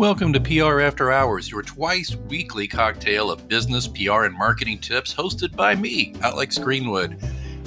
Welcome 0.00 0.32
to 0.32 0.40
PR 0.40 0.80
After 0.80 1.12
Hours, 1.12 1.50
your 1.50 1.60
twice 1.60 2.16
weekly 2.16 2.66
cocktail 2.66 3.30
of 3.30 3.46
business, 3.48 3.86
PR, 3.86 4.24
and 4.24 4.34
marketing 4.34 4.78
tips 4.78 5.14
hosted 5.14 5.54
by 5.54 5.74
me, 5.74 6.14
Alex 6.22 6.56
Greenwood. 6.56 7.22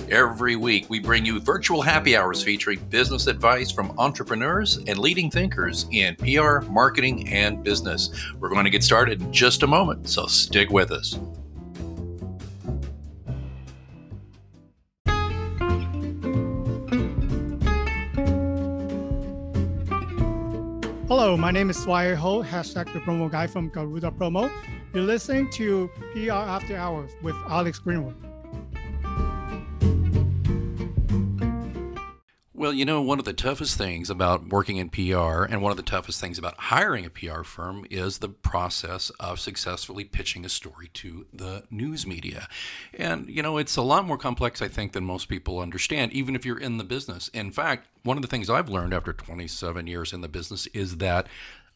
Every 0.09 0.55
week, 0.55 0.89
we 0.89 0.99
bring 0.99 1.27
you 1.27 1.39
virtual 1.39 1.83
happy 1.83 2.17
hours 2.17 2.41
featuring 2.41 2.79
business 2.89 3.27
advice 3.27 3.69
from 3.69 3.93
entrepreneurs 3.99 4.77
and 4.87 4.97
leading 4.97 5.29
thinkers 5.29 5.85
in 5.91 6.15
PR, 6.15 6.61
marketing, 6.61 7.29
and 7.29 7.63
business. 7.63 8.09
We're 8.39 8.49
going 8.49 8.65
to 8.65 8.71
get 8.71 8.83
started 8.83 9.21
in 9.21 9.31
just 9.31 9.61
a 9.61 9.67
moment, 9.67 10.09
so 10.09 10.25
stick 10.25 10.71
with 10.71 10.89
us. 10.89 11.19
Hello, 21.23 21.37
my 21.37 21.51
name 21.51 21.69
is 21.69 21.81
Swire 21.81 22.17
Ho, 22.17 22.43
hashtag 22.43 22.91
the 22.91 22.99
promo 22.99 23.31
guy 23.31 23.47
from 23.47 23.69
Garuda 23.69 24.11
Promo. 24.11 24.51
You're 24.93 25.05
listening 25.05 25.49
to 25.51 25.89
PR 26.11 26.31
After 26.33 26.75
Hours 26.75 27.13
with 27.21 27.33
Alex 27.47 27.79
Greenwood. 27.79 28.17
Well, 32.63 32.71
you 32.71 32.85
know, 32.85 33.01
one 33.01 33.19
of 33.19 33.25
the 33.25 33.33
toughest 33.33 33.77
things 33.77 34.09
about 34.09 34.47
working 34.47 34.77
in 34.77 34.87
PR 34.87 35.43
and 35.43 35.61
one 35.61 35.71
of 35.71 35.75
the 35.75 35.83
toughest 35.83 36.21
things 36.21 36.37
about 36.37 36.57
hiring 36.57 37.05
a 37.05 37.09
PR 37.09 37.43
firm 37.43 37.85
is 37.91 38.19
the 38.19 38.29
process 38.29 39.09
of 39.19 39.41
successfully 39.41 40.05
pitching 40.05 40.45
a 40.45 40.49
story 40.49 40.89
to 40.93 41.25
the 41.33 41.65
news 41.69 42.07
media. 42.07 42.47
And, 42.97 43.27
you 43.27 43.43
know, 43.43 43.57
it's 43.57 43.75
a 43.75 43.81
lot 43.81 44.07
more 44.07 44.17
complex, 44.17 44.61
I 44.61 44.69
think, 44.69 44.93
than 44.93 45.03
most 45.03 45.27
people 45.27 45.59
understand, 45.59 46.13
even 46.13 46.37
if 46.37 46.45
you're 46.45 46.57
in 46.57 46.77
the 46.77 46.85
business. 46.85 47.27
In 47.33 47.51
fact, 47.51 47.89
one 48.03 48.15
of 48.15 48.21
the 48.21 48.29
things 48.29 48.49
I've 48.49 48.69
learned 48.69 48.93
after 48.93 49.11
27 49.11 49.85
years 49.85 50.13
in 50.13 50.21
the 50.21 50.29
business 50.29 50.65
is 50.67 50.99
that 50.99 51.27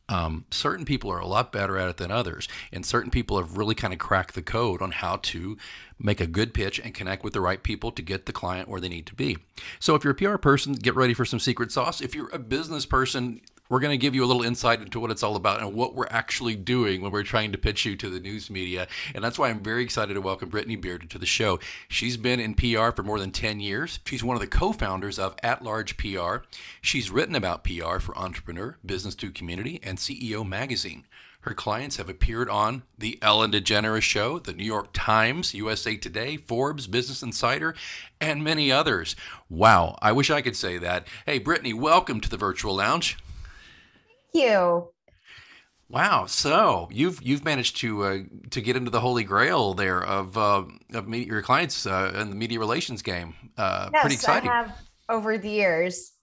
um, 0.10 0.46
certain 0.52 0.86
people 0.86 1.12
are 1.12 1.20
a 1.20 1.28
lot 1.28 1.52
better 1.52 1.78
at 1.78 1.90
it 1.90 1.98
than 1.98 2.12
others, 2.12 2.48
and 2.72 2.86
certain 2.86 3.12
people 3.12 3.38
have 3.38 3.58
really 3.58 3.76
kind 3.76 3.94
of 3.94 4.00
cracked 4.00 4.36
the 4.36 4.42
code 4.42 4.82
on 4.82 4.92
how 4.92 5.18
to 5.18 5.58
make 6.00 6.22
a 6.22 6.28
good 6.28 6.54
pitch 6.54 6.80
and 6.80 6.94
connect 6.94 7.24
with 7.24 7.34
the 7.34 7.42
right 7.42 7.62
people 7.62 7.92
to 7.92 8.02
get 8.02 8.26
the 8.26 8.32
client 8.32 8.70
where 8.70 8.80
they 8.80 8.90
need 8.90 9.06
to 9.08 9.16
be. 9.16 9.38
So, 9.80 9.96
if 9.96 10.04
you're 10.04 10.12
a 10.12 10.16
PR 10.16 10.38
person, 10.38 10.74
get 10.74 10.96
ready 10.96 11.14
for 11.14 11.26
some 11.26 11.40
secret 11.40 11.72
sauce. 11.72 12.00
If 12.02 12.16
you're 12.16 12.30
a 12.30 12.40
business 12.40 12.86
person, 12.86 13.42
we're 13.70 13.80
going 13.80 13.92
to 13.92 13.98
give 13.98 14.16
you 14.16 14.24
a 14.24 14.28
little 14.28 14.44
insight 14.44 14.82
into 14.82 15.00
what 15.00 15.12
it's 15.12 15.24
all 15.24 15.36
about 15.36 15.62
and 15.62 15.74
what 15.74 15.96
we're 15.96 16.08
actually 16.10 16.56
doing 16.56 17.02
when 17.02 17.12
we're 17.12 17.24
trying 17.24 17.52
to 17.52 17.58
pitch 17.58 17.86
you 17.86 17.96
to 17.96 18.10
the 18.10 18.20
news 18.20 18.50
media. 18.50 18.88
And 19.14 19.24
that's 19.24 19.38
why 19.38 19.50
I'm 19.50 19.64
very 19.64 19.84
excited 19.84 20.14
to 20.14 20.22
welcome 20.22 20.50
Brittany 20.50 20.78
Bearden 20.78 21.10
to 21.10 21.20
the 21.20 21.26
show. 21.26 21.60
She's 21.88 22.18
been 22.18 22.40
in 22.40 22.54
PR 22.54 22.92
for 22.92 23.04
more 23.04 23.20
than 23.20 23.32
10 23.32 23.60
years. 23.60 24.00
She's 24.06 24.24
one 24.24 24.36
of 24.36 24.42
the 24.42 24.48
co 24.48 24.72
founders 24.72 25.20
of 25.20 25.36
At 25.44 25.64
Large 25.64 25.98
PR. 25.98 26.38
She's 26.82 27.12
written 27.12 27.36
about 27.36 27.64
PR 27.64 28.00
for 28.00 28.18
Entrepreneur, 28.18 28.78
Business 28.86 29.16
to 29.16 29.32
Community, 29.32 29.80
and 29.84 29.98
CEO 29.98 30.48
Magazine. 30.48 31.06
Her 31.42 31.54
clients 31.54 31.96
have 31.96 32.10
appeared 32.10 32.50
on 32.50 32.84
The 32.98 33.18
Ellen 33.22 33.52
DeGeneres 33.52 34.02
Show, 34.02 34.38
The 34.38 34.52
New 34.52 34.66
York 34.66 34.90
Times, 34.92 35.54
USA 35.54 35.96
Today, 35.96 36.36
Forbes, 36.36 36.88
Business 36.88 37.24
Insider, 37.24 37.74
and 38.20 38.44
many 38.44 38.70
others. 38.70 39.16
Wow, 39.50 39.98
I 40.02 40.12
wish 40.12 40.30
I 40.30 40.42
could 40.42 40.58
say 40.58 40.78
that. 40.80 41.08
Hey, 41.26 41.40
Brittany, 41.40 41.74
welcome 41.74 42.20
to 42.20 42.30
the 42.30 42.36
Virtual 42.36 42.76
Lounge 42.76 43.18
you. 44.38 44.90
Wow. 45.90 46.26
So 46.26 46.90
you've 46.92 47.22
you've 47.22 47.46
managed 47.46 47.78
to 47.78 48.04
uh, 48.04 48.20
to 48.52 48.62
get 48.62 48.76
into 48.76 48.92
the 48.92 49.00
holy 49.00 49.24
grail 49.24 49.74
there 49.74 50.04
of 50.04 50.38
uh, 50.38 50.64
of 50.94 51.08
media, 51.08 51.28
your 51.28 51.42
clients 51.42 51.86
uh, 51.86 52.12
in 52.16 52.30
the 52.30 52.36
media 52.36 52.60
relations 52.60 53.02
game. 53.02 53.36
Uh, 53.58 53.90
yes, 53.94 54.02
pretty 54.02 54.16
exciting. 54.16 54.50
I 54.50 54.64
have 54.64 54.78
over 55.10 55.38
the 55.38 55.50
years. 55.50 56.14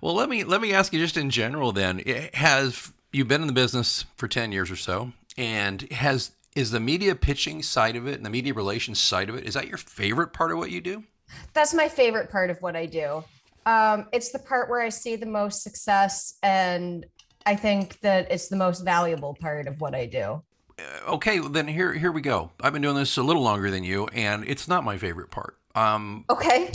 Well, 0.00 0.14
let 0.14 0.28
me 0.28 0.44
let 0.44 0.60
me 0.60 0.72
ask 0.72 0.92
you 0.92 1.00
just 1.00 1.16
in 1.16 1.30
general. 1.30 1.72
Then, 1.72 1.98
has 2.34 2.92
you've 3.12 3.28
been 3.28 3.40
in 3.40 3.46
the 3.46 3.52
business 3.52 4.04
for 4.16 4.28
ten 4.28 4.52
years 4.52 4.70
or 4.70 4.76
so, 4.76 5.12
and 5.36 5.82
has 5.92 6.30
is 6.54 6.70
the 6.70 6.80
media 6.80 7.14
pitching 7.14 7.62
side 7.62 7.96
of 7.96 8.06
it 8.06 8.14
and 8.14 8.24
the 8.24 8.30
media 8.30 8.54
relations 8.54 8.98
side 8.98 9.28
of 9.28 9.36
it 9.36 9.44
is 9.44 9.54
that 9.54 9.68
your 9.68 9.76
favorite 9.76 10.32
part 10.32 10.50
of 10.50 10.58
what 10.58 10.70
you 10.70 10.80
do? 10.80 11.04
That's 11.52 11.74
my 11.74 11.88
favorite 11.88 12.30
part 12.30 12.50
of 12.50 12.62
what 12.62 12.74
I 12.74 12.86
do. 12.86 13.24
Um, 13.66 14.06
it's 14.12 14.30
the 14.30 14.38
part 14.38 14.70
where 14.70 14.80
I 14.80 14.88
see 14.88 15.16
the 15.16 15.26
most 15.26 15.62
success, 15.62 16.38
and 16.42 17.04
I 17.44 17.56
think 17.56 18.00
that 18.00 18.30
it's 18.30 18.48
the 18.48 18.56
most 18.56 18.84
valuable 18.84 19.34
part 19.34 19.66
of 19.66 19.80
what 19.80 19.94
I 19.94 20.06
do. 20.06 20.42
Uh, 20.78 21.14
okay, 21.14 21.38
then 21.38 21.66
here 21.66 21.92
here 21.92 22.12
we 22.12 22.20
go. 22.20 22.52
I've 22.60 22.72
been 22.72 22.82
doing 22.82 22.96
this 22.96 23.16
a 23.16 23.22
little 23.22 23.42
longer 23.42 23.70
than 23.70 23.82
you, 23.82 24.06
and 24.08 24.44
it's 24.46 24.68
not 24.68 24.84
my 24.84 24.96
favorite 24.96 25.30
part. 25.30 25.58
Um, 25.74 26.24
okay. 26.30 26.72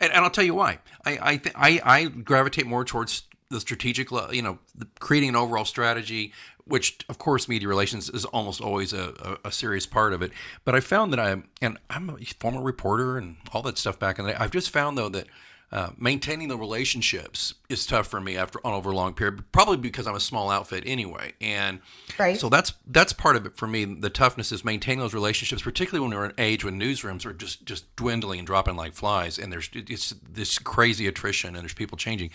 And, 0.00 0.12
and 0.12 0.24
I'll 0.24 0.30
tell 0.30 0.44
you 0.44 0.54
why. 0.54 0.80
I 1.06 1.18
I, 1.20 1.36
th- 1.38 1.54
I 1.56 1.80
I 1.84 2.04
gravitate 2.04 2.66
more 2.66 2.84
towards 2.84 3.22
the 3.50 3.60
strategic, 3.60 4.10
you 4.32 4.42
know, 4.42 4.58
creating 5.00 5.30
an 5.30 5.36
overall 5.36 5.64
strategy, 5.64 6.32
which 6.64 6.98
of 7.08 7.18
course 7.18 7.48
media 7.48 7.66
relations 7.66 8.10
is 8.10 8.26
almost 8.26 8.60
always 8.60 8.92
a, 8.92 9.38
a, 9.44 9.48
a, 9.48 9.52
serious 9.52 9.86
part 9.86 10.12
of 10.12 10.20
it. 10.20 10.32
But 10.66 10.74
I 10.74 10.80
found 10.80 11.12
that 11.14 11.20
I'm, 11.20 11.48
and 11.62 11.78
I'm 11.88 12.10
a 12.10 12.18
former 12.38 12.62
reporter 12.62 13.16
and 13.16 13.36
all 13.52 13.62
that 13.62 13.78
stuff 13.78 13.98
back 13.98 14.18
in 14.18 14.26
the 14.26 14.32
day. 14.32 14.36
I've 14.38 14.50
just 14.50 14.68
found 14.68 14.98
though 14.98 15.08
that 15.08 15.28
uh, 15.70 15.90
maintaining 15.98 16.48
the 16.48 16.56
relationships 16.56 17.52
is 17.68 17.84
tough 17.84 18.06
for 18.06 18.20
me 18.20 18.38
after 18.38 18.58
on 18.66 18.72
over 18.72 18.90
a 18.90 18.96
long 18.96 19.12
period, 19.12 19.44
probably 19.52 19.76
because 19.76 20.06
I'm 20.06 20.14
a 20.14 20.20
small 20.20 20.50
outfit 20.50 20.82
anyway. 20.86 21.34
And 21.42 21.80
right. 22.18 22.38
so 22.38 22.48
that's 22.48 22.72
that's 22.86 23.12
part 23.12 23.36
of 23.36 23.44
it 23.44 23.54
for 23.54 23.66
me. 23.66 23.84
The 23.84 24.08
toughness 24.08 24.50
is 24.50 24.64
maintaining 24.64 25.00
those 25.00 25.12
relationships, 25.12 25.60
particularly 25.60 26.08
when 26.08 26.16
we're 26.16 26.24
in 26.24 26.30
an 26.30 26.36
age 26.38 26.64
when 26.64 26.80
newsrooms 26.80 27.26
are 27.26 27.34
just 27.34 27.66
just 27.66 27.94
dwindling 27.96 28.38
and 28.38 28.46
dropping 28.46 28.76
like 28.76 28.94
flies, 28.94 29.38
and 29.38 29.52
there's 29.52 29.68
it's 29.74 30.14
this 30.26 30.58
crazy 30.58 31.06
attrition 31.06 31.54
and 31.54 31.62
there's 31.62 31.74
people 31.74 31.98
changing. 31.98 32.30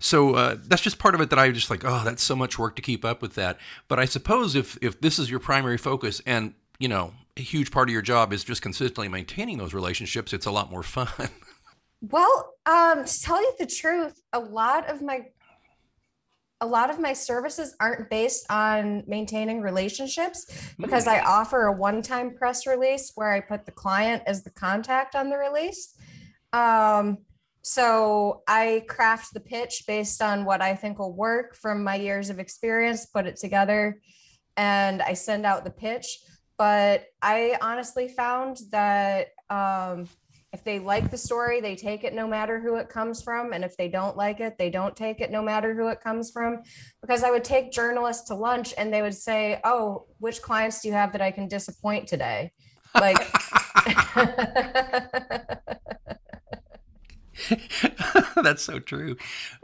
So 0.00 0.34
uh, 0.34 0.56
that's 0.64 0.82
just 0.82 0.98
part 0.98 1.14
of 1.14 1.20
it 1.20 1.30
that 1.30 1.38
I 1.38 1.48
was 1.48 1.58
just 1.58 1.70
like. 1.70 1.84
Oh, 1.84 2.02
that's 2.04 2.22
so 2.22 2.34
much 2.34 2.58
work 2.58 2.74
to 2.76 2.82
keep 2.82 3.04
up 3.04 3.22
with 3.22 3.34
that. 3.36 3.58
But 3.86 4.00
I 4.00 4.06
suppose 4.06 4.56
if 4.56 4.76
if 4.82 5.00
this 5.00 5.20
is 5.20 5.30
your 5.30 5.40
primary 5.40 5.78
focus 5.78 6.20
and 6.26 6.54
you 6.80 6.88
know 6.88 7.14
a 7.36 7.42
huge 7.42 7.70
part 7.70 7.88
of 7.88 7.92
your 7.92 8.02
job 8.02 8.32
is 8.32 8.42
just 8.42 8.60
consistently 8.60 9.08
maintaining 9.08 9.58
those 9.58 9.72
relationships, 9.72 10.32
it's 10.32 10.46
a 10.46 10.50
lot 10.50 10.68
more 10.68 10.82
fun. 10.82 11.08
Well, 12.02 12.54
um, 12.66 13.04
to 13.04 13.22
tell 13.22 13.40
you 13.40 13.52
the 13.58 13.66
truth, 13.66 14.20
a 14.32 14.40
lot 14.40 14.90
of 14.90 15.02
my 15.02 15.26
a 16.60 16.66
lot 16.66 16.90
of 16.90 17.00
my 17.00 17.12
services 17.12 17.74
aren't 17.80 18.08
based 18.08 18.46
on 18.48 19.02
maintaining 19.08 19.62
relationships 19.62 20.46
because 20.78 21.08
I 21.08 21.18
offer 21.18 21.64
a 21.64 21.72
one-time 21.72 22.36
press 22.36 22.68
release 22.68 23.10
where 23.16 23.32
I 23.32 23.40
put 23.40 23.66
the 23.66 23.72
client 23.72 24.22
as 24.28 24.44
the 24.44 24.50
contact 24.50 25.16
on 25.16 25.28
the 25.28 25.36
release. 25.36 25.96
Um, 26.52 27.18
so 27.62 28.42
I 28.46 28.84
craft 28.88 29.34
the 29.34 29.40
pitch 29.40 29.84
based 29.88 30.22
on 30.22 30.44
what 30.44 30.62
I 30.62 30.76
think 30.76 31.00
will 31.00 31.12
work 31.12 31.56
from 31.56 31.82
my 31.82 31.96
years 31.96 32.30
of 32.30 32.38
experience, 32.38 33.06
put 33.06 33.26
it 33.26 33.36
together, 33.38 34.00
and 34.56 35.02
I 35.02 35.14
send 35.14 35.44
out 35.44 35.64
the 35.64 35.70
pitch. 35.70 36.20
But 36.58 37.06
I 37.20 37.56
honestly 37.60 38.06
found 38.06 38.58
that 38.70 39.28
um, 39.50 40.06
if 40.52 40.62
they 40.64 40.78
like 40.78 41.10
the 41.10 41.16
story, 41.16 41.62
they 41.62 41.74
take 41.74 42.04
it 42.04 42.12
no 42.12 42.28
matter 42.28 42.60
who 42.60 42.76
it 42.76 42.90
comes 42.90 43.22
from. 43.22 43.54
And 43.54 43.64
if 43.64 43.74
they 43.76 43.88
don't 43.88 44.18
like 44.18 44.40
it, 44.40 44.58
they 44.58 44.68
don't 44.68 44.94
take 44.94 45.22
it 45.22 45.30
no 45.30 45.40
matter 45.40 45.74
who 45.74 45.88
it 45.88 46.02
comes 46.02 46.30
from. 46.30 46.62
Because 47.00 47.24
I 47.24 47.30
would 47.30 47.44
take 47.44 47.72
journalists 47.72 48.28
to 48.28 48.34
lunch 48.34 48.74
and 48.76 48.92
they 48.92 49.00
would 49.00 49.14
say, 49.14 49.60
Oh, 49.64 50.04
which 50.18 50.42
clients 50.42 50.82
do 50.82 50.88
you 50.88 50.94
have 50.94 51.12
that 51.12 51.22
I 51.22 51.30
can 51.30 51.48
disappoint 51.48 52.06
today? 52.06 52.52
Like, 52.94 53.16
that's 58.42 58.62
so 58.62 58.78
true. 58.78 59.16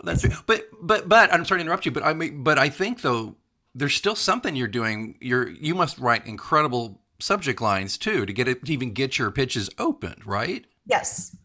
That's 0.02 0.22
true. 0.22 0.30
But, 0.46 0.68
but, 0.80 1.06
but 1.06 1.30
I'm 1.34 1.44
sorry 1.44 1.58
to 1.58 1.62
interrupt 1.62 1.84
you, 1.84 1.92
but 1.92 2.02
I 2.02 2.14
mean, 2.14 2.42
but 2.42 2.58
I 2.58 2.70
think 2.70 3.02
though, 3.02 3.36
there's 3.74 3.94
still 3.94 4.16
something 4.16 4.56
you're 4.56 4.66
doing. 4.66 5.18
You're, 5.20 5.50
you 5.50 5.74
must 5.74 5.98
write 5.98 6.26
incredible 6.26 7.02
subject 7.20 7.60
lines 7.60 7.98
too 7.98 8.24
to 8.24 8.32
get 8.32 8.48
it 8.48 8.64
to 8.64 8.72
even 8.72 8.92
get 8.92 9.18
your 9.18 9.30
pitches 9.30 9.68
opened, 9.78 10.26
right? 10.26 10.64
Yes. 10.88 11.36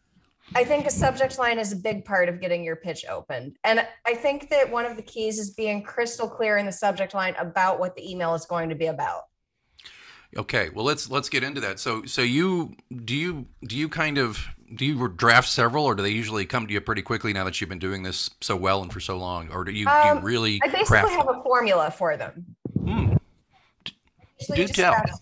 I 0.55 0.63
think 0.63 0.85
a 0.85 0.91
subject 0.91 1.39
line 1.39 1.57
is 1.57 1.71
a 1.71 1.75
big 1.75 2.05
part 2.05 2.29
of 2.29 2.39
getting 2.39 2.63
your 2.63 2.75
pitch 2.75 3.05
opened. 3.09 3.55
And 3.63 3.85
I 4.05 4.13
think 4.13 4.49
that 4.49 4.69
one 4.69 4.85
of 4.85 4.95
the 4.95 5.01
keys 5.01 5.39
is 5.39 5.51
being 5.51 5.83
crystal 5.83 6.27
clear 6.27 6.57
in 6.57 6.65
the 6.65 6.71
subject 6.71 7.13
line 7.13 7.35
about 7.39 7.79
what 7.79 7.95
the 7.95 8.09
email 8.09 8.33
is 8.35 8.45
going 8.45 8.69
to 8.69 8.75
be 8.75 8.87
about. 8.87 9.23
Okay, 10.35 10.69
well 10.69 10.83
let's 10.83 11.11
let's 11.11 11.29
get 11.29 11.43
into 11.43 11.61
that. 11.61 11.79
So 11.79 12.05
so 12.05 12.23
you 12.23 12.75
do 13.05 13.15
you 13.15 13.45
do 13.67 13.77
you 13.77 13.87
kind 13.87 14.17
of 14.17 14.43
do 14.75 14.85
you 14.85 15.07
draft 15.09 15.47
several 15.47 15.85
or 15.85 15.93
do 15.93 16.01
they 16.01 16.09
usually 16.09 16.45
come 16.45 16.65
to 16.65 16.73
you 16.73 16.81
pretty 16.81 17.03
quickly 17.03 17.33
now 17.33 17.43
that 17.43 17.61
you've 17.61 17.69
been 17.69 17.77
doing 17.77 18.01
this 18.01 18.31
so 18.41 18.55
well 18.55 18.81
and 18.81 18.91
for 18.91 18.99
so 18.99 19.15
long 19.17 19.51
or 19.51 19.63
do 19.63 19.71
you, 19.71 19.87
um, 19.87 20.01
do 20.01 20.07
you 20.07 20.15
um, 20.15 20.23
really 20.23 20.59
I 20.63 20.69
basically 20.69 21.11
have 21.11 21.27
them? 21.27 21.39
a 21.39 21.43
formula 21.43 21.91
for 21.91 22.17
them. 22.17 22.45
Hmm. 22.83 23.13
Do 24.55 24.67
tell. 24.67 24.93
Draft, 24.93 25.21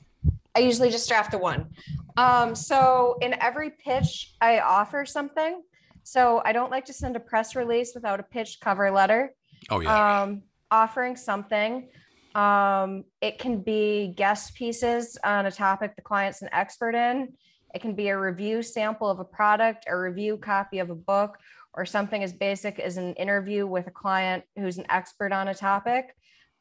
I 0.55 0.59
usually 0.59 0.89
just 0.89 1.07
draft 1.07 1.31
the 1.31 1.37
one. 1.37 1.69
Um, 2.17 2.55
so 2.55 3.17
in 3.21 3.35
every 3.41 3.71
pitch, 3.71 4.33
I 4.41 4.59
offer 4.59 5.05
something. 5.05 5.61
So 6.03 6.41
I 6.45 6.51
don't 6.51 6.71
like 6.71 6.85
to 6.85 6.93
send 6.93 7.15
a 7.15 7.19
press 7.19 7.55
release 7.55 7.93
without 7.93 8.19
a 8.19 8.23
pitch 8.23 8.59
cover 8.61 8.89
letter. 8.91 9.33
Oh 9.69 9.79
yeah. 9.79 10.21
Um, 10.21 10.43
offering 10.69 11.15
something. 11.15 11.89
Um, 12.33 13.03
it 13.21 13.39
can 13.39 13.61
be 13.61 14.13
guest 14.15 14.55
pieces 14.55 15.17
on 15.23 15.45
a 15.45 15.51
topic 15.51 15.95
the 15.95 16.01
client's 16.01 16.41
an 16.41 16.49
expert 16.53 16.95
in. 16.95 17.33
It 17.73 17.81
can 17.81 17.93
be 17.93 18.09
a 18.09 18.17
review 18.17 18.61
sample 18.61 19.09
of 19.09 19.19
a 19.19 19.25
product, 19.25 19.85
a 19.87 19.97
review 19.97 20.37
copy 20.37 20.79
of 20.79 20.89
a 20.89 20.95
book, 20.95 21.37
or 21.73 21.85
something 21.85 22.23
as 22.23 22.33
basic 22.33 22.79
as 22.79 22.97
an 22.97 23.13
interview 23.15 23.65
with 23.65 23.87
a 23.87 23.91
client 23.91 24.43
who's 24.57 24.77
an 24.77 24.85
expert 24.89 25.31
on 25.31 25.47
a 25.47 25.53
topic. 25.53 26.15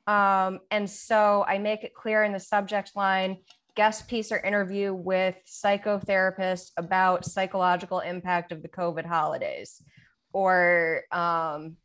Um, 0.06 0.60
and 0.70 0.88
so 0.88 1.44
I 1.46 1.58
make 1.58 1.84
it 1.84 1.94
clear 1.94 2.24
in 2.24 2.32
the 2.32 2.40
subject 2.40 2.92
line 2.94 3.38
guest 3.76 4.08
piece 4.08 4.32
or 4.32 4.38
interview 4.38 4.92
with 4.92 5.36
psychotherapist 5.46 6.72
about 6.76 7.24
psychological 7.24 8.00
impact 8.00 8.52
of 8.52 8.62
the 8.62 8.68
COVID 8.68 9.06
holidays, 9.06 9.82
or 10.32 11.02
um, 11.12 11.76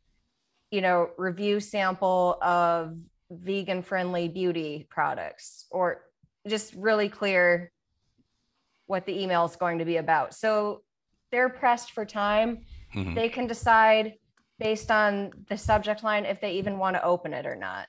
you 0.70 0.80
know, 0.80 1.10
review 1.16 1.60
sample 1.60 2.38
of 2.42 2.96
vegan 3.30 3.82
friendly 3.82 4.28
beauty 4.28 4.86
products, 4.90 5.66
or 5.70 6.02
just 6.46 6.74
really 6.74 7.08
clear 7.08 7.72
what 8.86 9.04
the 9.06 9.20
email 9.20 9.44
is 9.44 9.56
going 9.56 9.78
to 9.78 9.84
be 9.84 9.96
about. 9.96 10.34
So 10.34 10.82
they're 11.32 11.48
pressed 11.48 11.92
for 11.92 12.04
time. 12.04 12.64
Mhm. 12.94 13.14
They 13.14 13.28
can 13.28 13.46
decide 13.46 14.14
based 14.58 14.90
on 14.90 15.32
the 15.48 15.56
subject 15.56 16.02
line 16.02 16.24
if 16.24 16.40
they 16.40 16.52
even 16.52 16.78
want 16.78 16.96
to 16.96 17.04
open 17.04 17.32
it 17.32 17.46
or 17.46 17.56
not. 17.56 17.88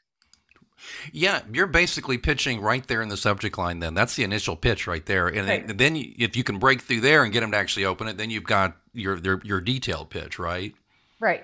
Yeah, 1.11 1.41
you're 1.51 1.67
basically 1.67 2.17
pitching 2.17 2.61
right 2.61 2.85
there 2.87 3.01
in 3.01 3.09
the 3.09 3.17
subject 3.17 3.57
line. 3.57 3.79
Then 3.79 3.93
that's 3.93 4.15
the 4.15 4.23
initial 4.23 4.55
pitch 4.55 4.87
right 4.87 5.05
there, 5.05 5.27
and 5.27 5.47
Right. 5.47 5.77
then- 5.77 5.95
if 5.95 6.35
you 6.35 6.43
can 6.43 6.59
break 6.59 6.81
through 6.81 7.01
there 7.01 7.23
and 7.23 7.33
get 7.33 7.41
them 7.41 7.51
to 7.51 7.57
actually 7.57 7.85
open 7.85 8.07
it, 8.07 8.17
then 8.17 8.29
you've 8.29 8.43
got 8.43 8.77
your 8.93 9.17
your, 9.17 9.41
your 9.43 9.61
detailed 9.61 10.09
pitch, 10.09 10.37
right? 10.39 10.73
Right. 11.19 11.43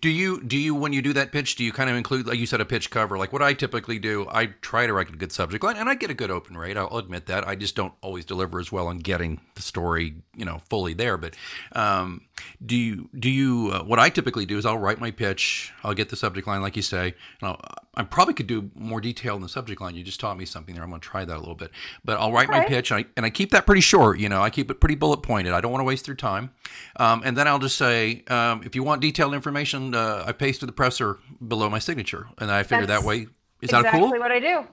Do 0.00 0.08
you 0.08 0.42
do 0.42 0.58
you 0.58 0.74
when 0.74 0.92
you 0.92 1.00
do 1.00 1.12
that 1.12 1.30
pitch? 1.30 1.54
Do 1.54 1.62
you 1.64 1.72
kind 1.72 1.88
of 1.88 1.94
include, 1.96 2.26
like 2.26 2.38
you 2.38 2.44
said, 2.44 2.60
a 2.60 2.64
pitch 2.64 2.90
cover? 2.90 3.16
Like 3.16 3.32
what 3.32 3.40
I 3.40 3.54
typically 3.54 3.98
do, 4.00 4.26
I 4.28 4.46
try 4.46 4.86
to 4.86 4.92
write 4.92 5.08
a 5.08 5.12
good 5.12 5.30
subject 5.32 5.62
line, 5.62 5.76
and 5.76 5.88
I 5.88 5.94
get 5.94 6.10
a 6.10 6.14
good 6.14 6.30
open 6.30 6.56
rate. 6.56 6.76
I'll 6.76 6.98
admit 6.98 7.26
that. 7.26 7.46
I 7.46 7.54
just 7.54 7.76
don't 7.76 7.94
always 8.02 8.24
deliver 8.24 8.58
as 8.58 8.72
well 8.72 8.88
on 8.88 8.98
getting 8.98 9.40
the 9.54 9.62
story, 9.62 10.16
you 10.36 10.44
know, 10.44 10.60
fully 10.68 10.92
there. 10.92 11.16
But 11.16 11.34
um, 11.72 12.22
do 12.64 12.76
you 12.76 13.08
do 13.16 13.30
you? 13.30 13.70
Uh, 13.72 13.84
what 13.84 14.00
I 14.00 14.10
typically 14.10 14.44
do 14.44 14.58
is 14.58 14.66
I'll 14.66 14.76
write 14.76 15.00
my 15.00 15.12
pitch. 15.12 15.72
I'll 15.84 15.94
get 15.94 16.08
the 16.10 16.16
subject 16.16 16.48
line, 16.48 16.60
like 16.62 16.74
you 16.76 16.82
say. 16.82 17.14
And 17.40 17.50
I'll, 17.50 17.60
I 17.94 18.04
probably 18.04 18.34
could 18.34 18.46
do 18.46 18.70
more 18.74 19.00
detail 19.00 19.34
in 19.34 19.42
the 19.42 19.48
subject 19.48 19.80
line. 19.80 19.96
You 19.96 20.04
just 20.04 20.20
taught 20.20 20.38
me 20.38 20.44
something 20.44 20.76
there. 20.76 20.84
I'm 20.84 20.90
going 20.90 21.00
to 21.00 21.08
try 21.08 21.24
that 21.24 21.36
a 21.36 21.40
little 21.40 21.56
bit. 21.56 21.72
But 22.04 22.20
I'll 22.20 22.30
write 22.30 22.48
my 22.48 22.64
pitch, 22.64 22.92
and 22.92 23.00
I, 23.00 23.06
and 23.16 23.26
I 23.26 23.30
keep 23.30 23.50
that 23.50 23.66
pretty 23.66 23.80
short. 23.80 24.20
You 24.20 24.28
know, 24.28 24.40
I 24.42 24.48
keep 24.48 24.70
it 24.70 24.80
pretty 24.80 24.94
bullet 24.94 25.18
pointed. 25.18 25.52
I 25.52 25.60
don't 25.60 25.72
want 25.72 25.80
to 25.80 25.86
waste 25.86 26.06
your 26.06 26.14
time. 26.14 26.50
Um, 26.96 27.22
and 27.24 27.36
then 27.36 27.48
I'll 27.48 27.58
just 27.58 27.76
say, 27.76 28.22
um, 28.28 28.62
if 28.64 28.76
you 28.76 28.84
want 28.84 29.02
detailed 29.02 29.34
information, 29.34 29.94
uh, 29.94 30.22
I 30.24 30.30
pasted 30.32 30.68
the 30.68 30.72
presser 30.72 31.18
below 31.46 31.68
my 31.68 31.80
signature, 31.80 32.28
and 32.38 32.50
I 32.50 32.62
figure 32.62 32.86
that 32.86 33.02
way. 33.02 33.26
Is 33.60 33.70
exactly 33.70 33.82
that 33.82 33.92
cool? 33.92 34.14
Exactly 34.14 34.18
what 34.20 34.32
I 34.32 34.38
do. 34.38 34.68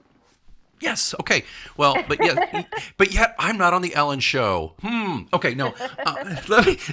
Yes. 0.80 1.14
Okay. 1.20 1.44
Well, 1.76 1.96
but 2.06 2.24
yeah, 2.24 2.62
but 2.96 3.12
yet 3.12 3.34
I'm 3.38 3.58
not 3.58 3.74
on 3.74 3.82
the 3.82 3.94
Ellen 3.94 4.20
show. 4.20 4.74
Hmm. 4.80 5.22
Okay. 5.32 5.54
No. 5.54 5.74
Uh, 6.06 6.24
me. 6.64 6.76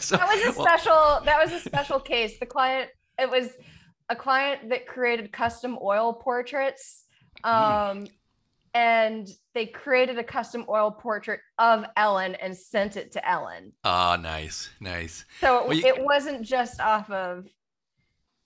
so, 0.00 0.16
That 0.16 0.28
was 0.28 0.56
a 0.56 0.58
well, 0.58 0.66
special. 0.66 1.20
that 1.24 1.38
was 1.38 1.52
a 1.52 1.60
special 1.60 2.00
case. 2.00 2.38
The 2.38 2.46
client. 2.46 2.90
It 3.18 3.30
was 3.30 3.50
a 4.08 4.16
client 4.16 4.68
that 4.70 4.86
created 4.86 5.32
custom 5.32 5.78
oil 5.82 6.12
portraits. 6.12 7.04
Um, 7.44 8.06
and 8.74 9.28
they 9.54 9.66
created 9.66 10.18
a 10.18 10.24
custom 10.24 10.64
oil 10.68 10.90
portrait 10.90 11.40
of 11.58 11.84
Ellen 11.96 12.34
and 12.36 12.56
sent 12.56 12.96
it 12.96 13.12
to 13.12 13.28
Ellen. 13.28 13.72
Ah, 13.84 14.18
nice, 14.20 14.70
nice. 14.80 15.24
So 15.40 15.58
it, 15.60 15.66
Well, 15.68 15.76
you- 15.76 15.86
it 15.86 16.04
wasn't 16.04 16.42
just 16.42 16.80
off 16.80 17.10
of 17.10 17.46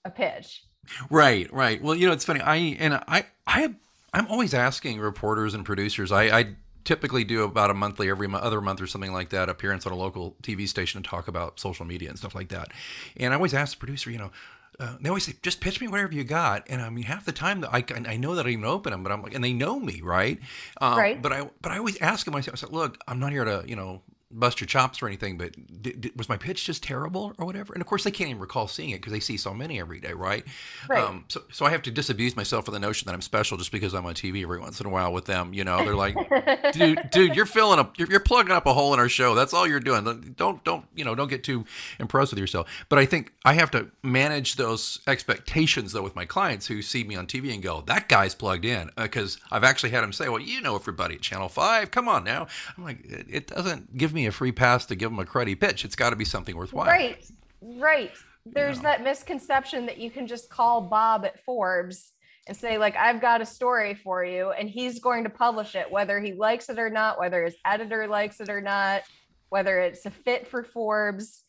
a 0.05 0.09
pitch. 0.11 0.63
Right, 1.09 1.51
right. 1.53 1.81
Well, 1.81 1.95
you 1.95 2.07
know, 2.07 2.13
it's 2.13 2.25
funny. 2.25 2.41
I 2.41 2.55
and 2.57 2.95
I, 3.07 3.25
I, 3.47 3.73
I'm 4.13 4.27
always 4.27 4.53
asking 4.53 4.99
reporters 4.99 5.53
and 5.53 5.65
producers. 5.65 6.11
I, 6.11 6.23
I 6.39 6.55
typically 6.83 7.23
do 7.23 7.43
about 7.43 7.69
a 7.69 7.73
monthly, 7.73 8.09
every 8.09 8.27
other 8.33 8.59
month 8.59 8.81
or 8.81 8.87
something 8.87 9.13
like 9.13 9.29
that, 9.29 9.47
appearance 9.49 9.85
on 9.85 9.93
a 9.93 9.95
local 9.95 10.35
TV 10.43 10.67
station 10.67 11.01
to 11.01 11.09
talk 11.09 11.27
about 11.29 11.57
social 11.59 11.85
media 11.85 12.09
and 12.09 12.17
stuff 12.17 12.35
like 12.35 12.49
that. 12.49 12.69
And 13.15 13.31
I 13.33 13.37
always 13.37 13.53
ask 13.53 13.73
the 13.73 13.79
producer, 13.79 14.11
you 14.11 14.17
know. 14.17 14.31
Uh, 14.79 14.95
they 14.99 15.09
always 15.09 15.25
say, 15.25 15.33
"Just 15.41 15.61
pitch 15.61 15.79
me 15.79 15.87
whatever 15.87 16.13
you 16.13 16.23
got," 16.23 16.65
and 16.69 16.81
I 16.81 16.89
mean, 16.89 17.03
half 17.05 17.25
the 17.25 17.31
time 17.31 17.61
that 17.61 17.69
I, 17.73 17.83
I 18.07 18.17
know 18.17 18.35
that 18.35 18.45
I 18.45 18.49
even 18.49 18.65
open 18.65 18.91
them, 18.91 19.03
but 19.03 19.11
I'm 19.11 19.21
like, 19.21 19.33
and 19.35 19.43
they 19.43 19.53
know 19.53 19.79
me, 19.79 20.01
right? 20.01 20.39
Um, 20.81 20.97
Right. 20.97 21.21
But 21.21 21.31
I, 21.33 21.49
but 21.61 21.71
I 21.71 21.77
always 21.77 21.99
ask 22.01 22.25
them. 22.25 22.35
I 22.35 22.41
said, 22.41 22.71
"Look, 22.71 22.97
I'm 23.07 23.19
not 23.19 23.31
here 23.31 23.45
to, 23.45 23.63
you 23.67 23.75
know, 23.75 24.01
bust 24.39 24.59
your 24.61 24.67
chops 24.67 25.01
or 25.01 25.07
anything, 25.07 25.37
but 25.37 25.55
did, 25.81 26.01
did, 26.01 26.17
was 26.17 26.29
my 26.29 26.37
pitch 26.37 26.65
just 26.65 26.83
terrible 26.83 27.33
or 27.37 27.45
whatever?" 27.45 27.73
And 27.73 27.81
of 27.81 27.87
course, 27.87 28.03
they 28.03 28.11
can't 28.11 28.29
even 28.29 28.41
recall 28.41 28.67
seeing 28.67 28.91
it 28.91 28.97
because 28.97 29.13
they 29.13 29.19
see 29.19 29.37
so 29.37 29.53
many 29.53 29.79
every 29.79 29.99
day, 29.99 30.13
right? 30.13 30.45
Right. 30.89 31.03
Um, 31.03 31.25
so, 31.27 31.41
so 31.51 31.65
I 31.65 31.69
have 31.69 31.81
to 31.83 31.91
disabuse 31.91 32.35
myself 32.35 32.67
of 32.67 32.73
the 32.73 32.79
notion 32.79 33.05
that 33.05 33.13
I'm 33.13 33.21
special 33.21 33.57
just 33.57 33.71
because 33.71 33.93
I'm 33.93 34.05
on 34.05 34.13
TV 34.13 34.43
every 34.43 34.59
once 34.59 34.79
in 34.79 34.85
a 34.85 34.89
while 34.89 35.13
with 35.13 35.25
them. 35.25 35.53
You 35.53 35.63
know, 35.63 35.77
they're 35.83 35.95
like, 35.95 36.15
dude, 36.73 37.09
dude, 37.11 37.35
you're 37.35 37.45
filling 37.45 37.79
up, 37.79 37.97
you're, 37.97 38.09
you're 38.09 38.19
plugging 38.19 38.51
up 38.51 38.65
a 38.65 38.73
hole 38.73 38.93
in 38.93 38.99
our 38.99 39.09
show. 39.09 39.35
That's 39.35 39.53
all 39.53 39.67
you're 39.67 39.79
doing. 39.79 40.33
Don't, 40.35 40.63
don't, 40.63 40.85
you 40.95 41.05
know, 41.05 41.15
don't 41.15 41.29
get 41.29 41.43
too 41.43 41.65
impressed 41.99 42.31
with 42.31 42.39
yourself. 42.39 42.67
But 42.89 42.99
I 42.99 43.05
think 43.05 43.33
I 43.45 43.53
have 43.53 43.71
to 43.71 43.89
manage 44.01 44.55
those 44.55 44.99
expectations 45.07 45.93
though 45.93 46.01
with 46.01 46.15
my 46.15 46.25
clients 46.25 46.67
who 46.67 46.81
see 46.81 47.03
me 47.03 47.15
on 47.15 47.27
TV 47.27 47.53
and 47.53 47.61
go, 47.61 47.81
that 47.81 48.09
guy's 48.09 48.35
plugged 48.35 48.65
in, 48.65 48.89
because 48.95 49.37
I've 49.51 49.63
actually 49.63 49.91
had 49.91 50.01
them 50.01 50.13
say, 50.13 50.29
well, 50.29 50.39
you 50.39 50.61
know, 50.61 50.75
everybody 50.75 51.15
at 51.15 51.21
Channel 51.21 51.49
Five, 51.49 51.91
come 51.91 52.07
on 52.07 52.23
now. 52.23 52.47
I'm 52.77 52.83
like, 52.83 53.03
it, 53.05 53.25
it 53.29 53.47
doesn't 53.47 53.97
give 53.97 54.13
me 54.13 54.22
a 54.27 54.31
free 54.31 54.51
pass 54.51 54.85
to 54.87 54.95
give 54.95 55.11
them 55.11 55.19
a 55.19 55.25
cruddy 55.25 55.59
pitch. 55.59 55.85
It's 55.85 55.95
got 55.95 56.11
to 56.11 56.15
be 56.15 56.25
something 56.25 56.55
worthwhile. 56.55 56.87
Right, 56.87 57.25
right. 57.61 58.11
There's 58.45 58.77
know. 58.77 58.83
that 58.83 59.03
misconception 59.03 59.85
that 59.85 59.97
you 59.97 60.11
can 60.11 60.27
just 60.27 60.49
call 60.49 60.81
Bob 60.81 61.25
at 61.25 61.43
Forbes 61.45 62.11
and 62.47 62.57
say, 62.57 62.77
like, 62.77 62.95
I've 62.97 63.21
got 63.21 63.41
a 63.41 63.45
story 63.45 63.93
for 63.93 64.25
you, 64.25 64.51
and 64.51 64.69
he's 64.69 64.99
going 64.99 65.23
to 65.23 65.29
publish 65.29 65.75
it, 65.75 65.89
whether 65.89 66.19
he 66.19 66.33
likes 66.33 66.69
it 66.69 66.79
or 66.79 66.89
not, 66.89 67.19
whether 67.19 67.45
his 67.45 67.55
editor 67.65 68.07
likes 68.07 68.41
it 68.41 68.49
or 68.49 68.59
not, 68.59 69.03
whether 69.49 69.79
it's 69.79 70.05
a 70.05 70.11
fit 70.11 70.47
for 70.47 70.63
Forbes, 70.63 71.43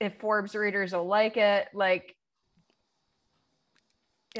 if 0.00 0.18
Forbes 0.18 0.54
readers 0.54 0.92
will 0.92 1.06
like 1.06 1.36
it. 1.36 1.68
Like, 1.72 2.15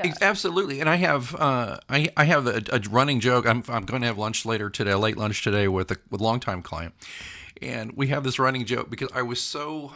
yeah. 0.05 0.15
Absolutely, 0.21 0.81
and 0.81 0.89
I 0.89 0.97
have 0.97 1.35
uh, 1.35 1.79
I 1.89 2.09
I 2.17 2.25
have 2.25 2.47
a, 2.47 2.63
a 2.73 2.81
running 2.91 3.21
joke. 3.21 3.47
I'm 3.47 3.63
I'm 3.69 3.85
going 3.85 4.03
to 4.03 4.09
have 4.09 4.19
lunch 4.19 4.45
later 4.45 4.71
today, 4.71 4.93
a 4.93 4.99
late 4.99 5.17
lunch 5.17 5.43
today 5.43 5.69
with 5.69 5.91
a 5.91 5.97
with 6.11 6.21
longtime 6.21 6.63
client, 6.63 6.95
and 7.63 7.93
we 7.93 8.09
have 8.09 8.25
this 8.25 8.39
running 8.39 8.65
joke 8.65 8.91
because 8.91 9.09
I 9.15 9.23
was 9.23 9.41
so 9.41 9.93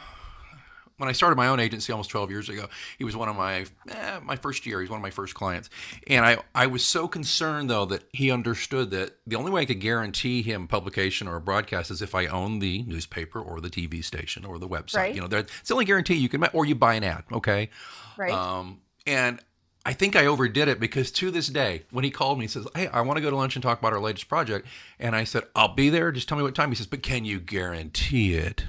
when 1.01 1.09
I 1.09 1.13
started 1.13 1.37
my 1.37 1.49
own 1.49 1.61
agency 1.61 1.93
almost 1.93 2.11
12 2.11 2.31
years 2.31 2.49
ago, 2.51 2.69
he 2.99 3.05
was 3.05 3.17
one 3.17 3.31
of 3.31 3.35
my 3.35 3.65
eh, 3.89 4.21
my 4.23 4.37
first 4.37 4.67
year. 4.67 4.83
He's 4.83 4.91
one 4.91 4.99
of 4.99 5.03
my 5.03 5.11
first 5.11 5.35
clients, 5.35 5.71
and 6.07 6.25
I 6.27 6.39
I 6.55 6.67
was 6.67 6.85
so 6.85 7.09
concerned 7.09 7.71
though 7.71 7.87
that 7.87 8.05
he 8.13 8.31
understood 8.31 8.91
that 8.91 9.17
the 9.27 9.37
only 9.37 9.51
way 9.51 9.63
I 9.63 9.65
could 9.65 9.81
guarantee 9.81 10.43
him 10.43 10.69
publication 10.69 11.27
or 11.27 11.37
a 11.37 11.41
broadcast 11.41 11.91
is 11.91 12.03
if 12.03 12.15
I 12.15 12.27
own 12.27 12.59
the 12.59 12.83
newspaper 12.83 13.41
or 13.41 13.61
the 13.61 13.71
TV 13.71 14.05
station 14.05 14.45
or 14.45 14.59
the 14.59 14.69
website. 14.69 14.97
Right. 14.97 15.15
You 15.15 15.23
know, 15.23 15.29
that's 15.29 15.69
the 15.69 15.75
only 15.75 15.87
guarantee 15.87 16.17
you 16.17 16.29
can, 16.29 16.45
or 16.53 16.67
you 16.67 16.75
buy 16.75 16.95
an 16.95 17.05
ad. 17.05 17.25
Okay. 17.33 17.71
right. 18.19 18.33
Um, 18.33 18.81
and 19.07 19.41
I 19.85 19.95
think 19.95 20.15
I 20.15 20.27
overdid 20.27 20.69
it 20.69 20.79
because 20.79 21.11
to 21.13 21.31
this 21.31 21.47
day, 21.49 21.85
when 21.91 22.05
he 22.05 22.11
called 22.11 22.39
me, 22.39 22.45
he 22.45 22.49
says, 22.49 22.67
Hey, 22.75 22.89
I 22.89 23.01
want 23.01 23.17
to 23.17 23.23
go 23.23 23.31
to 23.31 23.37
lunch 23.37 23.57
and 23.57 23.63
talk 23.63 23.79
about 23.79 23.93
our 23.93 24.01
latest 24.01 24.29
project. 24.29 24.67
And 24.99 25.17
I 25.17 25.25
said, 25.25 25.45
I'll 25.57 25.75
be 25.75 25.89
there. 25.89 26.13
Just 26.13 26.29
tell 26.29 26.37
me 26.37 26.45
what 26.45 26.55
time. 26.55 26.69
He 26.71 26.75
says, 26.75 26.87
But 26.87 27.03
can 27.03 27.25
you 27.25 27.41
guarantee 27.41 28.35
it? 28.35 28.65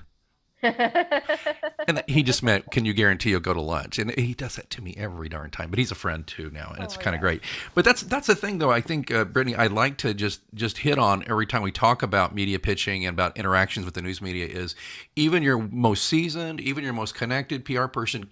And 1.88 2.04
he 2.08 2.22
just 2.24 2.44
meant, 2.44 2.72
Can 2.72 2.86
you 2.86 2.94
guarantee 2.94 3.32
you'll 3.32 3.40
go 3.42 3.54
to 3.54 3.62
lunch? 3.62 3.98
And 4.00 4.12
he 4.12 4.34
does 4.34 4.56
that 4.56 4.70
to 4.70 4.82
me 4.82 4.94
every 4.98 5.28
darn 5.28 5.50
time. 5.50 5.70
But 5.70 5.80
he's 5.80 5.92
a 5.92 5.96
friend 5.96 6.26
too 6.26 6.50
now, 6.54 6.72
and 6.74 6.84
it's 6.84 6.96
Oh 6.96 7.00
my 7.00 7.04
kind 7.04 7.16
of 7.16 7.22
gosh. 7.22 7.28
great. 7.28 7.42
But 7.74 7.84
that's 7.84 8.04
that's 8.04 8.28
the 8.28 8.36
thing, 8.36 8.60
though. 8.60 8.72
I 8.72 8.80
think, 8.80 9.12
uh, 9.12 9.26
Brittany, 9.26 9.56
I'd 9.56 9.72
like 9.72 9.98
to 9.98 10.14
just 10.14 10.42
just 10.54 10.78
hit 10.80 11.00
on 11.00 11.24
every 11.28 11.48
time 11.48 11.64
we 11.64 11.72
talk 11.72 12.04
about 12.04 12.34
media 12.36 12.60
pitching 12.60 13.06
and 13.06 13.16
about 13.16 13.36
interactions 13.38 13.86
with 13.86 13.96
the 13.96 14.02
news 14.02 14.22
media 14.22 14.46
is 14.46 14.76
even 15.16 15.42
your 15.44 15.58
most 15.58 16.06
seasoned, 16.06 16.62
even 16.62 16.84
your 16.84 16.94
most 16.94 17.16
connected 17.16 17.66
PR 17.66 17.88
person 17.88 18.30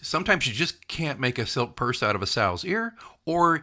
sometimes 0.00 0.46
you 0.46 0.52
just 0.52 0.86
can't 0.88 1.20
make 1.20 1.38
a 1.38 1.46
silk 1.46 1.76
purse 1.76 2.02
out 2.02 2.14
of 2.14 2.22
a 2.22 2.26
sow's 2.26 2.64
ear 2.64 2.94
or 3.26 3.62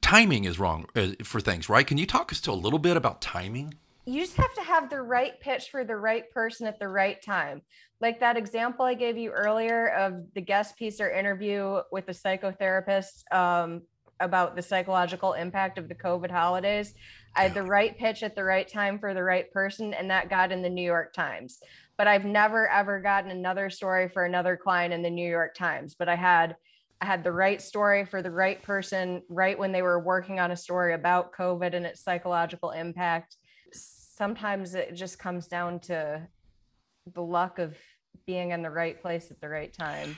timing 0.00 0.44
is 0.44 0.58
wrong 0.58 0.86
uh, 0.94 1.08
for 1.22 1.40
things 1.40 1.68
right 1.68 1.86
can 1.86 1.98
you 1.98 2.06
talk 2.06 2.32
us 2.32 2.40
to 2.40 2.50
a 2.50 2.52
little 2.52 2.78
bit 2.78 2.96
about 2.96 3.20
timing 3.20 3.74
you 4.06 4.20
just 4.20 4.36
have 4.36 4.54
to 4.54 4.62
have 4.62 4.88
the 4.88 5.02
right 5.02 5.38
pitch 5.40 5.68
for 5.70 5.84
the 5.84 5.96
right 5.96 6.30
person 6.30 6.66
at 6.68 6.78
the 6.78 6.86
right 6.86 7.20
time. 7.20 7.60
Like 8.00 8.20
that 8.20 8.36
example 8.36 8.84
I 8.84 8.94
gave 8.94 9.18
you 9.18 9.30
earlier 9.32 9.88
of 9.88 10.32
the 10.34 10.40
guest 10.40 10.76
piece 10.76 11.00
or 11.00 11.10
interview 11.10 11.80
with 11.90 12.06
the 12.06 12.12
psychotherapist 12.12 13.24
um, 13.32 13.82
about 14.20 14.54
the 14.54 14.62
psychological 14.62 15.32
impact 15.32 15.76
of 15.76 15.88
the 15.88 15.94
COVID 15.94 16.30
holidays. 16.30 16.94
I 17.34 17.42
had 17.42 17.54
the 17.54 17.64
right 17.64 17.98
pitch 17.98 18.22
at 18.22 18.36
the 18.36 18.44
right 18.44 18.68
time 18.68 19.00
for 19.00 19.12
the 19.12 19.24
right 19.24 19.50
person, 19.52 19.92
and 19.92 20.08
that 20.10 20.30
got 20.30 20.52
in 20.52 20.62
the 20.62 20.70
New 20.70 20.84
York 20.84 21.12
Times. 21.12 21.60
But 21.98 22.08
I've 22.08 22.24
never 22.24 22.68
ever 22.68 23.00
gotten 23.00 23.30
another 23.30 23.70
story 23.70 24.08
for 24.08 24.24
another 24.24 24.56
client 24.56 24.92
in 24.92 25.02
the 25.02 25.10
New 25.10 25.28
York 25.28 25.54
Times. 25.54 25.94
But 25.98 26.08
I 26.08 26.16
had 26.16 26.56
I 27.00 27.06
had 27.06 27.24
the 27.24 27.32
right 27.32 27.60
story 27.60 28.04
for 28.06 28.22
the 28.22 28.30
right 28.30 28.62
person 28.62 29.22
right 29.28 29.58
when 29.58 29.72
they 29.72 29.82
were 29.82 30.00
working 30.00 30.40
on 30.40 30.50
a 30.50 30.56
story 30.56 30.94
about 30.94 31.34
COVID 31.34 31.74
and 31.74 31.84
its 31.84 32.02
psychological 32.02 32.70
impact 32.70 33.36
sometimes 34.16 34.74
it 34.74 34.94
just 34.94 35.18
comes 35.18 35.46
down 35.46 35.78
to 35.78 36.26
the 37.12 37.22
luck 37.22 37.58
of 37.58 37.76
being 38.26 38.50
in 38.50 38.62
the 38.62 38.70
right 38.70 39.00
place 39.00 39.30
at 39.30 39.40
the 39.40 39.48
right 39.48 39.72
time. 39.72 40.16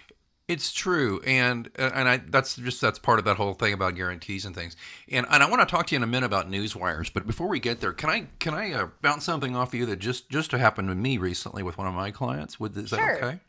It's 0.48 0.72
true 0.72 1.20
and 1.26 1.70
uh, 1.78 1.90
and 1.94 2.08
i 2.08 2.16
that's 2.16 2.56
just 2.56 2.80
that's 2.80 2.98
part 2.98 3.18
of 3.18 3.24
that 3.26 3.36
whole 3.36 3.52
thing 3.54 3.72
about 3.74 3.94
guarantees 3.94 4.44
and 4.46 4.54
things 4.54 4.74
and 5.10 5.26
and 5.30 5.42
i 5.42 5.48
want 5.48 5.60
to 5.60 5.66
talk 5.66 5.86
to 5.86 5.94
you 5.94 5.96
in 5.98 6.02
a 6.02 6.06
minute 6.06 6.26
about 6.26 6.48
news 6.48 6.74
wires 6.74 7.10
but 7.10 7.26
before 7.26 7.46
we 7.48 7.60
get 7.60 7.80
there 7.80 7.92
can 7.92 8.08
i 8.10 8.26
can 8.38 8.54
i 8.54 8.72
uh, 8.72 8.88
bounce 9.02 9.24
something 9.24 9.54
off 9.54 9.68
of 9.68 9.74
you 9.74 9.84
that 9.86 9.98
just 9.98 10.30
just 10.30 10.50
happened 10.52 10.88
to 10.88 10.94
me 10.94 11.18
recently 11.18 11.62
with 11.62 11.76
one 11.78 11.86
of 11.86 11.94
my 11.94 12.10
clients 12.10 12.58
Would 12.58 12.76
is 12.76 12.90
that 12.90 12.96
Sure. 12.98 13.16
okay 13.16 13.40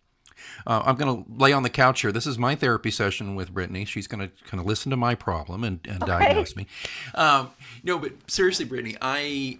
Uh, 0.65 0.81
I'm 0.85 0.95
going 0.95 1.13
to 1.25 1.29
lay 1.29 1.51
on 1.51 1.63
the 1.63 1.69
couch 1.69 1.99
here. 1.99 2.13
This 2.13 2.25
is 2.25 2.37
my 2.37 2.55
therapy 2.55 2.91
session 2.91 3.35
with 3.35 3.53
Brittany. 3.53 3.83
She's 3.83 4.07
going 4.07 4.21
to 4.21 4.29
kind 4.45 4.61
of 4.61 4.65
listen 4.65 4.89
to 4.89 4.95
my 4.95 5.13
problem 5.13 5.65
and, 5.65 5.79
and 5.85 6.01
Okay. 6.03 6.25
diagnose 6.27 6.55
me. 6.55 6.65
Um, 7.13 7.49
no, 7.83 7.97
but 7.99 8.13
seriously, 8.31 8.63
Brittany, 8.63 8.95
I 9.01 9.59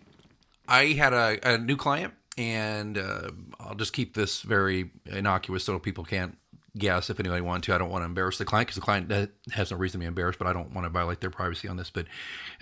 I 0.69 0.93
had 0.93 1.11
a, 1.11 1.37
a 1.43 1.57
new 1.57 1.75
client, 1.75 2.13
and 2.37 2.97
uh, 2.97 3.31
I'll 3.59 3.75
just 3.75 3.91
keep 3.91 4.13
this 4.13 4.41
very 4.41 4.91
innocuous 5.05 5.65
so 5.65 5.79
people 5.79 6.05
can't 6.05 6.37
guess 6.77 7.09
if 7.09 7.19
anybody 7.19 7.41
wanted 7.41 7.63
to. 7.63 7.75
I 7.75 7.77
don't 7.77 7.89
want 7.89 8.01
to 8.01 8.05
embarrass 8.05 8.37
the 8.37 8.45
client 8.45 8.67
because 8.67 8.75
the 8.75 8.81
client 8.81 9.31
has 9.51 9.71
no 9.71 9.77
reason 9.77 9.99
to 9.99 10.03
be 10.03 10.07
embarrassed, 10.07 10.39
but 10.39 10.47
I 10.47 10.53
don't 10.53 10.73
want 10.73 10.85
to 10.85 10.89
violate 10.89 11.21
their 11.21 11.29
privacy 11.29 11.67
on 11.67 11.77
this. 11.77 11.89
But 11.89 12.05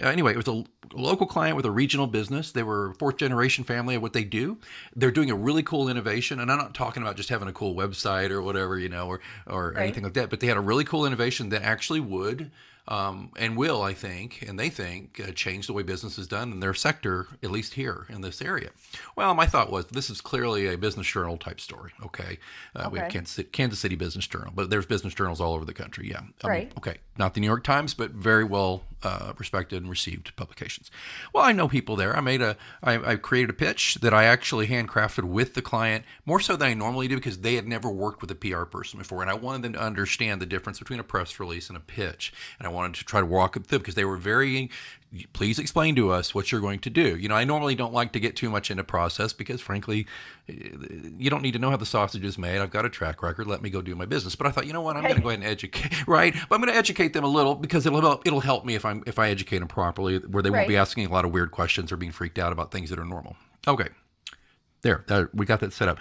uh, 0.01 0.07
anyway, 0.07 0.33
it 0.33 0.37
was 0.37 0.47
a 0.47 0.63
local 0.93 1.27
client 1.27 1.55
with 1.55 1.65
a 1.65 1.71
regional 1.71 2.07
business. 2.07 2.51
They 2.51 2.63
were 2.63 2.93
fourth 2.99 3.17
generation 3.17 3.63
family 3.63 3.95
of 3.95 4.01
what 4.01 4.13
they 4.13 4.23
do. 4.23 4.57
They're 4.95 5.11
doing 5.11 5.29
a 5.29 5.35
really 5.35 5.63
cool 5.63 5.89
innovation, 5.89 6.39
and 6.39 6.51
I'm 6.51 6.57
not 6.57 6.73
talking 6.73 7.03
about 7.03 7.17
just 7.17 7.29
having 7.29 7.47
a 7.47 7.53
cool 7.53 7.75
website 7.75 8.29
or 8.31 8.41
whatever, 8.41 8.79
you 8.79 8.89
know, 8.89 9.07
or 9.07 9.19
or 9.45 9.71
Right. 9.71 9.83
anything 9.83 10.03
like 10.03 10.13
that. 10.13 10.29
But 10.29 10.39
they 10.39 10.47
had 10.47 10.57
a 10.57 10.61
really 10.61 10.83
cool 10.83 11.05
innovation 11.05 11.49
that 11.49 11.61
actually 11.63 11.99
would 11.99 12.51
um, 12.87 13.31
and 13.37 13.57
will, 13.57 13.81
I 13.81 13.93
think, 13.93 14.43
and 14.47 14.57
they 14.59 14.69
think, 14.69 15.19
uh, 15.19 15.31
change 15.31 15.67
the 15.67 15.73
way 15.73 15.83
business 15.83 16.17
is 16.17 16.27
done 16.27 16.51
in 16.51 16.59
their 16.59 16.73
sector, 16.73 17.27
at 17.43 17.51
least 17.51 17.73
here 17.73 18.05
in 18.09 18.21
this 18.21 18.41
area. 18.41 18.69
Well, 19.15 19.33
my 19.33 19.45
thought 19.45 19.71
was 19.71 19.85
this 19.87 20.09
is 20.09 20.21
clearly 20.21 20.67
a 20.67 20.77
business 20.77 21.07
journal 21.07 21.37
type 21.37 21.59
story. 21.59 21.91
Okay, 22.03 22.37
uh, 22.75 22.89
we 22.91 22.99
have 22.99 23.11
Kansas 23.11 23.33
City, 23.33 23.49
Kansas 23.51 23.79
City 23.79 23.95
Business 23.95 24.27
Journal, 24.27 24.51
but 24.55 24.69
there's 24.69 24.85
business 24.85 25.13
journals 25.13 25.41
all 25.41 25.53
over 25.53 25.65
the 25.65 25.73
country. 25.73 26.09
Yeah, 26.09 26.21
Right. 26.43 26.71
okay, 26.77 26.97
not 27.17 27.33
the 27.33 27.39
New 27.39 27.47
York 27.47 27.63
Times, 27.63 27.93
but 27.93 28.11
very 28.11 28.43
well 28.43 28.83
uh, 29.03 29.33
respected 29.37 29.81
and 29.81 29.89
received 29.89 30.35
publications. 30.35 30.89
Well, 31.33 31.43
I 31.43 31.51
know 31.51 31.67
people 31.67 31.95
there. 31.95 32.15
I 32.15 32.21
made 32.21 32.41
a, 32.41 32.57
I, 32.83 33.11
I 33.11 33.15
created 33.15 33.51
a 33.51 33.53
pitch 33.53 33.95
that 34.01 34.13
I 34.13 34.23
actually 34.25 34.67
handcrafted 34.67 35.23
with 35.23 35.53
the 35.53 35.61
client 35.61 36.03
more 36.25 36.39
so 36.39 36.55
than 36.55 36.69
I 36.69 36.73
normally 36.73 37.07
do 37.07 37.15
because 37.15 37.39
they 37.39 37.55
had 37.55 37.67
never 37.67 37.89
worked 37.89 38.21
with 38.21 38.31
a 38.31 38.35
PR 38.35 38.63
person 38.63 38.97
before, 38.97 39.21
and 39.21 39.29
I 39.29 39.35
wanted 39.35 39.61
them 39.61 39.73
to 39.73 39.81
understand 39.81 40.41
the 40.41 40.45
difference 40.45 40.79
between 40.79 40.99
a 40.99 41.03
press 41.03 41.39
release 41.39 41.69
and 41.69 41.77
a 41.77 41.81
pitch, 41.81 42.33
and 42.57 42.67
I 42.67 42.71
wanted 42.71 42.95
to 42.95 43.05
try 43.05 43.19
to 43.19 43.25
walk 43.25 43.53
them 43.53 43.63
through 43.63 43.79
because 43.79 43.95
they 43.95 44.05
were 44.05 44.17
very. 44.17 44.69
Please 45.31 45.57
explain 45.57 45.95
to 45.95 46.11
us 46.11 46.35
what 46.35 46.51
you're 46.51 46.59
going 46.59 46.79
to 46.79 46.89
do. 46.89 47.15
You 47.15 47.29
know, 47.29 47.35
I 47.35 47.45
normally 47.45 47.75
don't 47.75 47.93
like 47.93 48.11
to 48.11 48.19
get 48.19 48.35
too 48.35 48.49
much 48.49 48.69
into 48.69 48.83
process 48.83 49.31
because, 49.31 49.61
frankly, 49.61 50.05
eh, 50.49 50.53
you 51.17 51.29
don't 51.29 51.41
need 51.41 51.53
to 51.53 51.59
know 51.59 51.69
how 51.69 51.77
the 51.77 51.85
sausage 51.85 52.25
is 52.25 52.37
made. 52.37 52.59
I've 52.59 52.71
got 52.71 52.85
a 52.85 52.89
track 52.89 53.23
record. 53.23 53.47
Let 53.47 53.61
me 53.61 53.69
go 53.69 53.81
do 53.81 53.95
my 53.95 54.05
business. 54.05 54.35
But 54.35 54.47
I 54.47 54.51
thought, 54.51 54.67
you 54.67 54.73
know 54.73 54.81
what? 54.81 54.97
I'm 54.97 55.03
going 55.03 55.15
to 55.15 55.21
go 55.21 55.29
ahead 55.29 55.39
and 55.39 55.47
educate, 55.47 56.05
right? 56.07 56.33
But 56.49 56.55
I'm 56.55 56.61
going 56.61 56.73
to 56.73 56.77
educate 56.77 57.13
them 57.13 57.23
a 57.23 57.29
little 57.29 57.55
because 57.55 57.85
it'll 57.85 58.01
help, 58.01 58.27
it'll 58.27 58.41
help 58.41 58.65
me 58.65 58.75
if 58.75 58.83
I'm 58.83 59.01
if 59.07 59.17
I 59.17 59.29
educate 59.29 59.59
them 59.59 59.69
properly, 59.69 60.17
where 60.17 60.43
they 60.43 60.49
won't 60.49 60.67
be 60.67 60.77
asking 60.77 61.05
a 61.05 61.09
lot 61.09 61.23
of 61.23 61.31
weird 61.31 61.51
questions 61.51 61.91
or 61.91 61.97
being 61.97 62.11
freaked 62.11 62.37
out 62.37 62.51
about 62.51 62.71
things 62.71 62.89
that 62.89 62.99
are 62.99 63.05
normal. 63.05 63.37
Okay, 63.65 63.89
there, 64.81 65.05
there 65.07 65.29
we 65.33 65.45
got 65.45 65.61
that 65.61 65.73
set 65.73 65.87
up. 65.87 65.99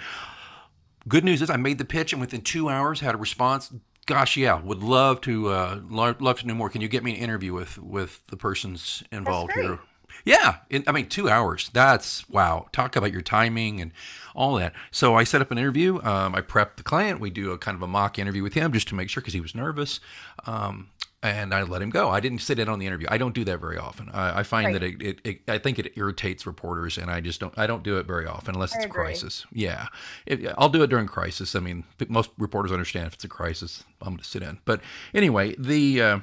Good 1.08 1.24
news 1.24 1.40
is 1.40 1.50
I 1.50 1.56
made 1.56 1.78
the 1.78 1.84
pitch 1.84 2.12
and 2.12 2.20
within 2.20 2.40
two 2.40 2.68
hours 2.68 3.00
had 3.00 3.14
a 3.14 3.18
response. 3.18 3.72
Gosh, 4.06 4.36
yeah, 4.36 4.60
would 4.60 4.84
love 4.84 5.20
to 5.22 5.48
uh, 5.48 5.80
love, 5.90 6.20
love 6.20 6.38
to 6.40 6.46
know 6.46 6.54
more. 6.54 6.70
Can 6.70 6.80
you 6.80 6.88
get 6.88 7.02
me 7.02 7.12
an 7.12 7.18
interview 7.18 7.52
with 7.52 7.76
with 7.78 8.24
the 8.28 8.36
persons 8.36 9.02
involved 9.10 9.52
here? 9.52 9.80
Yeah, 10.24 10.56
in, 10.70 10.82
I 10.86 10.92
mean, 10.92 11.08
two 11.08 11.28
hours. 11.28 11.70
That's 11.72 12.28
wow. 12.28 12.66
Talk 12.72 12.96
about 12.96 13.12
your 13.12 13.20
timing 13.20 13.80
and 13.80 13.92
all 14.34 14.54
that. 14.56 14.72
So 14.90 15.14
I 15.14 15.24
set 15.24 15.40
up 15.40 15.50
an 15.50 15.58
interview. 15.58 16.00
Um, 16.02 16.34
I 16.34 16.40
prepped 16.40 16.76
the 16.76 16.82
client. 16.82 17.20
We 17.20 17.30
do 17.30 17.52
a 17.52 17.58
kind 17.58 17.76
of 17.76 17.82
a 17.82 17.86
mock 17.86 18.18
interview 18.18 18.42
with 18.42 18.54
him 18.54 18.72
just 18.72 18.88
to 18.88 18.94
make 18.94 19.08
sure 19.08 19.20
because 19.20 19.34
he 19.34 19.40
was 19.40 19.54
nervous. 19.54 20.00
Um, 20.46 20.90
and 21.28 21.54
I 21.54 21.62
let 21.62 21.82
him 21.82 21.90
go. 21.90 22.08
I 22.10 22.20
didn't 22.20 22.38
sit 22.40 22.58
in 22.58 22.68
on 22.68 22.78
the 22.78 22.86
interview. 22.86 23.06
I 23.10 23.18
don't 23.18 23.34
do 23.34 23.44
that 23.44 23.60
very 23.60 23.78
often. 23.78 24.08
I, 24.10 24.40
I 24.40 24.42
find 24.42 24.66
Right. 24.66 24.72
that 24.74 24.82
it, 24.82 25.02
it, 25.02 25.20
it, 25.24 25.40
I 25.50 25.58
think 25.58 25.78
it 25.78 25.92
irritates 25.96 26.46
reporters, 26.46 26.98
and 26.98 27.10
I 27.10 27.20
just 27.20 27.40
don't. 27.40 27.52
I 27.58 27.66
don't 27.66 27.82
do 27.82 27.98
it 27.98 28.06
very 28.06 28.26
often 28.26 28.54
unless 28.54 28.72
I 28.74 28.76
it's 28.78 28.84
a 28.86 28.88
agree. 28.88 29.04
crisis. 29.04 29.44
Yeah, 29.52 29.88
If- 30.26 30.52
I'll 30.58 30.68
do 30.68 30.82
it 30.82 30.88
during 30.88 31.06
crisis. 31.06 31.54
I 31.54 31.60
mean, 31.60 31.84
most 32.08 32.30
reporters 32.38 32.72
understand 32.72 33.06
if 33.08 33.14
it's 33.14 33.24
a 33.24 33.28
crisis, 33.28 33.84
I'm 34.00 34.08
going 34.08 34.18
to 34.18 34.24
sit 34.24 34.42
in. 34.42 34.58
But 34.64 34.80
anyway, 35.14 35.54
the 35.58 36.00
uh, 36.02 36.18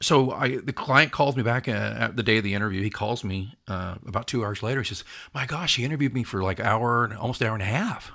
so 0.00 0.30
I 0.30 0.56
the 0.58 0.72
client 0.72 1.12
calls 1.12 1.36
me 1.36 1.42
back 1.42 1.66
uh, 1.68 1.72
at 1.72 2.16
the 2.16 2.22
day 2.22 2.38
of 2.38 2.44
the 2.44 2.54
interview. 2.54 2.82
He 2.82 2.90
calls 2.90 3.24
me 3.24 3.56
uh, 3.66 3.96
about 4.06 4.26
two 4.26 4.44
hours 4.44 4.62
later. 4.62 4.82
He 4.82 4.88
says, 4.88 5.04
"My 5.34 5.46
gosh, 5.46 5.76
he 5.76 5.84
interviewed 5.84 6.14
me 6.14 6.22
for 6.24 6.42
like 6.42 6.60
hour, 6.60 7.04
and 7.04 7.14
almost 7.16 7.40
an 7.40 7.48
hour 7.48 7.54
and 7.54 7.62
a 7.62 7.66
half." 7.66 8.12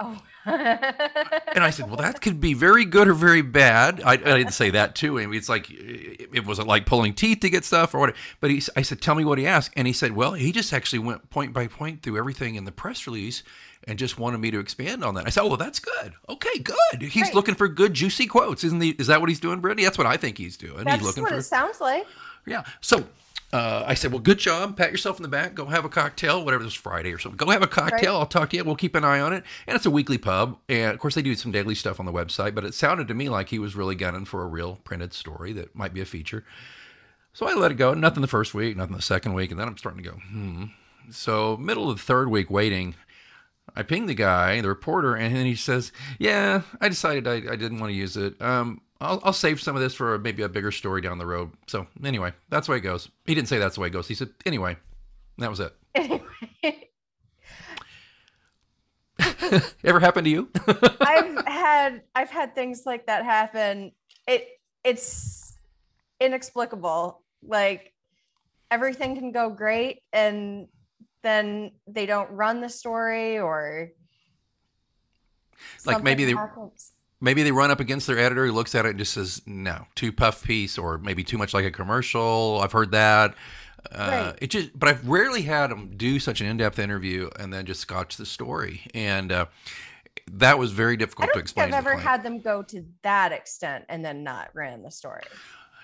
Oh. 0.00 0.18
And 0.46 1.62
I 1.64 1.70
said, 1.70 1.86
"Well, 1.86 1.96
that 1.96 2.20
could 2.20 2.40
be 2.40 2.54
very 2.54 2.84
good 2.84 3.08
or 3.08 3.14
very 3.14 3.42
bad." 3.42 4.00
I, 4.04 4.12
I 4.12 4.16
didn't 4.16 4.52
say 4.52 4.70
that 4.70 4.94
to 4.96 5.18
him. 5.18 5.32
It's 5.32 5.48
like 5.48 5.70
it, 5.70 6.30
it 6.32 6.46
wasn't 6.46 6.66
like 6.68 6.86
pulling 6.86 7.14
teeth 7.14 7.40
to 7.40 7.50
get 7.50 7.64
stuff 7.64 7.94
or 7.94 7.98
what. 8.00 8.16
But 8.40 8.50
he, 8.50 8.62
I 8.76 8.82
said, 8.82 9.00
"Tell 9.00 9.14
me 9.14 9.24
what 9.24 9.38
he 9.38 9.46
asked," 9.46 9.72
and 9.76 9.86
he 9.86 9.92
said, 9.92 10.12
"Well, 10.12 10.32
he 10.32 10.50
just 10.52 10.72
actually 10.72 11.00
went 11.00 11.28
point 11.30 11.52
by 11.52 11.66
point 11.66 12.02
through 12.02 12.18
everything 12.18 12.54
in 12.54 12.64
the 12.64 12.72
press 12.72 13.06
release." 13.06 13.42
And 13.84 13.98
just 13.98 14.18
wanted 14.18 14.38
me 14.38 14.50
to 14.50 14.58
expand 14.58 15.02
on 15.02 15.14
that. 15.14 15.26
I 15.26 15.30
said, 15.30 15.42
"Oh, 15.42 15.48
well, 15.48 15.56
that's 15.56 15.78
good. 15.78 16.12
Okay, 16.28 16.58
good. 16.58 17.00
He's 17.00 17.22
Right. 17.24 17.34
looking 17.34 17.54
for 17.54 17.66
good, 17.66 17.94
juicy 17.94 18.26
quotes, 18.26 18.62
isn't 18.62 18.82
he? 18.82 18.90
Is 18.90 19.06
that 19.06 19.20
what 19.20 19.30
he's 19.30 19.40
doing, 19.40 19.60
Brittany? 19.60 19.84
That's 19.84 19.96
what 19.96 20.06
I 20.06 20.18
think 20.18 20.36
he's 20.36 20.58
doing. 20.58 20.84
That's 20.84 20.96
he's 20.98 21.02
looking 21.06 21.22
what 21.22 21.32
for 21.32 21.38
it 21.38 21.44
sounds 21.44 21.80
like. 21.80 22.06
yeah. 22.46 22.64
So 22.82 23.04
uh, 23.52 23.84
I 23.86 23.94
said, 23.94 24.12
well, 24.12 24.20
good 24.20 24.38
job. 24.38 24.76
Pat 24.76 24.92
yourself 24.92 25.18
in 25.18 25.22
the 25.22 25.28
back. 25.28 25.54
Go 25.54 25.66
have 25.66 25.84
a 25.84 25.88
cocktail, 25.88 26.44
whatever 26.44 26.62
this 26.62 26.74
Friday 26.74 27.12
or 27.12 27.18
something. 27.18 27.36
Go 27.36 27.50
have 27.50 27.62
a 27.62 27.66
cocktail. 27.66 28.14
Right. 28.14 28.20
I'll 28.20 28.26
talk 28.26 28.50
to 28.50 28.56
you. 28.56 28.64
We'll 28.64 28.76
keep 28.76 28.94
an 28.94 29.04
eye 29.04 29.20
on 29.20 29.32
it. 29.32 29.44
And 29.66 29.74
it's 29.74 29.86
a 29.86 29.90
weekly 29.90 30.18
pub. 30.18 30.58
And 30.68 30.92
of 30.92 31.00
course, 31.00 31.16
they 31.16 31.22
do 31.22 31.34
some 31.34 31.50
daily 31.50 31.74
stuff 31.74 31.98
on 31.98 32.06
the 32.06 32.12
website, 32.12 32.54
but 32.54 32.64
it 32.64 32.74
sounded 32.74 33.08
to 33.08 33.14
me 33.14 33.28
like 33.28 33.48
he 33.48 33.58
was 33.58 33.74
really 33.74 33.96
gunning 33.96 34.24
for 34.24 34.42
a 34.42 34.46
real 34.46 34.76
printed 34.84 35.12
story 35.12 35.52
that 35.54 35.74
might 35.74 35.92
be 35.92 36.00
a 36.00 36.04
feature. 36.04 36.44
So 37.32 37.46
I 37.46 37.54
let 37.54 37.72
it 37.72 37.76
go. 37.76 37.92
Nothing 37.94 38.22
the 38.22 38.28
first 38.28 38.54
week, 38.54 38.76
nothing 38.76 38.94
the 38.94 39.02
second 39.02 39.34
week. 39.34 39.50
And 39.50 39.58
then 39.58 39.66
I'm 39.66 39.76
starting 39.76 40.02
to 40.02 40.10
go, 40.10 40.16
hmm. 40.16 40.64
So, 41.10 41.56
middle 41.56 41.90
of 41.90 41.96
the 41.96 42.02
third 42.02 42.28
week 42.28 42.50
waiting, 42.50 42.94
I 43.74 43.82
ping 43.82 44.06
the 44.06 44.14
guy, 44.14 44.60
the 44.60 44.68
reporter, 44.68 45.16
and 45.16 45.34
then 45.34 45.46
he 45.46 45.54
says, 45.54 45.92
"Yeah, 46.18 46.62
I 46.80 46.88
decided 46.88 47.26
I, 47.26 47.52
I 47.52 47.56
didn't 47.56 47.78
want 47.78 47.90
to 47.90 47.96
use 47.96 48.16
it. 48.16 48.40
Um, 48.40 48.80
I'll, 49.00 49.20
I'll 49.24 49.32
save 49.32 49.60
some 49.60 49.76
of 49.76 49.82
this 49.82 49.94
for 49.94 50.18
maybe 50.18 50.42
a 50.42 50.48
bigger 50.48 50.70
story 50.72 51.00
down 51.00 51.18
the 51.18 51.26
road." 51.26 51.50
So 51.66 51.86
anyway, 52.04 52.32
that's 52.48 52.66
the 52.66 52.72
way 52.72 52.78
it 52.78 52.82
goes. 52.82 53.08
He 53.26 53.34
didn't 53.34 53.48
say 53.48 53.58
that's 53.58 53.74
the 53.76 53.80
way 53.80 53.88
it 53.88 53.92
goes. 53.92 54.06
He 54.08 54.14
said, 54.14 54.30
"Anyway," 54.46 54.76
that 55.38 55.50
was 55.50 55.60
it. 55.60 55.74
Ever 59.84 60.00
happened 60.00 60.24
to 60.24 60.30
you? 60.30 60.48
I've 61.00 61.46
had 61.46 62.02
I've 62.14 62.30
had 62.30 62.54
things 62.54 62.84
like 62.86 63.06
that 63.06 63.24
happen. 63.24 63.92
It 64.26 64.48
it's 64.84 65.56
inexplicable. 66.20 67.22
Like 67.42 67.92
everything 68.70 69.16
can 69.16 69.32
go 69.32 69.50
great 69.50 70.02
and 70.12 70.68
then 71.22 71.72
they 71.86 72.06
don't 72.06 72.30
run 72.30 72.60
the 72.60 72.68
story 72.68 73.38
or 73.38 73.90
Like 75.84 76.02
maybe 76.02 76.24
they- 76.24 76.32
happens. 76.32 76.92
Maybe 77.20 77.42
they 77.42 77.52
run 77.52 77.70
up 77.70 77.80
against 77.80 78.06
their 78.06 78.18
editor 78.18 78.46
who 78.46 78.52
looks 78.52 78.74
at 78.74 78.86
it 78.86 78.90
and 78.90 78.98
just 78.98 79.12
says, 79.12 79.42
"No, 79.46 79.86
too 79.94 80.12
puff 80.12 80.42
piece," 80.42 80.78
or 80.78 80.98
maybe 80.98 81.22
too 81.24 81.38
much 81.38 81.54
like 81.54 81.64
a 81.64 81.70
commercial. 81.70 82.60
I've 82.62 82.72
heard 82.72 82.92
that. 82.92 83.34
Uh, 83.92 84.08
Right. 84.32 84.38
It 84.42 84.50
just, 84.50 84.78
but 84.78 84.88
I've 84.88 85.08
rarely 85.08 85.42
had 85.42 85.68
them 85.68 85.96
do 85.96 86.18
such 86.18 86.40
an 86.40 86.46
in-depth 86.46 86.78
interview 86.78 87.30
and 87.38 87.52
then 87.52 87.64
just 87.64 87.80
scotch 87.80 88.16
the 88.16 88.26
story, 88.26 88.82
and 88.94 89.32
uh, 89.32 89.46
that 90.32 90.58
was 90.58 90.72
very 90.72 90.96
difficult 90.96 91.30
to 91.32 91.38
explain. 91.38 91.64
I've 91.66 91.70
to 91.70 91.76
ever 91.76 91.96
had 91.96 92.22
them 92.22 92.40
go 92.40 92.62
to 92.64 92.84
that 93.02 93.32
extent 93.32 93.86
and 93.88 94.04
then 94.04 94.22
not 94.22 94.50
ran 94.54 94.82
the 94.82 94.90
story. 94.90 95.22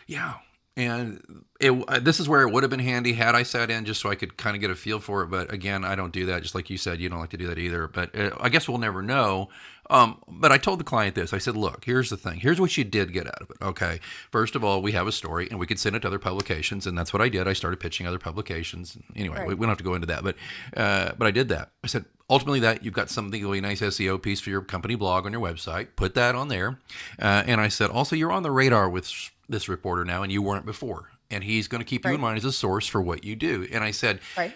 Yeah. 0.06 0.34
And 0.76 1.44
it, 1.58 1.70
uh, 1.88 2.00
this 2.00 2.20
is 2.20 2.28
where 2.28 2.42
it 2.42 2.52
would 2.52 2.62
have 2.62 2.70
been 2.70 2.80
handy 2.80 3.14
had 3.14 3.34
I 3.34 3.44
sat 3.44 3.70
in 3.70 3.86
just 3.86 4.00
so 4.00 4.10
I 4.10 4.14
could 4.14 4.36
kind 4.36 4.54
of 4.54 4.60
get 4.60 4.70
a 4.70 4.74
feel 4.74 5.00
for 5.00 5.22
it. 5.22 5.28
But 5.28 5.50
again, 5.50 5.84
I 5.84 5.94
don't 5.94 6.12
do 6.12 6.26
that. 6.26 6.42
Just 6.42 6.54
like 6.54 6.68
you 6.68 6.76
said, 6.76 7.00
you 7.00 7.08
don't 7.08 7.18
like 7.18 7.30
to 7.30 7.38
do 7.38 7.46
that 7.46 7.58
either. 7.58 7.88
But 7.88 8.14
uh, 8.14 8.30
I 8.38 8.50
guess 8.50 8.68
we'll 8.68 8.78
never 8.78 9.00
know. 9.00 9.48
Um, 9.88 10.20
but 10.28 10.52
I 10.52 10.58
told 10.58 10.80
the 10.80 10.84
client 10.84 11.14
this. 11.14 11.32
I 11.32 11.38
said, 11.38 11.56
look, 11.56 11.84
here's 11.84 12.10
the 12.10 12.16
thing. 12.16 12.40
Here's 12.40 12.60
what 12.60 12.76
you 12.76 12.84
did 12.84 13.12
get 13.12 13.26
out 13.26 13.40
of 13.40 13.50
it. 13.50 13.56
Okay. 13.62 14.00
First 14.30 14.54
of 14.54 14.64
all, 14.64 14.82
we 14.82 14.92
have 14.92 15.06
a 15.06 15.12
story 15.12 15.48
and 15.50 15.58
we 15.58 15.66
could 15.66 15.78
send 15.78 15.96
it 15.96 16.00
to 16.00 16.08
other 16.08 16.18
publications. 16.18 16.86
And 16.86 16.98
that's 16.98 17.12
what 17.12 17.22
I 17.22 17.28
did. 17.28 17.48
I 17.48 17.52
started 17.52 17.78
pitching 17.78 18.06
other 18.06 18.18
publications. 18.18 18.98
Anyway, 19.14 19.44
we, 19.46 19.54
we 19.54 19.60
don't 19.60 19.68
have 19.68 19.78
to 19.78 19.84
go 19.84 19.94
into 19.94 20.08
that. 20.08 20.24
But, 20.24 20.36
uh, 20.76 21.12
but 21.16 21.26
I 21.26 21.30
did 21.30 21.48
that. 21.48 21.70
I 21.84 21.86
said, 21.86 22.04
ultimately 22.28 22.60
that 22.60 22.84
you've 22.84 22.94
got 22.94 23.08
something 23.08 23.40
really 23.40 23.60
nice 23.60 23.80
SEO 23.80 24.20
piece 24.20 24.40
for 24.40 24.50
your 24.50 24.62
company 24.62 24.94
blog 24.94 25.24
on 25.26 25.32
your 25.32 25.40
website. 25.40 25.88
Put 25.96 26.14
that 26.14 26.34
on 26.34 26.48
there. 26.48 26.80
Uh, 27.18 27.44
and 27.46 27.60
I 27.60 27.68
said, 27.68 27.90
also, 27.90 28.16
you're 28.16 28.32
on 28.32 28.42
the 28.42 28.50
radar 28.50 28.90
with 28.90 29.30
this 29.48 29.68
reporter 29.68 30.04
now, 30.04 30.22
and 30.22 30.32
you 30.32 30.42
weren't 30.42 30.66
before. 30.66 31.10
And 31.30 31.42
he's 31.42 31.66
going 31.66 31.80
to 31.80 31.84
keep 31.84 32.04
you 32.04 32.12
in 32.14 32.20
mind 32.20 32.38
as 32.38 32.44
a 32.44 32.52
source 32.52 32.86
for 32.86 33.02
what 33.02 33.24
you 33.24 33.34
do. 33.34 33.66
And 33.72 33.82
I 33.82 33.90
said, 33.90 34.20
Right. 34.36 34.54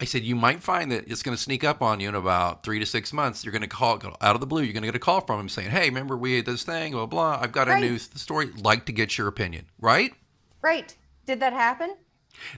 I 0.00 0.04
said, 0.04 0.24
you 0.24 0.34
might 0.34 0.64
find 0.64 0.90
that 0.90 1.08
it's 1.08 1.22
going 1.22 1.36
to 1.36 1.40
sneak 1.40 1.62
up 1.62 1.80
on 1.80 2.00
you 2.00 2.08
in 2.08 2.16
about 2.16 2.64
three 2.64 2.80
to 2.80 2.86
six 2.86 3.12
months. 3.12 3.44
You're 3.44 3.52
going 3.52 3.62
to 3.62 3.68
call 3.68 4.00
out 4.20 4.34
of 4.34 4.40
the 4.40 4.48
blue. 4.48 4.62
You're 4.62 4.72
going 4.72 4.82
to 4.82 4.88
get 4.88 4.96
a 4.96 4.98
call 4.98 5.20
from 5.20 5.38
him 5.38 5.48
saying, 5.48 5.70
"Hey, 5.70 5.88
remember 5.88 6.16
we 6.16 6.36
had 6.36 6.44
this 6.44 6.64
thing? 6.64 6.92
Blah 6.92 7.06
blah. 7.06 7.38
I've 7.40 7.52
got 7.52 7.68
a 7.68 7.78
new 7.78 7.98
story. 7.98 8.50
Like 8.56 8.86
to 8.86 8.92
get 8.92 9.16
your 9.16 9.28
opinion, 9.28 9.66
right? 9.80 10.12
Right. 10.60 10.96
Did 11.24 11.38
that 11.38 11.52
happen? 11.52 11.94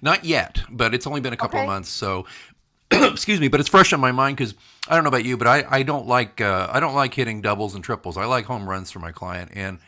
Not 0.01 0.25
yet, 0.25 0.63
but 0.71 0.95
it's 0.95 1.07
only 1.07 1.21
been 1.21 1.35
a 1.35 1.37
couple 1.37 1.61
of 1.61 1.67
months. 1.67 1.91
So, 1.91 2.27
excuse 2.91 3.41
me, 3.41 3.49
but 3.49 3.61
it's 3.61 3.69
fresh 3.69 3.93
on 3.93 4.01
my 4.01 4.13
mind 4.13 4.39
because 4.39 4.55
I 4.89 4.95
don't 4.95 5.05
know 5.05 5.09
about 5.09 5.27
you, 5.27 5.37
but 5.37 5.47
I, 5.47 5.65
I 5.69 5.83
don't 5.83 6.07
like 6.07 6.41
uh, 6.41 6.69
I 6.71 6.81
don't 6.81 6.95
like 6.95 7.13
hitting 7.13 7.43
doubles 7.43 7.75
and 7.75 7.85
triples. 7.85 8.17
I 8.17 8.25
like 8.25 8.47
home 8.47 8.67
runs 8.69 8.91
for 8.91 9.01
my 9.01 9.13
client, 9.13 9.51
and 9.55 9.81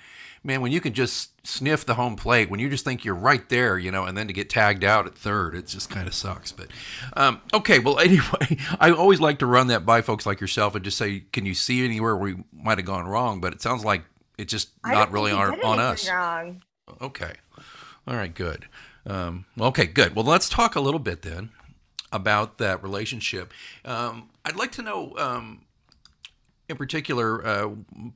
man, 0.46 0.60
when 0.60 0.70
you 0.70 0.80
can 0.80 0.94
just 0.94 1.32
sniff 1.46 1.84
the 1.84 1.94
home 1.94 2.16
plate, 2.16 2.48
when 2.48 2.60
you 2.60 2.70
just 2.70 2.84
think 2.84 3.04
you're 3.04 3.14
right 3.14 3.46
there, 3.48 3.76
you 3.78 3.90
know, 3.90 4.04
and 4.04 4.16
then 4.16 4.28
to 4.28 4.32
get 4.32 4.48
tagged 4.48 4.84
out 4.84 5.06
at 5.06 5.16
third, 5.16 5.54
it 5.54 5.66
just 5.66 5.90
kind 5.90 6.06
of 6.06 6.14
sucks. 6.14 6.52
But 6.52 6.68
um, 7.14 7.40
okay, 7.52 7.80
well, 7.80 7.98
anyway, 7.98 8.56
I 8.78 8.92
always 8.92 9.20
like 9.20 9.40
to 9.40 9.46
run 9.46 9.66
that 9.66 9.84
by 9.84 10.00
folks 10.00 10.24
like 10.24 10.40
yourself 10.40 10.74
and 10.74 10.84
just 10.84 10.96
say, 10.96 11.24
can 11.32 11.44
you 11.44 11.54
see 11.54 11.84
anywhere 11.84 12.16
we 12.16 12.36
might 12.52 12.78
have 12.78 12.86
gone 12.86 13.06
wrong? 13.06 13.40
But 13.40 13.52
it 13.52 13.60
sounds 13.60 13.84
like 13.84 14.04
it's 14.38 14.50
just 14.50 14.70
not 14.84 15.10
really 15.10 15.32
on, 15.32 15.60
on 15.62 15.80
us. 15.80 16.08
Wrong. 16.08 16.62
Okay. 17.00 17.32
All 18.06 18.16
right, 18.16 18.32
good. 18.32 18.66
Um, 19.04 19.46
okay, 19.60 19.86
good. 19.86 20.14
Well, 20.14 20.24
let's 20.24 20.48
talk 20.48 20.76
a 20.76 20.80
little 20.80 21.00
bit 21.00 21.22
then 21.22 21.50
about 22.12 22.58
that 22.58 22.82
relationship. 22.82 23.52
Um, 23.84 24.30
I'd 24.44 24.56
like 24.56 24.72
to 24.72 24.82
know, 24.82 25.16
um, 25.18 25.62
in 26.68 26.76
particular, 26.76 27.46
uh, 27.46 27.70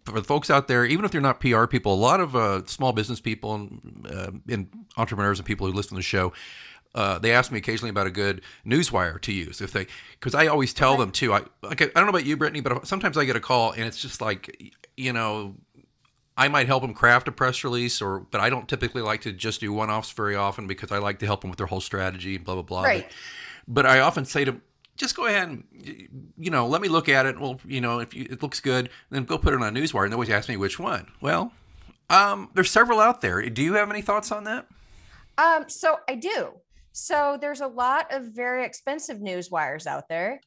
for 0.04 0.20
the 0.20 0.24
folks 0.24 0.50
out 0.50 0.68
there, 0.68 0.84
even 0.84 1.04
if 1.04 1.10
they're 1.10 1.20
not 1.20 1.40
PR 1.40 1.66
people, 1.66 1.94
a 1.94 1.96
lot 1.96 2.20
of 2.20 2.34
uh, 2.34 2.64
small 2.66 2.92
business 2.92 3.20
people 3.20 3.54
and, 3.54 4.06
uh, 4.10 4.30
and 4.48 4.68
entrepreneurs 4.96 5.38
and 5.38 5.46
people 5.46 5.66
who 5.66 5.72
listen 5.72 5.90
to 5.90 5.96
the 5.96 6.02
show. 6.02 6.32
Uh, 6.92 7.20
they 7.20 7.30
ask 7.30 7.52
me 7.52 7.58
occasionally 7.58 7.90
about 7.90 8.08
a 8.08 8.10
good 8.10 8.42
newswire 8.66 9.20
to 9.20 9.32
use 9.32 9.60
if 9.60 9.70
they 9.70 9.86
because 10.14 10.34
I 10.34 10.48
always 10.48 10.74
tell 10.74 10.96
them 10.96 11.12
too. 11.12 11.32
I 11.32 11.42
like 11.62 11.80
I 11.80 11.86
don't 11.86 12.04
know 12.04 12.08
about 12.08 12.26
you, 12.26 12.36
Brittany, 12.36 12.60
but 12.60 12.84
sometimes 12.84 13.16
I 13.16 13.24
get 13.24 13.36
a 13.36 13.40
call 13.40 13.70
and 13.70 13.84
it's 13.84 14.00
just 14.00 14.20
like 14.20 14.74
you 14.96 15.12
know 15.12 15.54
I 16.36 16.48
might 16.48 16.66
help 16.66 16.82
them 16.82 16.94
craft 16.94 17.28
a 17.28 17.32
press 17.32 17.62
release, 17.62 18.02
or 18.02 18.20
but 18.20 18.40
I 18.40 18.50
don't 18.50 18.68
typically 18.68 19.02
like 19.02 19.20
to 19.20 19.32
just 19.32 19.60
do 19.60 19.72
one-offs 19.72 20.10
very 20.10 20.34
often 20.34 20.66
because 20.66 20.90
I 20.90 20.98
like 20.98 21.20
to 21.20 21.26
help 21.26 21.42
them 21.42 21.50
with 21.50 21.58
their 21.58 21.66
whole 21.66 21.80
strategy, 21.80 22.38
blah 22.38 22.54
blah 22.54 22.62
blah. 22.62 22.82
Right. 22.82 23.06
But, 23.68 23.84
but 23.84 23.86
I 23.86 24.00
often 24.00 24.24
say 24.24 24.44
to 24.46 24.60
just 25.00 25.16
go 25.16 25.26
ahead 25.26 25.48
and 25.48 25.64
you 26.38 26.50
know 26.50 26.66
let 26.66 26.82
me 26.82 26.88
look 26.88 27.08
at 27.08 27.24
it. 27.26 27.40
Well, 27.40 27.58
you 27.66 27.80
know 27.80 27.98
if 27.98 28.14
you, 28.14 28.28
it 28.30 28.42
looks 28.42 28.60
good, 28.60 28.90
then 29.08 29.24
go 29.24 29.38
put 29.38 29.54
it 29.54 29.60
on 29.62 29.76
a 29.76 29.80
newswire. 29.80 30.04
And 30.04 30.12
they 30.12 30.14
always 30.14 30.30
ask 30.30 30.48
me 30.48 30.56
which 30.56 30.78
one. 30.78 31.08
Well, 31.20 31.52
um, 32.10 32.50
there's 32.54 32.70
several 32.70 33.00
out 33.00 33.20
there. 33.22 33.42
Do 33.48 33.62
you 33.62 33.74
have 33.74 33.90
any 33.90 34.02
thoughts 34.02 34.30
on 34.30 34.44
that? 34.44 34.66
Um, 35.38 35.68
so 35.68 35.98
I 36.06 36.14
do. 36.16 36.52
So 36.92 37.38
there's 37.40 37.62
a 37.62 37.66
lot 37.66 38.12
of 38.12 38.24
very 38.34 38.64
expensive 38.64 39.20
news 39.20 39.50
wires 39.50 39.86
out 39.86 40.06
there, 40.08 40.40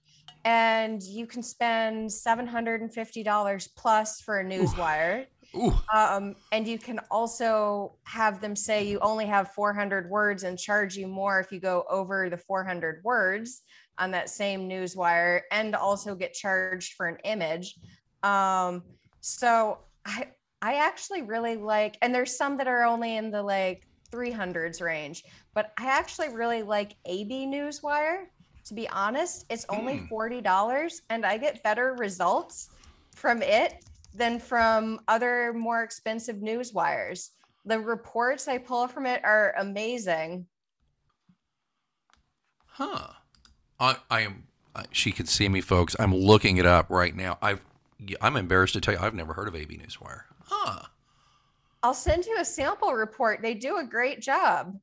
and 0.46 1.02
you 1.02 1.26
can 1.26 1.42
spend 1.42 2.12
seven 2.12 2.46
hundred 2.46 2.82
and 2.82 2.94
fifty 2.94 3.24
dollars 3.24 3.68
plus 3.76 4.22
for 4.22 4.40
a 4.40 4.44
news 4.44 4.78
wire. 4.78 5.26
Ooh, 5.56 5.74
Um, 5.94 6.36
and 6.52 6.68
you 6.68 6.80
can 6.80 7.00
also 7.12 7.96
have 8.06 8.42
them 8.42 8.56
say 8.56 8.88
you 8.88 8.98
only 9.02 9.28
have 9.28 9.52
400 9.52 10.10
words 10.10 10.42
and 10.42 10.58
charge 10.58 10.96
you 10.96 11.06
more 11.08 11.40
if 11.40 11.52
you 11.52 11.60
go 11.60 11.86
over 11.92 12.28
the 12.28 12.38
400 12.38 13.04
words 13.04 13.62
on 13.98 14.12
that 14.12 14.30
same 14.30 14.68
news 14.68 14.96
wire 14.96 15.44
and 15.52 15.76
also 15.76 16.16
get 16.16 16.34
charged 16.34 16.94
for 16.94 17.08
an 17.08 17.18
image. 17.24 17.76
Um, 18.24 18.84
so 19.22 19.80
I 20.06 20.28
I 20.62 20.76
actually 20.76 21.24
really 21.24 21.58
like, 21.58 21.98
and 22.02 22.16
there's 22.16 22.36
some 22.38 22.58
that 22.58 22.68
are 22.68 22.84
only 22.84 23.18
in 23.18 23.32
the 23.32 23.44
like 23.44 23.86
300s 24.12 24.80
range, 24.82 25.24
but 25.54 25.72
I 25.78 25.88
actually 25.88 26.30
really 26.30 26.64
like 26.64 26.96
AB 27.06 27.48
Newswire. 27.48 28.26
To 28.68 28.74
be 28.74 28.88
honest, 28.90 29.46
it's 29.50 29.66
only 29.68 29.98
Hmm. 29.98 30.06
$40 30.10 31.02
and 31.10 31.26
I 31.26 31.38
get 31.38 31.64
better 31.64 31.94
results 31.96 32.70
from 33.14 33.42
it 33.42 33.74
than 34.14 34.40
from 34.40 35.02
other 35.08 35.54
more 35.54 35.84
expensive 35.84 36.42
news 36.42 36.72
wires. 36.74 37.32
The 37.66 37.80
reports 37.80 38.48
I 38.48 38.58
pull 38.60 38.88
from 38.88 39.06
it 39.06 39.24
are 39.26 39.54
amazing. 39.58 40.48
huh? 42.66 43.23
I 43.84 43.98
I 44.10 44.22
am. 44.22 44.44
She 44.92 45.12
can 45.12 45.28
see 45.28 45.50
me, 45.50 45.62
folks. 45.62 45.96
I'm 46.00 46.16
looking 46.16 46.58
it 46.58 46.66
up 46.66 46.90
right 46.90 47.16
now. 47.16 47.38
I've 47.42 47.62
I'm 48.22 48.36
embarrassed 48.38 48.74
to 48.74 48.82
tell 48.82 48.94
you 48.94 49.00
I've 49.00 49.14
never 49.14 49.34
heard 49.34 49.48
of 49.48 49.56
AB 49.56 49.78
Newswire. 49.78 50.22
Huh? 50.46 50.84
I'll 51.84 51.94
send 51.94 52.26
you 52.26 52.38
a 52.40 52.46
sample 52.46 52.94
report. 52.94 53.42
They 53.42 53.54
do 53.54 53.78
a 53.78 53.84
great 53.84 54.22
job. 54.22 54.80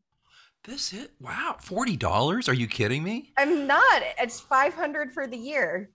This 0.64 0.92
is 0.92 1.08
Wow, 1.18 1.56
forty 1.58 1.96
dollars? 1.96 2.48
Are 2.48 2.54
you 2.54 2.66
kidding 2.66 3.02
me? 3.02 3.32
I'm 3.38 3.66
not. 3.66 4.02
It's 4.18 4.38
500 4.38 5.12
for 5.12 5.26
the 5.26 5.36
year. 5.36 5.90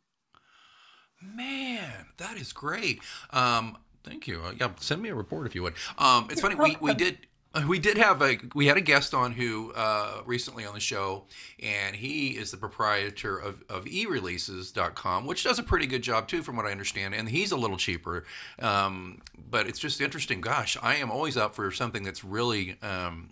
Man, 1.21 2.07
that 2.17 2.37
is 2.37 2.51
great. 2.51 3.01
Um, 3.29 3.77
thank 4.03 4.27
you. 4.27 4.41
Uh, 4.43 4.53
yeah, 4.59 4.71
send 4.79 5.01
me 5.01 5.09
a 5.09 5.15
report 5.15 5.45
if 5.47 5.55
you 5.55 5.63
would. 5.63 5.75
Um, 5.97 6.27
it's 6.31 6.41
funny 6.41 6.55
we, 6.55 6.77
we 6.81 6.93
did 6.95 7.19
we 7.67 7.79
did 7.79 7.97
have 7.97 8.21
a 8.21 8.37
we 8.53 8.67
had 8.67 8.77
a 8.77 8.81
guest 8.81 9.13
on 9.13 9.31
who 9.31 9.71
uh, 9.73 10.21
recently 10.25 10.65
on 10.65 10.73
the 10.73 10.79
show, 10.79 11.25
and 11.61 11.95
he 11.95 12.29
is 12.31 12.51
the 12.51 12.57
proprietor 12.57 13.37
of, 13.37 13.63
of 13.69 13.85
ereleases.com, 13.85 15.25
which 15.25 15.43
does 15.43 15.59
a 15.59 15.63
pretty 15.63 15.87
good 15.87 16.01
job 16.01 16.27
too, 16.27 16.41
from 16.43 16.55
what 16.55 16.65
I 16.65 16.71
understand. 16.71 17.13
And 17.13 17.29
he's 17.29 17.51
a 17.51 17.57
little 17.57 17.77
cheaper, 17.77 18.25
um, 18.59 19.21
but 19.49 19.67
it's 19.67 19.79
just 19.79 20.01
interesting. 20.01 20.41
Gosh, 20.41 20.77
I 20.81 20.95
am 20.95 21.11
always 21.11 21.37
up 21.37 21.55
for 21.55 21.71
something 21.71 22.03
that's 22.03 22.23
really. 22.23 22.77
Um, 22.81 23.29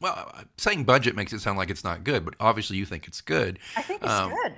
well, 0.00 0.34
saying 0.56 0.84
budget 0.84 1.14
makes 1.14 1.32
it 1.34 1.40
sound 1.40 1.58
like 1.58 1.68
it's 1.68 1.84
not 1.84 2.04
good, 2.04 2.24
but 2.24 2.34
obviously 2.40 2.78
you 2.78 2.86
think 2.86 3.06
it's 3.06 3.20
good. 3.20 3.58
I 3.76 3.82
think 3.82 4.02
it's 4.02 4.10
Um, 4.10 4.30
good. 4.30 4.54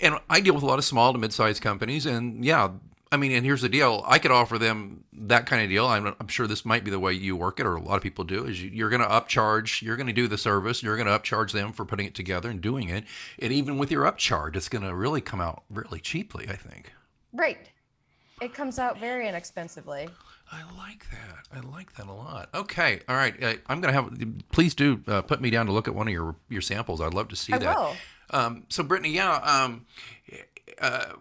And 0.00 0.14
I 0.30 0.40
deal 0.40 0.54
with 0.54 0.62
a 0.62 0.66
lot 0.66 0.78
of 0.78 0.84
small 0.86 1.12
to 1.12 1.18
mid-sized 1.18 1.62
companies, 1.62 2.06
and 2.06 2.42
yeah, 2.44 2.70
I 3.12 3.16
mean, 3.16 3.32
and 3.32 3.44
here's 3.44 3.62
the 3.62 3.68
deal: 3.68 4.04
I 4.06 4.18
could 4.18 4.30
offer 4.30 4.58
them 4.58 5.04
that 5.12 5.46
kind 5.46 5.62
of 5.62 5.68
deal. 5.68 5.86
I'm, 5.86 6.14
I'm 6.20 6.28
sure 6.28 6.46
this 6.46 6.64
might 6.64 6.84
be 6.84 6.90
the 6.90 7.00
way 7.00 7.12
you 7.12 7.36
work 7.36 7.58
it, 7.58 7.66
or 7.66 7.76
a 7.76 7.82
lot 7.82 7.96
of 7.96 8.02
people 8.02 8.24
do. 8.24 8.44
Is 8.44 8.62
you, 8.62 8.70
you're 8.70 8.90
going 8.90 9.02
to 9.02 9.08
upcharge, 9.08 9.82
you're 9.82 9.96
going 9.96 10.06
to 10.06 10.12
do 10.12 10.28
the 10.28 10.38
service, 10.38 10.82
you're 10.82 10.96
going 10.96 11.08
to 11.08 11.18
upcharge 11.18 11.52
them 11.52 11.72
for 11.72 11.84
putting 11.84 12.06
it 12.06 12.14
together 12.14 12.48
and 12.48 12.60
doing 12.60 12.88
it, 12.88 13.04
and 13.38 13.52
even 13.52 13.78
with 13.78 13.90
your 13.90 14.04
upcharge, 14.04 14.54
it's 14.56 14.68
going 14.68 14.84
to 14.84 14.94
really 14.94 15.20
come 15.20 15.40
out 15.40 15.64
really 15.68 16.00
cheaply. 16.00 16.46
I 16.48 16.56
think. 16.56 16.92
Right. 17.32 17.58
It 18.40 18.54
comes 18.54 18.78
out 18.78 18.98
very 18.98 19.28
inexpensively. 19.28 20.08
I 20.52 20.62
like 20.76 21.06
that. 21.10 21.46
I 21.56 21.60
like 21.60 21.94
that 21.96 22.06
a 22.06 22.12
lot. 22.12 22.48
Okay, 22.54 23.00
all 23.08 23.14
right. 23.14 23.40
Uh, 23.42 23.54
I'm 23.66 23.80
going 23.80 23.94
to 23.94 24.02
have. 24.02 24.42
Please 24.50 24.74
do 24.74 25.00
uh, 25.06 25.22
put 25.22 25.40
me 25.40 25.50
down 25.50 25.66
to 25.66 25.72
look 25.72 25.86
at 25.86 25.94
one 25.94 26.08
of 26.08 26.12
your 26.12 26.36
your 26.48 26.60
samples. 26.60 27.00
I'd 27.00 27.14
love 27.14 27.28
to 27.28 27.36
see 27.36 27.52
I 27.52 27.58
that. 27.58 27.76
will. 27.76 27.96
Um, 28.30 28.64
so 28.68 28.82
Brittany, 28.82 29.10
yeah, 29.10 29.34
um, 29.34 29.86
uh, 30.80 31.14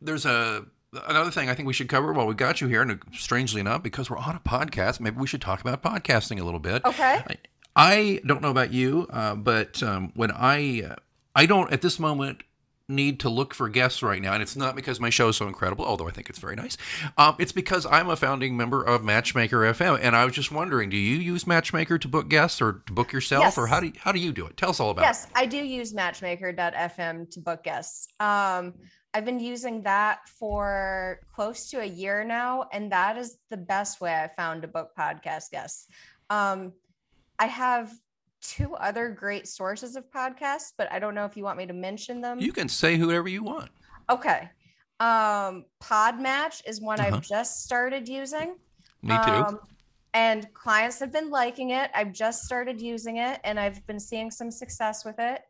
there's 0.00 0.24
a 0.26 0.66
another 1.06 1.30
thing 1.30 1.48
I 1.48 1.54
think 1.54 1.66
we 1.66 1.72
should 1.72 1.88
cover 1.88 2.12
while 2.12 2.26
we 2.26 2.34
got 2.34 2.60
you 2.60 2.68
here, 2.68 2.82
and 2.82 3.00
strangely 3.12 3.60
enough, 3.60 3.82
because 3.82 4.10
we're 4.10 4.18
on 4.18 4.36
a 4.36 4.40
podcast, 4.40 5.00
maybe 5.00 5.16
we 5.16 5.26
should 5.26 5.42
talk 5.42 5.60
about 5.60 5.82
podcasting 5.82 6.40
a 6.40 6.44
little 6.44 6.60
bit. 6.60 6.84
Okay. 6.84 7.22
I, 7.26 7.36
I 7.76 8.20
don't 8.26 8.42
know 8.42 8.50
about 8.50 8.72
you, 8.72 9.06
uh, 9.10 9.34
but 9.34 9.82
um, 9.82 10.12
when 10.14 10.30
I 10.30 10.82
uh, 10.90 10.94
I 11.34 11.46
don't 11.46 11.72
at 11.72 11.82
this 11.82 11.98
moment 11.98 12.42
need 12.86 13.18
to 13.18 13.28
look 13.30 13.54
for 13.54 13.68
guests 13.68 14.02
right 14.02 14.20
now, 14.20 14.34
and 14.34 14.42
it's 14.42 14.56
not 14.56 14.76
because 14.76 15.00
my 15.00 15.10
show 15.10 15.28
is 15.28 15.36
so 15.36 15.48
incredible, 15.48 15.84
although 15.84 16.06
I 16.06 16.10
think 16.10 16.28
it's 16.28 16.38
very 16.38 16.54
nice. 16.54 16.76
Um, 17.16 17.34
it's 17.38 17.52
because 17.52 17.86
I'm 17.86 18.08
a 18.10 18.16
founding 18.16 18.56
member 18.56 18.82
of 18.82 19.02
Matchmaker 19.02 19.60
FM, 19.60 19.98
and 20.02 20.14
I 20.14 20.24
was 20.24 20.34
just 20.34 20.52
wondering, 20.52 20.90
do 20.90 20.96
you 20.96 21.16
use 21.16 21.46
Matchmaker 21.46 21.98
to 21.98 22.08
book 22.08 22.28
guests 22.28 22.60
or 22.60 22.82
to 22.86 22.92
book 22.92 23.12
yourself, 23.12 23.56
or 23.56 23.66
how 23.66 23.80
do 23.80 23.86
you, 23.86 23.92
how 23.98 24.12
do 24.12 24.20
you 24.20 24.32
do 24.32 24.46
it? 24.46 24.56
Tell 24.56 24.70
us 24.70 24.80
all 24.80 24.90
about 24.90 25.02
it. 25.02 25.06
Yes, 25.06 25.26
I 25.34 25.46
do 25.46 25.56
use 25.56 25.94
matchmaker.fm 25.94 27.30
to 27.30 27.40
book 27.40 27.64
guests. 27.64 28.08
Um, 28.20 28.74
I've 29.14 29.24
been 29.24 29.38
using 29.38 29.80
that 29.82 30.28
for 30.28 31.20
close 31.32 31.70
to 31.70 31.80
a 31.80 31.84
year 31.84 32.24
now, 32.24 32.66
and 32.72 32.90
that 32.90 33.16
is 33.16 33.38
the 33.48 33.56
best 33.56 34.00
way 34.00 34.12
I 34.12 34.26
found 34.26 34.62
to 34.62 34.68
book 34.68 34.90
podcast 34.98 35.52
guests. 35.52 35.86
Um, 36.30 36.72
I 37.38 37.46
have 37.46 37.92
two 38.42 38.74
other 38.74 39.08
great 39.08 39.46
sources 39.46 39.94
of 39.94 40.10
podcasts, 40.10 40.72
but 40.76 40.90
I 40.90 40.98
don't 40.98 41.14
know 41.14 41.24
if 41.24 41.36
you 41.36 41.44
want 41.44 41.58
me 41.58 41.66
to 41.66 41.72
mention 41.72 42.20
them. 42.20 42.40
You 42.40 42.52
can 42.52 42.68
say 42.68 42.96
whoever 42.96 43.28
you 43.28 43.44
want. 43.44 43.70
okay. 44.10 44.50
Um, 45.00 45.64
Podmatch 45.82 46.62
is 46.66 46.80
one 46.80 47.00
Uh-huh. 47.00 47.16
I've 47.16 47.22
just 47.22 47.64
started 47.64 48.08
using. 48.08 48.56
Me 49.02 49.16
too. 49.24 49.32
Um, 49.32 49.60
and 50.14 50.52
clients 50.54 50.98
have 51.00 51.12
been 51.12 51.30
liking 51.30 51.70
it. 51.70 51.90
I've 51.94 52.12
just 52.12 52.44
started 52.44 52.80
using 52.80 53.16
it 53.18 53.40
and 53.44 53.58
I've 53.58 53.84
been 53.86 53.98
seeing 53.98 54.30
some 54.30 54.50
success 54.50 55.04
with 55.04 55.16
it. 55.18 55.42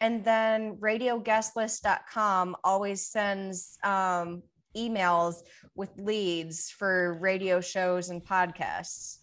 And 0.00 0.24
then 0.24 0.76
radioguestlist.com 0.76 2.56
always 2.62 3.04
sends 3.04 3.78
um, 3.82 4.42
emails 4.76 5.36
with 5.74 5.90
leads 5.96 6.70
for 6.70 7.18
radio 7.20 7.60
shows 7.60 8.10
and 8.10 8.24
podcasts. 8.24 9.18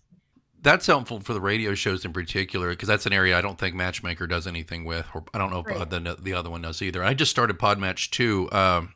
that's 0.62 0.88
helpful 0.88 1.20
for 1.20 1.34
the 1.34 1.40
radio 1.40 1.76
shows 1.76 2.04
in 2.04 2.12
particular 2.12 2.72
because 2.72 2.88
that's 2.88 3.06
an 3.06 3.14
area 3.14 3.38
I 3.38 3.42
don't 3.42 3.58
think 3.60 3.76
Matchmaker 3.76 4.26
does 4.26 4.48
anything 4.48 4.84
with, 4.84 5.06
or 5.14 5.24
I 5.34 5.38
don't 5.38 5.52
know 5.52 5.64
if 5.66 5.72
uh, 5.80 5.86
the 5.86 6.18
the 6.20 6.34
other 6.34 6.50
one 6.50 6.64
does 6.64 6.82
either. 6.82 7.04
I 7.04 7.14
just 7.14 7.30
started 7.32 7.60
Podmatch 7.60 8.10
too, 8.10 8.50
um, 8.52 8.95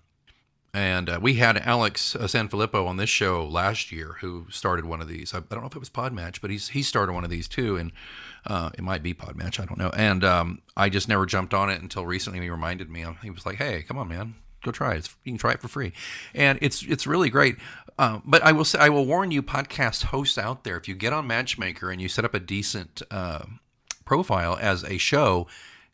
and 0.74 1.10
uh, 1.10 1.20
we 1.22 1.36
had 1.36 1.58
Alex 1.58 2.16
uh, 2.16 2.20
Sanfilippo 2.20 2.88
on 2.88 2.98
this 2.98 3.10
show 3.10 3.46
last 3.46 3.92
year 3.92 4.18
who 4.22 4.46
started 4.50 4.86
one 4.86 5.02
of 5.02 5.08
these. 5.08 5.34
I, 5.34 5.38
I 5.38 5.42
don't 5.50 5.62
know 5.62 5.68
if 5.68 5.76
it 5.76 5.80
was 5.80 5.90
Podmatch, 5.90 6.42
but 6.42 6.52
he's 6.52 6.70
he 6.70 6.84
started 6.84 7.14
one 7.14 7.24
of 7.24 7.30
these 7.30 7.48
too, 7.48 7.78
and 7.78 7.92
uh, 8.46 8.70
it 8.74 8.82
might 8.82 9.04
be 9.04 9.14
Podmatch. 9.14 9.60
I 9.60 9.66
don't 9.66 9.78
know. 9.80 9.92
And 9.96 10.24
um, 10.24 10.62
I 10.78 10.90
just 10.90 11.08
never 11.08 11.26
jumped 11.26 11.54
on 11.54 11.70
it 11.70 11.82
until 11.82 12.06
recently. 12.06 12.40
He 12.40 12.50
reminded 12.50 12.90
me. 12.90 13.06
He 13.24 13.30
was 13.30 13.46
like, 13.46 13.58
"Hey, 13.58 13.84
come 13.84 13.98
on, 13.98 14.08
man." 14.08 14.36
Go 14.62 14.72
try 14.72 14.96
it. 14.96 15.08
You 15.24 15.32
can 15.32 15.38
try 15.38 15.54
it 15.54 15.62
for 15.62 15.70
free, 15.70 15.94
and 16.36 16.60
it's 16.62 16.84
it's 16.84 17.08
really 17.08 17.30
great. 17.30 17.56
Um, 17.98 18.24
but 18.26 18.42
I 18.44 18.54
will 18.54 18.64
say, 18.64 18.80
I 18.80 18.88
will 18.88 19.06
warn 19.06 19.32
you, 19.32 19.44
podcast 19.44 20.06
hosts 20.06 20.38
out 20.38 20.64
there, 20.64 20.78
if 20.78 20.88
you 20.88 20.96
get 20.96 21.12
on 21.12 21.28
Matchmaker 21.28 21.92
and 21.92 22.02
you 22.02 22.08
set 22.08 22.24
up 22.24 22.34
a 22.34 22.40
decent 22.40 23.02
uh, 23.12 23.44
profile 24.06 24.58
as 24.60 24.86
a 24.86 24.98
show, 24.98 25.48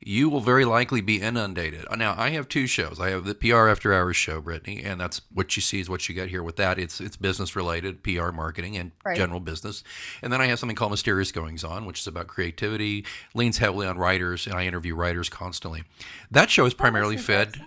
you 0.07 0.29
will 0.29 0.39
very 0.39 0.65
likely 0.65 1.01
be 1.01 1.19
inundated. 1.19 1.83
Now, 1.97 2.13
I 2.15 2.29
have 2.29 2.47
two 2.47 2.67
shows. 2.67 2.99
I 2.99 3.09
have 3.09 3.25
the 3.25 3.33
PR 3.33 3.67
After 3.67 3.91
Hours 3.91 4.15
show, 4.15 4.39
Brittany, 4.39 4.83
and 4.83 5.01
that's 5.01 5.19
what 5.33 5.55
you 5.55 5.63
see 5.63 5.79
is 5.79 5.89
what 5.89 6.07
you 6.07 6.13
get 6.13 6.29
here 6.29 6.43
with 6.43 6.57
that. 6.57 6.77
It's 6.77 7.01
it's 7.01 7.17
business 7.17 7.55
related, 7.55 8.03
PR 8.03 8.29
marketing, 8.31 8.77
and 8.77 8.91
Right. 9.03 9.17
general 9.17 9.39
business. 9.39 9.83
And 10.21 10.31
then 10.31 10.41
I 10.41 10.45
have 10.45 10.59
something 10.59 10.75
called 10.75 10.91
Mysterious 10.91 11.31
Goings 11.31 11.63
On, 11.63 11.85
which 11.87 11.99
is 11.99 12.07
about 12.07 12.27
creativity, 12.27 13.03
leans 13.33 13.57
heavily 13.57 13.87
on 13.87 13.97
writers, 13.97 14.45
and 14.45 14.55
I 14.55 14.65
interview 14.67 14.95
writers 14.95 15.27
constantly. 15.27 15.83
That 16.29 16.51
show 16.51 16.65
is 16.65 16.75
primarily 16.75 17.17
fed. 17.17 17.59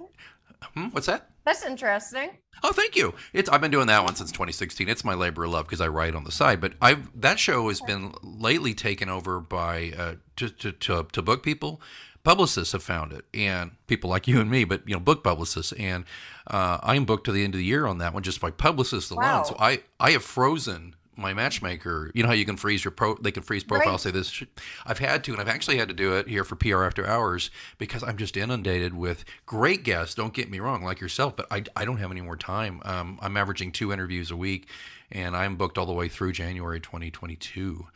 Hmm, 0.74 0.86
what's 0.90 1.06
that? 1.06 1.30
That's 1.44 1.64
interesting. 1.64 2.30
Oh, 2.62 2.72
thank 2.72 2.94
you. 2.94 3.14
It's 3.32 3.48
I've 3.48 3.60
been 3.60 3.70
doing 3.72 3.86
that 3.88 4.04
one 4.04 4.14
since 4.14 4.30
2016. 4.30 4.88
It's 4.88 5.04
my 5.04 5.14
labor 5.14 5.44
of 5.44 5.50
love 5.50 5.66
because 5.66 5.80
I 5.80 5.88
write 5.88 6.14
on 6.14 6.22
the 6.24 6.32
side. 6.32 6.60
But 6.60 6.74
I've 6.80 7.08
that 7.20 7.40
show 7.40 7.68
has 7.68 7.80
been 7.80 8.14
lately 8.22 8.74
taken 8.74 9.08
over 9.08 9.40
by 9.40 9.92
uh, 9.98 10.14
to, 10.36 10.50
to 10.50 10.72
to 10.72 11.06
to 11.10 11.22
book 11.22 11.42
people. 11.42 11.80
Publicists 12.24 12.72
have 12.72 12.82
found 12.82 13.12
it, 13.12 13.24
and 13.32 13.72
people 13.86 14.10
like 14.10 14.28
you 14.28 14.40
and 14.40 14.50
me, 14.50 14.64
but 14.64 14.82
you 14.86 14.94
know, 14.94 15.00
book 15.00 15.24
publicists. 15.24 15.72
And 15.72 16.04
uh, 16.46 16.78
I'm 16.82 17.04
booked 17.04 17.24
to 17.24 17.32
the 17.32 17.44
end 17.44 17.54
of 17.54 17.58
the 17.58 17.64
year 17.64 17.86
on 17.86 17.98
that 17.98 18.12
one 18.12 18.22
just 18.22 18.40
by 18.40 18.50
publicists 18.50 19.10
alone. 19.10 19.24
Wow. 19.24 19.42
So 19.44 19.56
I 19.58 19.82
I 19.98 20.10
have 20.10 20.22
frozen 20.22 20.94
my 21.18 21.34
matchmaker. 21.34 22.10
You 22.14 22.22
know 22.22 22.28
how 22.28 22.34
you 22.34 22.44
can 22.44 22.56
freeze 22.56 22.84
your 22.84 22.92
pro? 22.92 23.16
They 23.16 23.32
can 23.32 23.42
freeze 23.42 23.64
profile. 23.64 23.92
Right. 23.92 24.00
Say 24.00 24.10
this. 24.12 24.42
I've 24.86 25.00
had 25.00 25.24
to, 25.24 25.32
and 25.32 25.40
I've 25.40 25.48
actually 25.48 25.76
had 25.76 25.88
to 25.88 25.94
do 25.94 26.14
it 26.14 26.28
here 26.28 26.44
for 26.44 26.54
PR 26.54 26.84
after 26.84 27.06
hours 27.06 27.50
because 27.76 28.02
I'm 28.02 28.16
just 28.16 28.36
inundated 28.36 28.94
with 28.94 29.24
great 29.44 29.82
guests. 29.82 30.14
Don't 30.14 30.32
get 30.32 30.48
me 30.48 30.60
wrong, 30.60 30.82
like 30.82 31.00
yourself, 31.00 31.36
but 31.36 31.46
I, 31.50 31.64
I 31.76 31.84
don't 31.84 31.98
have 31.98 32.12
any 32.12 32.20
more 32.20 32.36
time. 32.36 32.80
Um, 32.84 33.18
I'm 33.20 33.36
averaging 33.36 33.72
two 33.72 33.92
interviews 33.92 34.30
a 34.30 34.36
week, 34.36 34.68
and 35.10 35.36
I'm 35.36 35.56
booked 35.56 35.76
all 35.76 35.86
the 35.86 35.92
way 35.92 36.08
through 36.08 36.32
January 36.32 36.80
2022. 36.80 37.88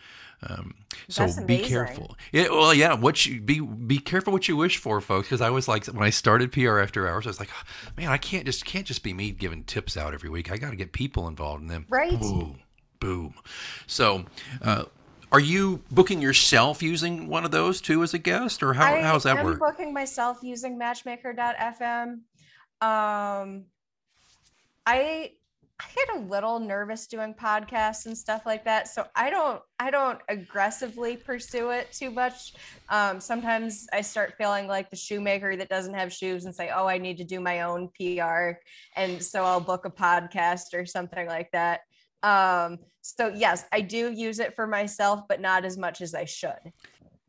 Um, 0.44 0.74
so 1.09 1.28
be 1.46 1.59
careful. 1.59 2.16
Yeah, 2.33 2.48
well, 2.50 2.74
yeah. 2.74 2.94
What 2.94 3.24
you 3.26 3.40
be 3.40 3.61
be 3.61 3.98
careful 3.98 4.33
what 4.33 4.48
you 4.48 4.57
wish 4.57 4.78
for, 4.78 5.00
folks. 5.00 5.28
Because 5.28 5.40
I 5.40 5.50
was 5.50 5.68
like, 5.68 5.87
when 5.87 6.02
I 6.02 6.11
started 6.11 6.52
PR 6.52 6.78
after 6.78 7.09
hours, 7.09 7.26
I 7.26 7.31
was 7.31 7.40
like, 7.40 7.50
man, 7.96 8.09
I 8.09 8.18
can't 8.18 8.44
just 8.44 8.64
can't 8.64 8.87
just 8.87 9.02
be 9.02 9.12
me 9.12 9.31
giving 9.31 9.64
tips 9.64 9.96
out 9.96 10.14
every 10.14 10.31
week. 10.31 10.50
I 10.50 10.57
got 10.57 10.70
to 10.70 10.76
get 10.76 10.92
people 10.92 11.28
involved 11.28 11.62
in 11.62 11.68
them. 11.68 11.87
Right. 11.88 12.18
Boom, 12.18 12.61
boom. 12.98 13.35
So, 13.87 14.24
uh, 14.62 14.85
are 15.31 15.40
you 15.40 15.83
booking 15.90 16.20
yourself 16.20 16.83
using 16.83 17.28
one 17.28 17.44
of 17.44 17.50
those 17.50 17.81
too 17.81 18.02
as 18.02 18.12
a 18.12 18.18
guest, 18.18 18.62
or 18.62 18.74
how 18.74 18.94
I 18.94 19.00
how's 19.00 19.22
that 19.22 19.38
am 19.38 19.44
work? 19.44 19.61
booking 19.61 19.92
myself 19.92 20.38
using 20.42 20.76
Matchmaker.fm. 20.76 22.20
Um, 22.81 23.64
I 24.85 25.33
I 25.82 25.94
get 25.94 26.16
a 26.16 26.20
little 26.26 26.58
nervous 26.60 27.06
doing 27.06 27.34
podcasts 27.34 28.06
and 28.06 28.16
stuff 28.16 28.46
like 28.46 28.64
that, 28.64 28.88
so 28.88 29.06
I 29.14 29.30
don't 29.30 29.60
I 29.78 29.90
don't 29.90 30.20
aggressively 30.28 31.16
pursue 31.16 31.70
it 31.70 31.92
too 31.92 32.10
much. 32.10 32.54
Um, 32.88 33.20
sometimes 33.20 33.86
I 33.92 34.00
start 34.00 34.34
feeling 34.38 34.68
like 34.68 34.90
the 34.90 34.96
shoemaker 34.96 35.56
that 35.56 35.68
doesn't 35.68 35.94
have 35.94 36.12
shoes 36.12 36.44
and 36.44 36.54
say, 36.54 36.70
"Oh, 36.74 36.86
I 36.86 36.98
need 36.98 37.18
to 37.18 37.24
do 37.24 37.40
my 37.40 37.62
own 37.62 37.88
PR," 37.98 38.58
and 38.96 39.22
so 39.22 39.44
I'll 39.44 39.60
book 39.60 39.84
a 39.84 39.90
podcast 39.90 40.74
or 40.74 40.86
something 40.86 41.26
like 41.26 41.50
that. 41.52 41.80
Um, 42.22 42.78
so 43.00 43.32
yes, 43.34 43.64
I 43.72 43.80
do 43.80 44.12
use 44.12 44.38
it 44.38 44.54
for 44.54 44.66
myself, 44.66 45.22
but 45.28 45.40
not 45.40 45.64
as 45.64 45.76
much 45.76 46.00
as 46.00 46.14
I 46.14 46.24
should. 46.24 46.72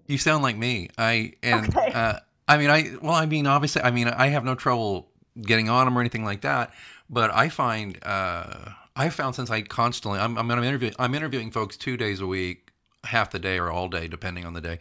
You 0.07 0.17
sound 0.17 0.43
like 0.43 0.57
me. 0.57 0.89
I 0.97 1.33
and 1.41 1.67
Okay. 1.75 1.91
uh, 1.91 2.19
I 2.47 2.57
mean, 2.57 2.69
I 2.69 2.95
well, 3.01 3.13
I 3.13 3.25
mean, 3.25 3.47
obviously, 3.47 3.81
I 3.81 3.91
mean, 3.91 4.07
I 4.07 4.27
have 4.27 4.43
no 4.43 4.53
trouble 4.55 5.09
getting 5.41 5.69
on 5.69 5.85
them 5.85 5.97
or 5.97 6.01
anything 6.01 6.23
like 6.23 6.41
that. 6.41 6.73
But 7.09 7.33
I 7.33 7.49
find 7.49 7.99
uh, 8.03 8.71
I 8.95 9.09
found 9.09 9.35
since 9.35 9.49
I 9.49 9.61
constantly 9.61 10.19
I'm 10.19 10.37
I'm, 10.37 10.49
I'm 10.49 10.63
interviewing 10.63 10.95
I'm 10.99 11.15
interviewing 11.15 11.51
folks 11.51 11.77
two 11.77 11.97
days 11.97 12.21
a 12.21 12.27
week, 12.27 12.71
half 13.05 13.31
the 13.31 13.39
day 13.39 13.59
or 13.59 13.71
all 13.71 13.89
day 13.89 14.07
depending 14.07 14.45
on 14.45 14.53
the 14.53 14.61
day. 14.61 14.79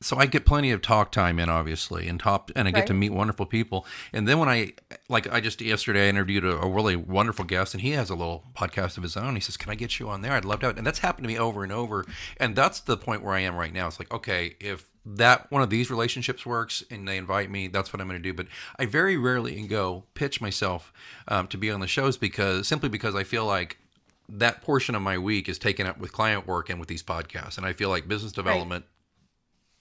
So 0.00 0.16
I 0.16 0.26
get 0.26 0.46
plenty 0.46 0.70
of 0.70 0.80
talk 0.80 1.10
time 1.10 1.40
in, 1.40 1.48
obviously, 1.48 2.06
and 2.06 2.20
top, 2.20 2.52
and 2.54 2.68
I 2.68 2.70
get 2.70 2.86
to 2.86 2.94
meet 2.94 3.10
wonderful 3.10 3.46
people. 3.46 3.84
And 4.12 4.28
then 4.28 4.38
when 4.38 4.48
I, 4.48 4.74
like, 5.08 5.28
I 5.32 5.40
just 5.40 5.60
yesterday 5.60 6.06
I 6.06 6.08
interviewed 6.08 6.44
a, 6.44 6.56
a 6.56 6.68
really 6.68 6.94
wonderful 6.94 7.44
guest, 7.44 7.74
and 7.74 7.80
he 7.80 7.90
has 7.92 8.08
a 8.08 8.14
little 8.14 8.44
podcast 8.54 8.96
of 8.96 9.02
his 9.02 9.16
own. 9.16 9.34
He 9.34 9.40
says, 9.40 9.56
"Can 9.56 9.72
I 9.72 9.74
get 9.74 9.98
you 9.98 10.08
on 10.08 10.22
there? 10.22 10.34
I'd 10.34 10.44
love 10.44 10.60
to." 10.60 10.66
Have 10.66 10.76
it." 10.76 10.78
And 10.78 10.86
that's 10.86 11.00
happened 11.00 11.24
to 11.24 11.28
me 11.28 11.36
over 11.36 11.64
and 11.64 11.72
over. 11.72 12.06
And 12.36 12.54
that's 12.54 12.78
the 12.78 12.96
point 12.96 13.24
where 13.24 13.34
I 13.34 13.40
am 13.40 13.56
right 13.56 13.72
now. 13.72 13.88
It's 13.88 13.98
like, 13.98 14.12
okay, 14.12 14.54
if 14.60 14.88
that 15.16 15.50
one 15.50 15.62
of 15.62 15.70
these 15.70 15.90
relationships 15.90 16.44
works 16.44 16.84
and 16.90 17.08
they 17.08 17.16
invite 17.16 17.50
me, 17.50 17.68
that's 17.68 17.92
what 17.92 18.00
I'm 18.00 18.08
going 18.08 18.20
to 18.20 18.28
do. 18.28 18.34
But 18.34 18.46
I 18.78 18.86
very 18.86 19.16
rarely 19.16 19.66
go 19.66 20.04
pitch 20.14 20.40
myself 20.40 20.92
um, 21.28 21.46
to 21.48 21.56
be 21.56 21.70
on 21.70 21.80
the 21.80 21.86
shows 21.86 22.16
because 22.16 22.68
simply 22.68 22.88
because 22.88 23.14
I 23.14 23.24
feel 23.24 23.46
like 23.46 23.78
that 24.28 24.60
portion 24.60 24.94
of 24.94 25.02
my 25.02 25.16
week 25.16 25.48
is 25.48 25.58
taken 25.58 25.86
up 25.86 25.98
with 25.98 26.12
client 26.12 26.46
work 26.46 26.68
and 26.68 26.78
with 26.78 26.88
these 26.88 27.02
podcasts, 27.02 27.56
and 27.56 27.66
I 27.66 27.72
feel 27.72 27.88
like 27.88 28.06
business 28.06 28.32
development 28.32 28.84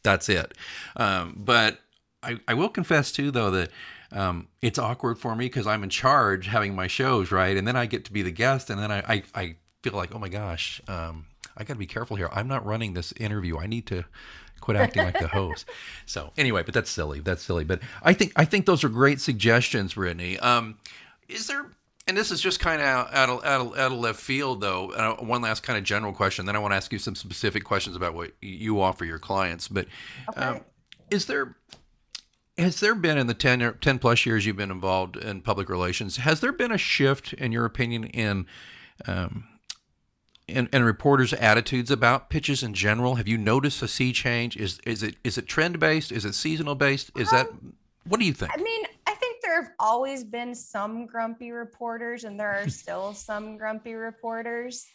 that's 0.04 0.30
it. 0.30 0.54
Um, 0.96 1.34
but 1.36 1.80
I, 2.24 2.40
I 2.48 2.54
will 2.54 2.70
confess 2.70 3.12
too, 3.12 3.30
though, 3.30 3.52
that 3.52 3.72
um, 4.12 4.48
it's 4.62 4.80
awkward 4.80 5.20
for 5.20 5.36
me 5.36 5.46
because 5.46 5.68
I'm 5.68 5.84
in 5.84 5.90
charge 5.90 6.48
having 6.48 6.76
my 6.76 6.88
shows, 6.88 7.32
right? 7.32 7.58
And 7.58 7.68
then 7.68 7.76
I 7.76 7.86
get 7.88 8.06
to 8.06 8.14
be 8.14 8.22
the 8.22 8.32
guest, 8.32 8.70
and 8.70 8.80
then 8.80 8.92
I, 8.92 9.00
I, 9.00 9.24
I 9.36 9.56
feel 9.84 9.94
like, 9.94 10.16
oh 10.16 10.20
my 10.20 10.30
gosh, 10.30 10.82
um, 10.88 11.26
I 11.58 11.64
got 11.64 11.74
to 11.74 11.80
be 11.80 11.86
careful 11.86 12.16
here. 12.16 12.30
I'm 12.32 12.48
not 12.48 12.66
running 12.66 12.94
this 12.94 13.12
interview. 13.14 13.58
I 13.58 13.68
need 13.68 13.86
to 13.88 14.06
quit 14.68 14.78
acting 14.78 15.04
like 15.04 15.18
the 15.20 15.28
host. 15.30 15.66
So 16.06 16.32
anyway, 16.38 16.64
but 16.64 16.74
that's 16.74 16.90
silly. 16.90 17.20
That's 17.22 17.42
silly. 17.44 17.64
But 17.64 17.80
I 18.04 18.14
think 18.14 18.32
I 18.36 18.46
think 18.46 18.66
those 18.66 18.84
are 18.84 18.90
great 18.90 19.20
suggestions, 19.22 19.94
Brittany. 19.94 20.38
Um, 20.40 20.78
is 21.28 21.48
there? 21.48 21.66
And 22.08 22.16
this 22.16 22.32
is 22.32 22.40
just 22.40 22.60
kind 22.62 22.82
of 22.82 22.88
out 22.88 23.30
of, 23.30 23.44
out 23.44 23.62
of, 23.62 23.78
out 23.78 23.92
of 23.92 23.98
left 24.00 24.20
field, 24.22 24.62
though. 24.62 24.92
Uh, 24.92 25.16
one 25.24 25.42
last 25.42 25.64
kind 25.64 25.78
of 25.78 25.84
general 25.84 26.14
question. 26.14 26.46
Then 26.46 26.56
I 26.56 26.60
want 26.60 26.72
to 26.72 26.78
ask 26.78 26.92
you 26.94 27.00
some 27.00 27.16
specific 27.16 27.66
questions 27.66 27.96
about 27.98 28.14
what 28.14 28.32
you 28.42 28.80
offer 28.82 29.04
your 29.04 29.20
clients. 29.20 29.68
But 29.68 29.88
um, 30.38 30.56
Okay. 30.56 30.64
is 31.12 31.26
there 31.26 31.58
has 32.58 32.80
there 32.80 32.96
been 32.96 33.18
in 33.18 33.28
the 33.28 33.34
10, 33.34 33.62
or 33.62 33.72
10 33.74 34.00
plus 34.00 34.26
years 34.26 34.46
you've 34.46 34.56
been 34.58 34.72
involved 34.72 35.16
in 35.18 35.42
public 35.42 35.70
relations 35.70 36.18
has 36.18 36.40
there 36.40 36.52
been 36.54 36.72
a 36.72 36.78
shift 36.78 37.34
in 37.34 37.52
your 37.52 37.66
opinion 37.66 38.06
in 38.06 38.46
um, 39.06 39.48
in, 40.48 40.70
in 40.72 40.84
reporters 40.84 41.34
attitudes 41.34 41.92
about 41.92 42.30
pitches 42.30 42.64
in 42.64 42.74
general 42.74 43.16
have 43.16 43.28
you 43.28 43.38
noticed 43.38 43.82
a 43.82 43.88
sea 43.88 44.14
change 44.14 44.56
is 44.56 44.80
is 44.86 45.04
it 45.04 45.16
is 45.24 45.38
it 45.38 45.46
trend 45.48 45.80
based 45.80 46.12
is 46.12 46.24
it 46.26 46.34
seasonal 46.34 46.76
based 46.76 47.12
is 47.18 47.30
that 47.32 47.48
what 48.08 48.20
do 48.20 48.26
you 48.26 48.34
think 48.34 48.52
I 48.54 48.62
mean, 48.62 48.86
I 49.06 49.14
think 49.16 49.42
there 49.42 49.62
have 49.62 49.72
always 49.80 50.24
been 50.24 50.56
some 50.56 51.06
grumpy 51.06 51.52
reporters, 51.52 52.24
and 52.24 52.40
there 52.40 52.54
are 52.54 52.70
still 52.70 53.14
some 53.14 53.58
grumpy 53.58 53.94
reporters. 53.94 54.86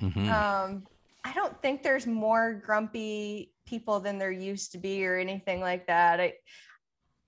Mhm. 0.00 0.28
Um, 0.28 0.86
I 1.24 1.32
don't 1.32 1.60
think 1.62 1.82
there's 1.82 2.06
more 2.06 2.54
grumpy 2.54 3.52
people 3.66 4.00
than 4.00 4.18
there 4.18 4.32
used 4.32 4.72
to 4.72 4.78
be, 4.78 5.06
or 5.06 5.16
anything 5.16 5.60
like 5.60 5.86
that. 5.86 6.20
I, 6.20 6.34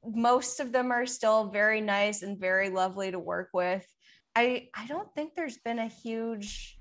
most 0.05 0.61
of 0.61 0.73
them 0.73 0.93
are 0.93 1.07
still 1.07 1.49
very 1.49 1.81
nice 1.81 2.23
and 2.23 2.39
very 2.39 2.71
lovely 2.71 3.11
to 3.11 3.19
work 3.19 3.51
with. 3.53 3.87
I 4.37 4.69
I 4.75 4.87
don't 4.87 5.13
think 5.15 5.35
there's 5.35 5.59
been 5.59 5.79
a 5.79 5.89
huge 5.89 6.78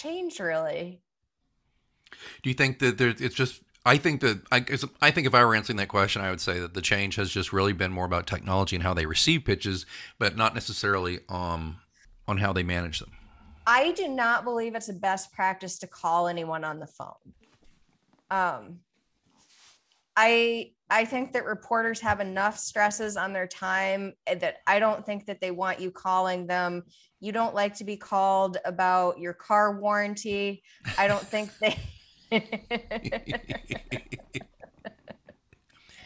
change, 0.00 0.40
really. 0.40 1.00
do 2.42 2.50
you 2.50 2.54
think 2.54 2.78
that 2.78 2.98
there 2.98 3.08
it's 3.08 3.34
just 3.34 3.62
I 3.86 3.96
think 3.96 4.20
that 4.20 4.42
I, 4.52 4.64
I 5.00 5.10
think 5.10 5.26
if 5.26 5.34
I 5.34 5.42
were 5.44 5.54
answering 5.54 5.78
that 5.78 5.88
question, 5.88 6.20
I 6.20 6.28
would 6.28 6.42
say 6.42 6.58
that 6.60 6.74
the 6.74 6.82
change 6.82 7.16
has 7.16 7.30
just 7.30 7.54
really 7.54 7.72
been 7.72 7.90
more 7.90 8.04
about 8.04 8.26
technology 8.26 8.76
and 8.76 8.82
how 8.82 8.92
they 8.92 9.06
receive 9.06 9.44
pitches, 9.44 9.86
but 10.18 10.36
not 10.36 10.54
necessarily 10.54 11.20
um, 11.30 11.78
on 12.26 12.36
how 12.36 12.52
they 12.52 12.62
manage 12.62 12.98
them. 12.98 13.12
I 13.66 13.92
do 13.92 14.08
not 14.08 14.44
believe 14.44 14.74
it's 14.74 14.90
a 14.90 14.94
best 14.94 15.32
practice 15.32 15.78
to 15.78 15.86
call 15.86 16.28
anyone 16.28 16.64
on 16.64 16.80
the 16.80 16.86
phone. 16.86 17.14
Um, 18.30 18.80
I 20.20 20.72
I 20.90 21.04
think 21.04 21.32
that 21.34 21.44
reporters 21.44 22.00
have 22.00 22.18
enough 22.18 22.58
stresses 22.58 23.16
on 23.16 23.32
their 23.32 23.46
time 23.46 24.14
eh, 24.26 24.34
that 24.36 24.56
I 24.66 24.80
don't 24.80 25.06
think 25.06 25.26
that 25.26 25.40
they 25.40 25.52
want 25.52 25.80
you 25.80 25.92
calling 25.92 26.48
them. 26.48 26.82
You 27.20 27.30
don't 27.30 27.54
like 27.54 27.74
to 27.76 27.84
be 27.84 27.96
called 27.96 28.56
about 28.64 29.20
your 29.20 29.32
car 29.32 29.78
warranty. 29.78 30.64
I 30.98 31.06
don't 31.06 31.22
think 31.22 31.50
they. 31.60 31.78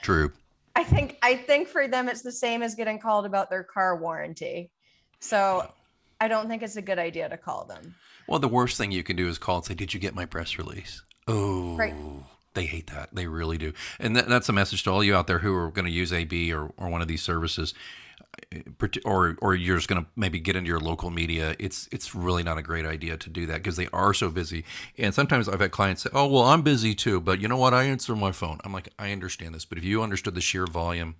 True. 0.02 0.32
I 0.76 0.84
think 0.84 1.16
I 1.22 1.36
think 1.36 1.68
for 1.68 1.88
them 1.88 2.08
it's 2.10 2.22
the 2.22 2.32
same 2.32 2.62
as 2.62 2.74
getting 2.74 2.98
called 2.98 3.24
about 3.24 3.48
their 3.48 3.64
car 3.64 3.96
warranty. 3.96 4.70
So 5.20 5.72
I 6.20 6.28
don't 6.28 6.48
think 6.48 6.62
it's 6.62 6.76
a 6.76 6.82
good 6.82 6.98
idea 6.98 7.30
to 7.30 7.38
call 7.38 7.64
them. 7.64 7.94
Well, 8.28 8.40
the 8.40 8.48
worst 8.48 8.76
thing 8.76 8.92
you 8.92 9.02
can 9.02 9.16
do 9.16 9.28
is 9.28 9.38
call 9.38 9.56
and 9.56 9.64
say, 9.64 9.74
"Did 9.74 9.94
you 9.94 10.00
get 10.00 10.14
my 10.14 10.26
press 10.26 10.58
release?" 10.58 11.02
Oh, 11.26 11.76
Right. 11.76 11.94
They 12.54 12.66
hate 12.66 12.88
that. 12.88 13.10
They 13.12 13.26
really 13.26 13.58
do. 13.58 13.72
And 13.98 14.16
that, 14.16 14.28
that's 14.28 14.48
a 14.48 14.52
message 14.52 14.84
to 14.84 14.90
all 14.90 15.02
you 15.04 15.14
out 15.14 15.26
there 15.26 15.40
who 15.40 15.54
are 15.54 15.70
going 15.70 15.84
to 15.84 15.90
use 15.90 16.12
AB 16.12 16.52
or, 16.52 16.72
or 16.76 16.88
one 16.88 17.02
of 17.02 17.08
these 17.08 17.22
services, 17.22 17.74
or 19.04 19.36
or 19.40 19.54
you're 19.54 19.76
just 19.76 19.88
going 19.88 20.02
to 20.02 20.08
maybe 20.16 20.40
get 20.40 20.56
into 20.56 20.68
your 20.68 20.80
local 20.80 21.10
media. 21.10 21.54
It's 21.58 21.88
it's 21.92 22.14
really 22.14 22.42
not 22.42 22.58
a 22.58 22.62
great 22.62 22.86
idea 22.86 23.16
to 23.16 23.30
do 23.30 23.46
that 23.46 23.58
because 23.58 23.76
they 23.76 23.88
are 23.92 24.14
so 24.14 24.30
busy. 24.30 24.64
And 24.96 25.14
sometimes 25.14 25.48
I've 25.48 25.60
had 25.60 25.70
clients 25.70 26.02
say, 26.02 26.10
"Oh, 26.12 26.26
well, 26.26 26.44
I'm 26.44 26.62
busy 26.62 26.94
too, 26.94 27.20
but 27.20 27.40
you 27.40 27.48
know 27.48 27.56
what? 27.56 27.74
I 27.74 27.84
answer 27.84 28.16
my 28.16 28.32
phone." 28.32 28.58
I'm 28.64 28.72
like, 28.72 28.88
I 28.98 29.12
understand 29.12 29.54
this, 29.54 29.64
but 29.64 29.78
if 29.78 29.84
you 29.84 30.02
understood 30.02 30.34
the 30.34 30.40
sheer 30.40 30.66
volume 30.66 31.16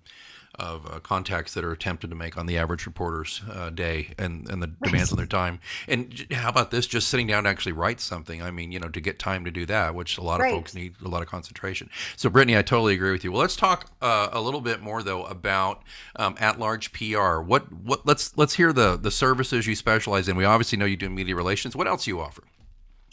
of 0.55 0.85
uh, 0.85 0.99
contacts 0.99 1.53
that 1.53 1.63
are 1.63 1.71
attempted 1.71 2.09
to 2.09 2.15
make 2.15 2.37
on 2.37 2.45
the 2.45 2.57
average 2.57 2.85
reporter's 2.85 3.41
uh, 3.51 3.69
day 3.69 4.13
and, 4.17 4.49
and 4.49 4.61
the 4.61 4.67
demands 4.83 5.11
on 5.11 5.17
their 5.17 5.25
time. 5.25 5.59
And 5.87 6.27
how 6.31 6.49
about 6.49 6.71
this? 6.71 6.85
Just 6.85 7.07
sitting 7.07 7.27
down 7.27 7.43
to 7.43 7.49
actually 7.49 7.71
write 7.71 7.99
something. 7.99 8.41
I 8.41 8.51
mean, 8.51 8.71
you 8.71 8.79
know, 8.79 8.89
to 8.89 9.01
get 9.01 9.19
time 9.19 9.45
to 9.45 9.51
do 9.51 9.65
that, 9.65 9.95
which 9.95 10.17
a 10.17 10.21
lot 10.21 10.39
right. 10.39 10.51
of 10.51 10.57
folks 10.57 10.75
need 10.75 10.95
a 11.03 11.07
lot 11.07 11.21
of 11.21 11.27
concentration. 11.27 11.89
So, 12.15 12.29
Brittany, 12.29 12.57
I 12.57 12.61
totally 12.61 12.93
agree 12.93 13.11
with 13.11 13.23
you. 13.23 13.31
Well, 13.31 13.41
let's 13.41 13.55
talk 13.55 13.91
uh, 14.01 14.29
a 14.31 14.41
little 14.41 14.61
bit 14.61 14.81
more 14.81 15.03
though 15.03 15.25
about 15.25 15.83
um, 16.15 16.35
at 16.39 16.59
large 16.59 16.93
PR. 16.93 17.39
What 17.39 17.71
what 17.71 18.05
let's 18.05 18.37
let's 18.37 18.53
hear 18.55 18.73
the 18.73 18.97
the 18.97 19.11
services 19.11 19.65
you 19.67 19.75
specialize 19.75 20.27
in. 20.27 20.35
We 20.35 20.45
obviously 20.45 20.77
know 20.77 20.85
you 20.85 20.97
do 20.97 21.09
media 21.09 21.35
relations. 21.35 21.75
What 21.75 21.87
else 21.87 22.05
do 22.05 22.11
you 22.11 22.21
offer? 22.21 22.43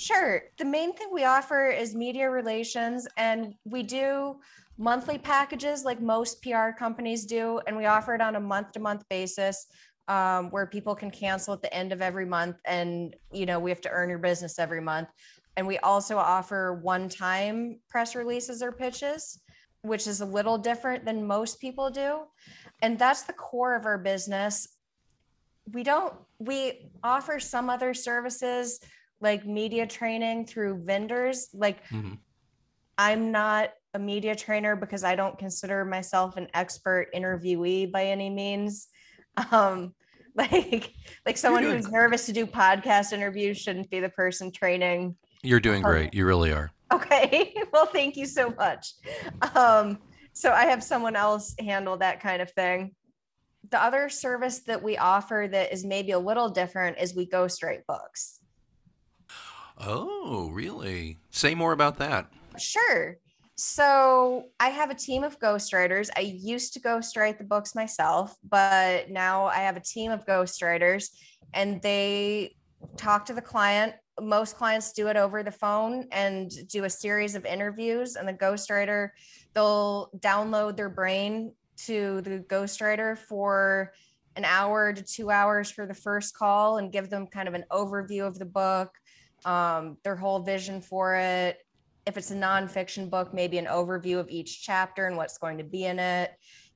Sure. 0.00 0.44
The 0.56 0.64
main 0.64 0.94
thing 0.94 1.08
we 1.12 1.24
offer 1.24 1.68
is 1.68 1.94
media 1.94 2.30
relations, 2.30 3.06
and 3.18 3.54
we 3.66 3.82
do 3.82 4.40
monthly 4.78 5.18
packages 5.18 5.84
like 5.84 6.00
most 6.00 6.40
PR 6.42 6.70
companies 6.70 7.26
do, 7.26 7.60
and 7.66 7.76
we 7.76 7.84
offer 7.84 8.14
it 8.14 8.22
on 8.22 8.36
a 8.36 8.40
month 8.40 8.72
to 8.72 8.80
month 8.80 9.04
basis. 9.10 9.66
Um, 10.08 10.50
where 10.50 10.66
people 10.66 10.94
can 10.94 11.10
cancel 11.10 11.52
at 11.52 11.60
the 11.60 11.72
end 11.72 11.92
of 11.92 12.02
every 12.02 12.24
month 12.24 12.56
and 12.64 13.14
you 13.30 13.46
know 13.46 13.60
we 13.60 13.70
have 13.70 13.80
to 13.82 13.90
earn 13.90 14.08
your 14.08 14.18
business 14.18 14.58
every 14.58 14.80
month 14.80 15.08
and 15.56 15.64
we 15.64 15.78
also 15.78 16.16
offer 16.16 16.80
one 16.82 17.08
time 17.08 17.78
press 17.88 18.16
releases 18.16 18.60
or 18.60 18.72
pitches 18.72 19.38
which 19.82 20.08
is 20.08 20.20
a 20.20 20.26
little 20.26 20.58
different 20.58 21.04
than 21.04 21.24
most 21.24 21.60
people 21.60 21.90
do 21.90 22.22
and 22.82 22.98
that's 22.98 23.22
the 23.22 23.32
core 23.32 23.76
of 23.76 23.86
our 23.86 23.98
business 23.98 24.78
we 25.72 25.84
don't 25.84 26.14
we 26.40 26.90
offer 27.04 27.38
some 27.38 27.70
other 27.70 27.94
services 27.94 28.80
like 29.20 29.46
media 29.46 29.86
training 29.86 30.46
through 30.46 30.82
vendors 30.84 31.48
like 31.52 31.86
mm-hmm. 31.88 32.14
i'm 32.98 33.30
not 33.30 33.70
a 33.94 33.98
media 33.98 34.34
trainer 34.34 34.76
because 34.76 35.04
i 35.04 35.14
don't 35.14 35.38
consider 35.38 35.84
myself 35.84 36.36
an 36.36 36.48
expert 36.54 37.08
interviewee 37.14 37.90
by 37.90 38.04
any 38.06 38.30
means. 38.30 38.88
Um 39.52 39.94
like 40.36 40.92
like 41.26 41.36
someone 41.36 41.64
who's 41.64 41.90
nervous 41.90 42.24
to 42.26 42.32
do 42.32 42.46
podcast 42.46 43.12
interviews 43.12 43.58
shouldn't 43.58 43.90
be 43.90 43.98
the 43.98 44.08
person 44.08 44.52
training. 44.52 45.16
You're 45.42 45.60
doing 45.60 45.82
great. 45.82 46.14
You 46.14 46.24
really 46.24 46.52
are. 46.52 46.70
okay. 46.92 47.54
Well 47.72 47.86
thank 47.86 48.16
you 48.16 48.26
so 48.26 48.50
much. 48.50 48.94
Um 49.54 49.98
so 50.32 50.52
i 50.52 50.64
have 50.64 50.82
someone 50.82 51.16
else 51.16 51.54
handle 51.58 51.96
that 51.98 52.20
kind 52.20 52.40
of 52.40 52.50
thing. 52.52 52.94
The 53.70 53.82
other 53.82 54.08
service 54.08 54.60
that 54.60 54.82
we 54.82 54.96
offer 54.96 55.48
that 55.50 55.72
is 55.72 55.84
maybe 55.84 56.12
a 56.12 56.18
little 56.18 56.48
different 56.48 56.98
is 56.98 57.14
we 57.14 57.26
ghostwrite 57.26 57.86
books 57.86 58.40
Oh, 59.82 60.50
really? 60.52 61.18
Say 61.30 61.54
more 61.54 61.72
about 61.72 61.98
that. 61.98 62.30
Sure. 62.58 63.16
So 63.56 64.44
I 64.58 64.68
have 64.68 64.90
a 64.90 64.94
team 64.94 65.22
of 65.22 65.38
ghostwriters. 65.38 66.08
I 66.16 66.20
used 66.20 66.72
to 66.74 66.80
ghostwrite 66.80 67.38
the 67.38 67.44
books 67.44 67.74
myself, 67.74 68.36
but 68.48 69.10
now 69.10 69.46
I 69.46 69.58
have 69.58 69.76
a 69.76 69.80
team 69.80 70.10
of 70.10 70.24
ghostwriters 70.26 71.10
and 71.52 71.80
they 71.82 72.56
talk 72.96 73.26
to 73.26 73.34
the 73.34 73.42
client. 73.42 73.94
Most 74.20 74.56
clients 74.56 74.92
do 74.92 75.08
it 75.08 75.16
over 75.16 75.42
the 75.42 75.50
phone 75.50 76.06
and 76.12 76.50
do 76.68 76.84
a 76.84 76.90
series 76.90 77.34
of 77.34 77.44
interviews, 77.46 78.16
and 78.16 78.28
the 78.28 78.34
ghostwriter, 78.34 79.10
they'll 79.54 80.10
download 80.18 80.76
their 80.76 80.90
brain 80.90 81.52
to 81.86 82.20
the 82.22 82.44
ghostwriter 82.48 83.16
for 83.16 83.92
an 84.36 84.44
hour 84.44 84.92
to 84.92 85.02
two 85.02 85.30
hours 85.30 85.70
for 85.70 85.86
the 85.86 85.94
first 85.94 86.36
call 86.36 86.78
and 86.78 86.92
give 86.92 87.10
them 87.10 87.26
kind 87.26 87.48
of 87.48 87.54
an 87.54 87.64
overview 87.70 88.26
of 88.26 88.38
the 88.38 88.44
book, 88.44 88.94
um, 89.44 89.96
their 90.04 90.16
whole 90.16 90.40
vision 90.40 90.80
for 90.80 91.16
it. 91.16 91.58
If 92.06 92.16
it's 92.16 92.30
a 92.30 92.36
nonfiction 92.36 93.10
book, 93.10 93.34
maybe 93.34 93.58
an 93.58 93.66
overview 93.66 94.18
of 94.18 94.28
each 94.30 94.62
chapter 94.62 95.06
and 95.06 95.16
what's 95.16 95.38
going 95.38 95.58
to 95.58 95.64
be 95.64 95.84
in 95.84 95.98
it. 95.98 96.32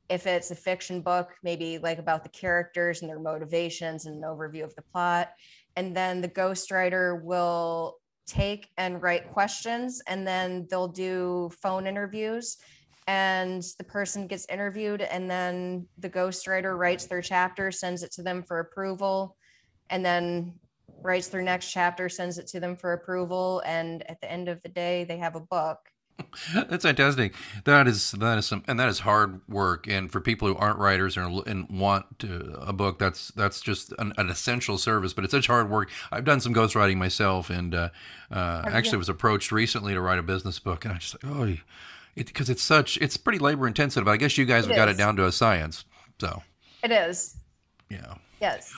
If 0.09 0.27
it's 0.27 0.51
a 0.51 0.55
fiction 0.55 1.01
book, 1.01 1.31
maybe 1.43 1.79
like 1.79 1.99
about 1.99 2.23
the 2.25 2.29
characters 2.29 3.01
and 3.01 3.09
their 3.09 3.19
motivations 3.19 4.07
and 4.07 4.17
an 4.17 4.23
overview 4.23 4.63
of 4.63 4.75
the 4.75 4.83
plot. 4.83 5.33
And 5.77 5.97
then 5.97 6.21
the 6.21 6.29
ghostwriter 6.29 7.23
will 7.23 7.97
take 8.27 8.69
and 8.77 9.03
write 9.03 9.33
questions, 9.33 10.03
and 10.07 10.27
then 10.27 10.67
they'll 10.71 10.89
do 10.89 11.51
phone 11.63 11.87
interviews. 11.87 12.59
And 13.07 13.63
the 13.77 13.85
person 13.85 14.27
gets 14.27 14.47
interviewed, 14.47 15.03
and 15.03 15.31
then 15.31 15.87
the 15.99 16.09
ghostwriter 16.09 16.79
writes 16.79 17.07
their 17.07 17.21
chapter, 17.21 17.71
sends 17.71 18.03
it 18.03 18.13
to 18.13 18.23
them 18.23 18.43
for 18.43 18.61
approval. 18.61 19.37
And 19.91 20.05
then 20.05 20.55
writes 21.05 21.29
their 21.29 21.43
next 21.43 21.71
chapter, 21.71 22.09
sends 22.09 22.39
it 22.39 22.47
to 22.49 22.59
them 22.59 22.75
for 22.75 22.95
approval, 22.95 23.63
and 23.67 24.09
at 24.11 24.21
the 24.21 24.31
end 24.31 24.49
of 24.49 24.63
the 24.63 24.69
day, 24.69 25.05
they 25.05 25.19
have 25.19 25.37
a 25.37 25.41
book. 25.41 25.91
That's 26.55 26.85
fantastic. 26.85 27.35
That 27.65 27.89
is 27.89 28.13
that 28.13 28.39
is 28.39 28.47
some, 28.47 28.63
and 28.69 28.79
that 28.79 28.89
is 28.89 29.01
hard 29.01 29.41
work. 29.49 29.89
And 29.89 30.11
for 30.11 30.21
people 30.21 30.47
who 30.47 30.57
aren't 30.57 30.79
writers 30.79 31.17
and, 31.17 31.45
and 31.47 31.69
want 31.69 32.21
to, 32.21 32.57
a 32.61 32.73
book, 32.73 33.01
that's 33.01 33.29
that's 33.33 33.61
just 33.61 33.93
an, 33.99 34.13
an, 34.17 34.31
essential 34.31 34.79
service. 34.79 35.13
But 35.13 35.25
it's 35.25 35.33
such 35.33 35.49
hard 35.49 35.71
work. 35.71 35.91
I've 36.13 36.25
done 36.25 36.39
some 36.41 36.55
ghostwriting 36.55 36.99
myself, 36.99 37.51
and 37.51 37.75
uh, 37.75 37.89
uh, 38.31 38.63
actually 38.67 38.99
was 38.99 39.09
approached 39.09 39.51
recently 39.51 39.93
to 39.93 40.01
write 40.01 40.21
a 40.21 40.23
business 40.23 40.61
book, 40.61 40.85
and 40.85 40.95
I 40.95 40.99
just 40.99 41.17
like, 41.21 41.35
oh, 41.35 41.57
because 42.15 42.49
it, 42.49 42.53
it's 42.53 42.63
such 42.63 42.97
it's 42.99 43.17
pretty 43.17 43.41
labor 43.41 43.67
intensive. 43.67 44.05
But 44.05 44.13
I 44.13 44.17
guess 44.17 44.39
you 44.39 44.45
guys 44.45 44.67
it 44.67 44.69
have 44.69 44.77
is. 44.77 44.77
got 44.77 44.89
it 44.89 44.97
down 44.97 45.17
to 45.17 45.27
a 45.27 45.33
science. 45.33 45.85
So 46.21 46.45
it 46.85 46.93
is. 46.93 47.37
Yeah. 47.91 48.15
Yes. 48.41 48.73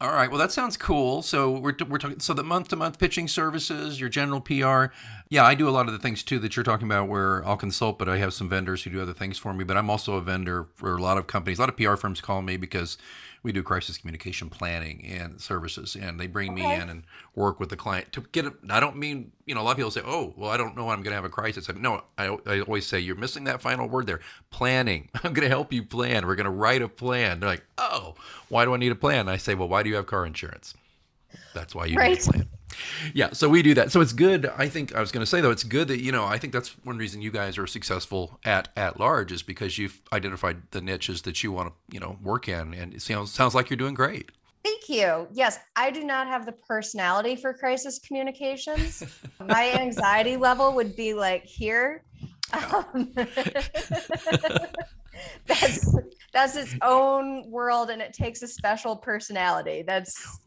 All 0.00 0.12
right. 0.12 0.28
Well, 0.28 0.40
that 0.40 0.50
sounds 0.50 0.76
cool. 0.76 1.22
So 1.22 1.52
we're, 1.52 1.74
we're 1.88 1.98
talking. 1.98 2.18
So 2.18 2.34
the 2.34 2.42
month 2.42 2.68
to 2.68 2.76
month 2.76 2.98
pitching 2.98 3.28
services, 3.28 4.00
your 4.00 4.08
general 4.08 4.40
PR. 4.40 4.86
Yeah, 5.28 5.44
I 5.44 5.54
do 5.54 5.68
a 5.68 5.70
lot 5.70 5.86
of 5.86 5.92
the 5.92 5.98
things 5.98 6.22
too 6.22 6.38
that 6.40 6.56
you're 6.56 6.64
talking 6.64 6.86
about, 6.86 7.08
where 7.08 7.46
I'll 7.46 7.56
consult, 7.56 7.98
but 7.98 8.08
I 8.08 8.18
have 8.18 8.34
some 8.34 8.48
vendors 8.48 8.82
who 8.82 8.90
do 8.90 9.00
other 9.00 9.14
things 9.14 9.38
for 9.38 9.54
me. 9.54 9.62
But 9.64 9.76
I'm 9.76 9.88
also 9.88 10.14
a 10.14 10.20
vendor 10.20 10.66
for 10.74 10.96
a 10.96 11.00
lot 11.00 11.16
of 11.16 11.26
companies. 11.26 11.58
A 11.58 11.62
lot 11.62 11.68
of 11.68 11.76
PR 11.76 11.94
firms 11.94 12.20
call 12.20 12.42
me 12.42 12.56
because 12.56 12.98
we 13.44 13.52
do 13.52 13.62
crisis 13.62 13.98
communication 13.98 14.48
planning 14.48 15.04
and 15.06 15.40
services, 15.40 15.94
and 15.94 16.18
they 16.18 16.26
bring 16.26 16.52
okay. 16.54 16.62
me 16.62 16.74
in 16.74 16.88
and 16.88 17.04
work 17.36 17.60
with 17.60 17.68
the 17.68 17.76
client 17.76 18.10
to 18.12 18.22
get 18.32 18.46
it. 18.46 18.54
I 18.68 18.80
don't 18.80 18.96
mean 18.96 19.30
you 19.46 19.54
know 19.54 19.60
a 19.60 19.62
lot 19.62 19.72
of 19.72 19.76
people 19.76 19.92
say, 19.92 20.00
oh, 20.04 20.32
well, 20.36 20.50
I 20.50 20.56
don't 20.56 20.74
know 20.74 20.86
when 20.86 20.94
I'm 20.94 21.02
going 21.02 21.12
to 21.12 21.16
have 21.16 21.24
a 21.24 21.28
crisis. 21.28 21.68
I, 21.68 21.74
no, 21.74 22.02
I, 22.18 22.36
I 22.46 22.60
always 22.60 22.86
say 22.86 22.98
you're 22.98 23.14
missing 23.14 23.44
that 23.44 23.60
final 23.60 23.86
word 23.86 24.06
there. 24.06 24.20
Planning. 24.50 25.10
I'm 25.22 25.34
going 25.34 25.44
to 25.44 25.48
help 25.48 25.72
you 25.72 25.84
plan. 25.84 26.26
We're 26.26 26.34
going 26.34 26.44
to 26.44 26.50
write 26.50 26.82
a 26.82 26.88
plan. 26.88 27.38
They're 27.38 27.50
like, 27.50 27.64
oh, 27.78 28.14
why 28.48 28.64
do 28.64 28.74
I 28.74 28.78
need 28.78 28.92
a 28.92 28.96
plan? 28.96 29.20
And 29.20 29.30
I 29.30 29.36
say, 29.36 29.54
well, 29.54 29.68
why 29.68 29.82
do 29.82 29.90
you 29.90 29.96
have 29.96 30.06
car 30.06 30.26
insurance? 30.26 30.74
That's 31.52 31.74
why 31.74 31.84
you 31.84 31.96
right. 31.96 32.10
need 32.10 32.26
a 32.26 32.32
plan 32.32 32.48
yeah 33.12 33.32
so 33.32 33.48
we 33.48 33.62
do 33.62 33.74
that 33.74 33.90
so 33.92 34.00
it's 34.00 34.12
good 34.12 34.50
i 34.56 34.68
think 34.68 34.94
i 34.94 35.00
was 35.00 35.12
going 35.12 35.20
to 35.20 35.26
say 35.26 35.40
though 35.40 35.50
it's 35.50 35.64
good 35.64 35.88
that 35.88 36.02
you 36.02 36.12
know 36.12 36.24
i 36.24 36.38
think 36.38 36.52
that's 36.52 36.70
one 36.84 36.96
reason 36.96 37.20
you 37.20 37.30
guys 37.30 37.58
are 37.58 37.66
successful 37.66 38.38
at 38.44 38.68
at 38.76 38.98
large 38.98 39.32
is 39.32 39.42
because 39.42 39.78
you've 39.78 40.00
identified 40.12 40.62
the 40.70 40.80
niches 40.80 41.22
that 41.22 41.42
you 41.42 41.52
want 41.52 41.68
to 41.68 41.94
you 41.94 42.00
know 42.00 42.18
work 42.22 42.48
in 42.48 42.74
and 42.74 42.94
it 42.94 43.02
sounds 43.02 43.32
sounds 43.32 43.54
like 43.54 43.70
you're 43.70 43.76
doing 43.76 43.94
great 43.94 44.30
Thank 44.64 44.88
you. 44.88 45.28
Yes, 45.30 45.58
I 45.76 45.90
do 45.90 46.04
not 46.04 46.26
have 46.26 46.46
the 46.46 46.52
personality 46.52 47.36
for 47.36 47.52
crisis 47.52 47.98
communications. 47.98 49.04
My 49.38 49.72
anxiety 49.72 50.38
level 50.38 50.72
would 50.72 50.96
be 50.96 51.14
like 51.14 51.44
here. 51.44 52.02
Um, 52.52 53.10
that's 55.46 55.96
that's 56.32 56.56
its 56.56 56.74
own 56.82 57.50
world, 57.50 57.90
and 57.90 58.00
it 58.00 58.12
takes 58.12 58.42
a 58.42 58.46
special 58.46 58.94
personality. 58.94 59.82
That's 59.82 60.38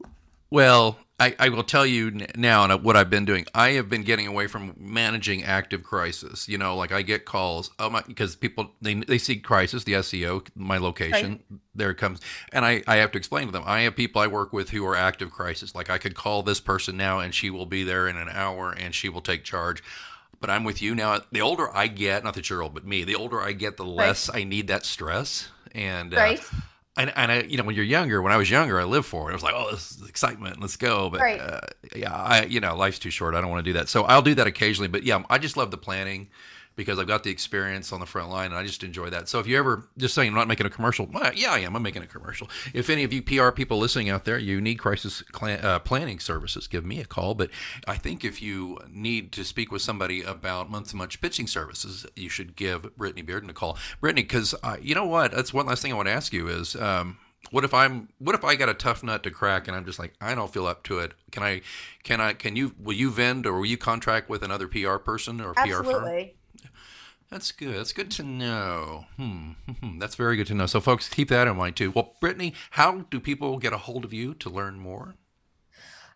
well, 0.49 0.97
I, 1.19 1.35
I 1.39 1.49
will 1.49 1.63
tell 1.63 1.85
you 1.85 2.11
now 2.35 2.63
and 2.63 2.83
what 2.83 2.95
I've 2.95 3.09
been 3.09 3.25
doing. 3.25 3.45
I 3.55 3.69
have 3.71 3.89
been 3.89 4.03
getting 4.03 4.27
away 4.27 4.45
from 4.45 4.75
managing 4.77 5.43
active 5.43 5.83
crisis. 5.83 6.47
You 6.47 6.59
know, 6.59 6.75
like 6.75 6.91
I 6.91 7.01
get 7.01 7.25
calls 7.25 7.71
oh 7.79 7.89
my, 7.89 8.03
because 8.05 8.35
people 8.35 8.71
they, 8.81 8.93
they 8.93 9.17
see 9.17 9.37
crisis, 9.37 9.83
the 9.83 9.93
SEO, 9.93 10.47
my 10.55 10.77
location, 10.77 11.31
right. 11.31 11.59
there 11.73 11.89
it 11.89 11.95
comes, 11.95 12.21
and 12.53 12.63
I 12.63 12.83
I 12.85 12.97
have 12.97 13.11
to 13.13 13.17
explain 13.17 13.47
to 13.47 13.51
them. 13.51 13.63
I 13.65 13.81
have 13.81 13.95
people 13.95 14.21
I 14.21 14.27
work 14.27 14.53
with 14.53 14.69
who 14.69 14.85
are 14.85 14.95
active 14.95 15.31
crisis. 15.31 15.73
Like 15.73 15.89
I 15.89 15.97
could 15.97 16.13
call 16.13 16.43
this 16.43 16.59
person 16.59 16.97
now 16.97 17.19
and 17.19 17.33
she 17.33 17.49
will 17.49 17.65
be 17.65 17.83
there 17.83 18.07
in 18.07 18.15
an 18.15 18.29
hour 18.29 18.71
and 18.71 18.93
she 18.93 19.09
will 19.09 19.21
take 19.21 19.43
charge. 19.43 19.83
But 20.39 20.51
I'm 20.51 20.63
with 20.63 20.83
you 20.83 20.93
now. 20.93 21.21
The 21.31 21.41
older 21.41 21.75
I 21.75 21.87
get, 21.87 22.23
not 22.23 22.35
that 22.35 22.47
you're 22.47 22.61
old, 22.61 22.75
but 22.75 22.85
me, 22.85 23.03
the 23.03 23.15
older 23.15 23.41
I 23.41 23.53
get, 23.53 23.77
the 23.77 23.85
less 23.85 24.29
right. 24.29 24.41
I 24.41 24.43
need 24.43 24.67
that 24.67 24.85
stress. 24.85 25.49
And 25.73 26.13
uh, 26.13 26.17
right 26.17 26.51
and, 26.97 27.13
and 27.15 27.31
I, 27.31 27.41
you 27.43 27.57
know, 27.57 27.63
when 27.63 27.75
you're 27.75 27.85
younger, 27.85 28.21
when 28.21 28.33
I 28.33 28.37
was 28.37 28.49
younger, 28.49 28.79
I 28.79 28.83
lived 28.83 29.05
for 29.05 29.29
it. 29.29 29.31
I 29.31 29.35
was 29.35 29.43
like, 29.43 29.53
oh, 29.55 29.71
this 29.71 29.91
is 29.91 30.09
excitement. 30.09 30.59
Let's 30.59 30.75
go. 30.75 31.09
But 31.09 31.21
right. 31.21 31.39
uh, 31.39 31.61
yeah, 31.95 32.13
I, 32.13 32.45
you 32.45 32.59
know, 32.59 32.75
life's 32.75 32.99
too 32.99 33.11
short. 33.11 33.35
I 33.35 33.41
don't 33.41 33.49
want 33.49 33.63
to 33.63 33.69
do 33.69 33.77
that. 33.77 33.87
So 33.87 34.03
I'll 34.03 34.21
do 34.21 34.35
that 34.35 34.47
occasionally. 34.47 34.87
But 34.87 35.03
yeah, 35.03 35.23
I 35.29 35.37
just 35.37 35.55
love 35.55 35.71
the 35.71 35.77
planning 35.77 36.29
because 36.77 36.99
I've 36.99 37.07
got 37.07 37.23
the 37.23 37.31
experience 37.31 37.91
on 37.91 37.99
the 37.99 38.05
front 38.05 38.29
line 38.29 38.51
and 38.51 38.55
I 38.55 38.63
just 38.63 38.83
enjoy 38.83 39.09
that. 39.09 39.27
So 39.27 39.39
if 39.39 39.47
you 39.47 39.57
ever 39.57 39.89
just 39.97 40.13
saying 40.13 40.29
I'm 40.29 40.35
not 40.35 40.47
making 40.47 40.67
a 40.67 40.69
commercial, 40.69 41.09
yeah, 41.35 41.51
I 41.51 41.59
am. 41.59 41.75
I'm 41.75 41.81
making 41.81 42.03
a 42.03 42.07
commercial. 42.07 42.49
If 42.73 42.89
any 42.89 43.03
of 43.03 43.11
you 43.11 43.21
PR 43.21 43.49
people 43.49 43.79
listening 43.79 44.09
out 44.09 44.23
there, 44.23 44.37
you 44.37 44.61
need 44.61 44.75
crisis 44.75 45.23
uh, 45.41 45.79
planning 45.79 46.19
services, 46.19 46.67
give 46.67 46.85
me 46.85 47.01
a 47.01 47.05
call. 47.05 47.33
But 47.33 47.49
I 47.87 47.95
think 47.95 48.23
if 48.23 48.41
you 48.41 48.77
need 48.89 49.31
to 49.33 49.43
speak 49.43 49.71
with 49.71 49.81
somebody 49.81 50.21
about 50.21 50.69
month 50.69 50.89
to 50.91 50.95
month 50.95 51.19
pitching 51.19 51.47
services, 51.47 52.05
you 52.15 52.29
should 52.29 52.55
give 52.55 52.95
Brittany 52.95 53.23
Bearden 53.23 53.49
a 53.49 53.53
call. 53.53 53.77
Brittany, 53.99 54.21
because 54.21 54.53
uh, 54.63 54.77
you 54.79 54.93
know 54.93 55.05
what? 55.05 55.31
That's 55.31 55.53
one 55.53 55.65
last 55.65 55.81
thing 55.81 55.91
I 55.91 55.95
want 55.95 56.07
to 56.07 56.13
ask 56.13 56.31
you 56.31 56.47
is. 56.47 56.75
Um, 56.75 57.17
what 57.51 57.63
if 57.63 57.73
I'm 57.73 58.09
what 58.19 58.35
if 58.35 58.43
I 58.43 58.55
got 58.55 58.67
a 58.67 58.73
tough 58.73 59.03
nut 59.03 59.23
to 59.23 59.31
crack 59.31 59.69
and 59.69 59.77
I'm 59.77 59.85
just 59.85 59.99
like 59.99 60.13
I 60.19 60.35
don't 60.35 60.51
feel 60.51 60.65
up 60.65 60.83
to 60.83 60.99
it? 60.99 61.13
Can 61.31 61.43
I 61.43 61.61
can 62.03 62.19
I 62.19 62.33
can 62.33 62.57
you 62.57 62.75
will 62.77 62.95
you 62.95 63.09
vend 63.09 63.45
or 63.45 63.59
will 63.59 63.65
you 63.65 63.77
contract 63.77 64.27
with 64.27 64.43
another 64.43 64.67
PR 64.67 64.97
person 64.97 65.39
or. 65.39 65.53
PR 65.53 65.83
firm? 65.83 66.03
That's 67.29 67.51
good. 67.51 67.75
That's 67.75 67.91
good 67.91 68.09
to 68.11 68.23
know. 68.23 69.05
Hmm. 69.17 69.51
That's 69.99 70.15
very 70.15 70.37
good 70.37 70.47
to 70.47 70.53
know. 70.53 70.65
So, 70.65 70.79
folks, 70.79 71.09
keep 71.09 71.29
that 71.29 71.47
in 71.47 71.57
mind 71.57 71.75
too. 71.75 71.91
Well, 71.91 72.15
Brittany, 72.21 72.53
how 72.71 73.01
do 73.09 73.19
people 73.19 73.57
get 73.57 73.73
a 73.73 73.77
hold 73.77 74.05
of 74.05 74.13
you 74.13 74.33
to 74.35 74.49
learn 74.49 74.79
more? 74.79 75.15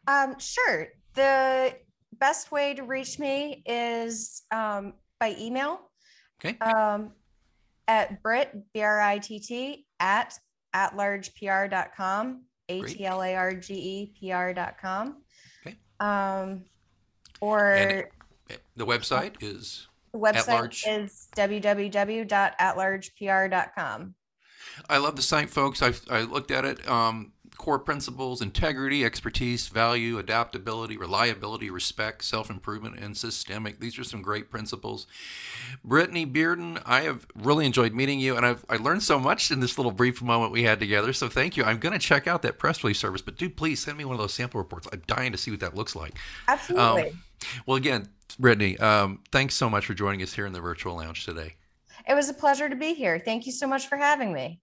Um, 0.07 0.39
sure. 0.39 0.87
The 1.15 1.75
best 2.13 2.51
way 2.51 2.73
to 2.75 2.83
reach 2.83 3.19
me 3.19 3.61
is 3.65 4.43
um, 4.51 4.93
by 5.19 5.35
email. 5.37 5.81
Okay. 6.43 6.57
Um, 6.59 7.11
at 7.87 8.23
Brit, 8.23 8.55
B 8.73 8.81
R 8.81 9.01
I 9.01 9.17
T 9.17 9.39
T, 9.39 9.85
at 9.99 10.33
atlargepr.com, 10.73 12.43
A 12.69 12.81
T 12.83 13.05
L 13.05 13.21
A 13.21 13.35
R 13.35 13.53
G 13.53 13.73
E 13.73 14.13
P 14.17 14.31
R.com. 14.31 15.17
Okay. 15.61 15.75
Um, 15.99 16.63
or 17.41 17.73
And 17.73 18.05
The 18.77 18.85
website 18.85 19.35
is 19.41 19.87
the 20.11 20.19
website 20.19 21.03
is 21.03 21.27
www.atlargepr.com. 21.35 24.15
I 24.89 24.97
love 24.97 25.15
the 25.15 25.21
site, 25.21 25.49
folks. 25.49 25.81
I've 25.81 26.01
I 26.09 26.21
looked 26.21 26.51
at 26.51 26.65
it. 26.65 26.87
Um, 26.87 27.33
core 27.57 27.79
principles: 27.79 28.41
integrity, 28.41 29.05
expertise, 29.05 29.67
value, 29.67 30.17
adaptability, 30.17 30.97
reliability, 30.97 31.69
respect, 31.69 32.23
self-improvement, 32.23 32.97
and 32.97 33.15
systemic. 33.15 33.79
These 33.79 33.99
are 33.99 34.03
some 34.03 34.21
great 34.21 34.49
principles. 34.49 35.07
Brittany 35.83 36.25
Bearden, 36.25 36.81
I 36.85 37.01
have 37.01 37.27
really 37.35 37.65
enjoyed 37.65 37.93
meeting 37.93 38.19
you, 38.19 38.35
and 38.35 38.45
I've 38.45 38.65
I 38.69 38.77
learned 38.77 39.03
so 39.03 39.19
much 39.19 39.51
in 39.51 39.59
this 39.59 39.77
little 39.77 39.91
brief 39.91 40.21
moment 40.21 40.51
we 40.51 40.63
had 40.63 40.79
together. 40.79 41.13
So 41.13 41.29
thank 41.29 41.57
you. 41.57 41.63
I'm 41.63 41.79
going 41.79 41.93
to 41.93 41.99
check 41.99 42.27
out 42.27 42.41
that 42.41 42.57
press 42.57 42.83
release 42.83 42.99
service, 42.99 43.21
but 43.21 43.37
do 43.37 43.49
please 43.49 43.81
send 43.81 43.97
me 43.97 44.05
one 44.05 44.15
of 44.15 44.21
those 44.21 44.33
sample 44.33 44.59
reports. 44.59 44.87
I'm 44.91 45.03
dying 45.07 45.31
to 45.31 45.37
see 45.37 45.51
what 45.51 45.59
that 45.61 45.75
looks 45.75 45.95
like. 45.95 46.13
Absolutely. 46.47 47.13
Well, 47.65 47.77
again, 47.77 48.09
Brittany, 48.35 48.77
um, 48.79 49.19
thanks 49.31 49.55
so 49.55 49.69
much 49.69 49.85
for 49.85 49.93
joining 49.93 50.21
us 50.21 50.33
here 50.33 50.45
in 50.45 50.53
the 50.53 50.61
virtual 50.61 50.95
lounge 50.97 51.25
today. 51.25 51.55
it 52.07 52.13
was 52.13 52.29
a 52.29 52.33
pleasure 52.33 52.69
to 52.69 52.75
be 52.75 52.93
here. 52.93 53.19
Thank 53.19 53.45
you 53.45 53.51
so 53.51 53.67
much 53.67 53.87
for 53.87 53.97
having 53.97 54.33
me. 54.33 54.59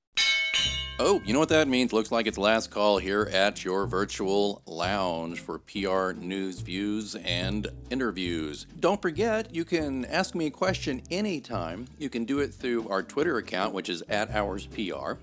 Oh, 1.01 1.23
you 1.25 1.33
know 1.33 1.39
what 1.39 1.49
that 1.51 1.69
means? 1.69 1.93
Looks 1.93 2.11
like 2.11 2.27
it's 2.27 2.37
last 2.39 2.73
call 2.73 2.99
here 2.99 3.31
at 3.33 3.65
your 3.65 3.87
virtual 3.87 4.63
lounge 4.67 5.39
for 5.39 5.61
PR 5.61 6.11
news, 6.19 6.59
views, 6.59 7.15
and 7.15 7.69
interviews. 7.89 8.67
Don't 8.81 9.01
forget, 9.01 9.55
you 9.55 9.65
can 9.65 10.05
ask 10.07 10.35
me 10.35 10.47
a 10.47 10.51
question 10.51 11.01
anytime. 11.09 11.87
You 11.99 12.11
can 12.11 12.25
do 12.25 12.41
it 12.41 12.53
through 12.53 12.89
our 12.89 13.05
Twitter 13.05 13.37
account, 13.39 13.75
which 13.75 13.89
is 13.89 14.03
at 14.09 14.33
HoursPR, 14.33 15.19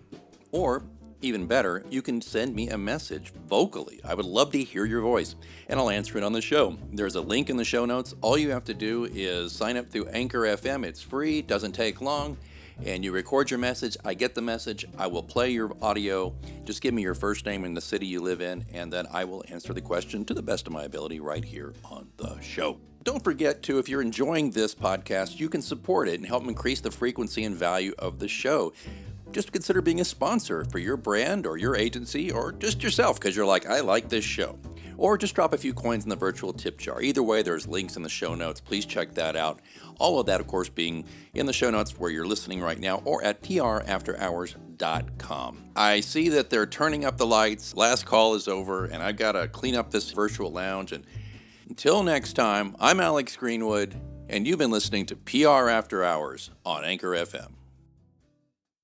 or 0.53 0.83
even 1.25 1.47
better, 1.47 1.83
you 1.89 2.01
can 2.01 2.21
send 2.21 2.55
me 2.55 2.69
a 2.69 2.77
message 2.77 3.33
vocally. 3.47 3.99
I 4.03 4.13
would 4.13 4.25
love 4.25 4.51
to 4.51 4.63
hear 4.63 4.85
your 4.85 5.01
voice, 5.01 5.35
and 5.67 5.79
I'll 5.79 5.89
answer 5.89 6.17
it 6.17 6.23
on 6.23 6.33
the 6.33 6.41
show. 6.41 6.77
There's 6.91 7.15
a 7.15 7.21
link 7.21 7.49
in 7.49 7.57
the 7.57 7.65
show 7.65 7.85
notes. 7.85 8.13
All 8.21 8.37
you 8.37 8.51
have 8.51 8.63
to 8.65 8.73
do 8.73 9.09
is 9.13 9.51
sign 9.51 9.77
up 9.77 9.89
through 9.89 10.07
Anchor 10.07 10.41
FM. 10.41 10.85
It's 10.85 11.01
free, 11.01 11.41
doesn't 11.41 11.73
take 11.73 12.01
long 12.01 12.37
and 12.83 13.03
you 13.03 13.11
record 13.11 13.49
your 13.49 13.57
message. 13.57 13.95
I 14.03 14.13
get 14.13 14.35
the 14.35 14.41
message. 14.41 14.85
I 14.97 15.07
will 15.07 15.23
play 15.23 15.51
your 15.51 15.75
audio. 15.81 16.33
Just 16.65 16.81
give 16.81 16.93
me 16.93 17.01
your 17.01 17.15
first 17.15 17.45
name 17.45 17.63
and 17.63 17.75
the 17.75 17.81
city 17.81 18.05
you 18.05 18.21
live 18.21 18.41
in, 18.41 18.65
and 18.73 18.91
then 18.91 19.07
I 19.11 19.23
will 19.23 19.43
answer 19.49 19.73
the 19.73 19.81
question 19.81 20.25
to 20.25 20.33
the 20.33 20.41
best 20.41 20.67
of 20.67 20.73
my 20.73 20.83
ability 20.83 21.19
right 21.19 21.43
here 21.43 21.73
on 21.85 22.09
the 22.17 22.39
show. 22.41 22.79
Don't 23.03 23.23
forget 23.23 23.61
to, 23.63 23.77
if 23.77 23.87
you're 23.87 24.01
enjoying 24.01 24.49
this 24.49 24.73
podcast, 24.73 25.39
you 25.39 25.47
can 25.47 25.61
support 25.61 26.07
it 26.07 26.15
and 26.15 26.25
help 26.25 26.47
increase 26.47 26.81
the 26.81 26.89
frequency 26.89 27.43
and 27.43 27.55
value 27.55 27.93
of 27.99 28.17
the 28.17 28.27
show. 28.27 28.73
Just 29.31 29.51
consider 29.51 29.81
being 29.81 30.01
a 30.01 30.05
sponsor 30.05 30.65
for 30.65 30.79
your 30.79 30.97
brand 30.97 31.45
or 31.45 31.57
your 31.57 31.75
agency 31.75 32.31
or 32.31 32.51
just 32.51 32.81
yourself 32.81 33.19
because 33.19 33.35
you're 33.35 33.45
like, 33.45 33.65
I 33.65 33.81
like 33.81 34.09
this 34.09 34.23
show. 34.23 34.57
Or 34.97 35.17
just 35.17 35.35
drop 35.35 35.51
a 35.53 35.57
few 35.57 35.73
coins 35.73 36.05
in 36.05 36.09
the 36.09 36.15
virtual 36.15 36.53
tip 36.53 36.77
jar. 36.77 37.01
Either 37.01 37.21
way, 37.21 37.41
there's 37.41 37.67
links 37.67 37.97
in 37.97 38.03
the 38.03 38.09
show 38.09 38.33
notes. 38.33 38.61
Please 38.61 38.85
check 38.85 39.13
that 39.15 39.35
out. 39.35 39.59
All 39.99 40.21
of 40.21 40.25
that, 40.27 40.39
of 40.39 40.47
course, 40.47 40.69
being 40.69 41.03
in 41.33 41.47
the 41.47 41.53
show 41.53 41.69
notes 41.69 41.99
where 41.99 42.09
you're 42.09 42.25
listening 42.25 42.61
right 42.61 42.79
now 42.79 43.01
or 43.03 43.21
at 43.23 43.43
prafterhours.com. 43.43 45.71
I 45.75 45.99
see 45.99 46.29
that 46.29 46.49
they're 46.49 46.65
turning 46.65 47.03
up 47.03 47.17
the 47.17 47.25
lights. 47.25 47.75
Last 47.75 48.05
call 48.05 48.35
is 48.35 48.47
over, 48.47 48.85
and 48.85 49.03
I've 49.03 49.17
got 49.17 49.33
to 49.33 49.49
clean 49.49 49.75
up 49.75 49.91
this 49.91 50.11
virtual 50.11 50.49
lounge. 50.51 50.93
And 50.93 51.05
until 51.67 52.03
next 52.03 52.33
time, 52.33 52.75
I'm 52.79 53.01
Alex 53.01 53.35
Greenwood, 53.35 53.99
and 54.29 54.47
you've 54.47 54.59
been 54.59 54.71
listening 54.71 55.05
to 55.07 55.17
PR 55.17 55.67
After 55.69 56.05
Hours 56.05 56.51
on 56.65 56.85
Anchor 56.85 57.09
FM. 57.09 57.54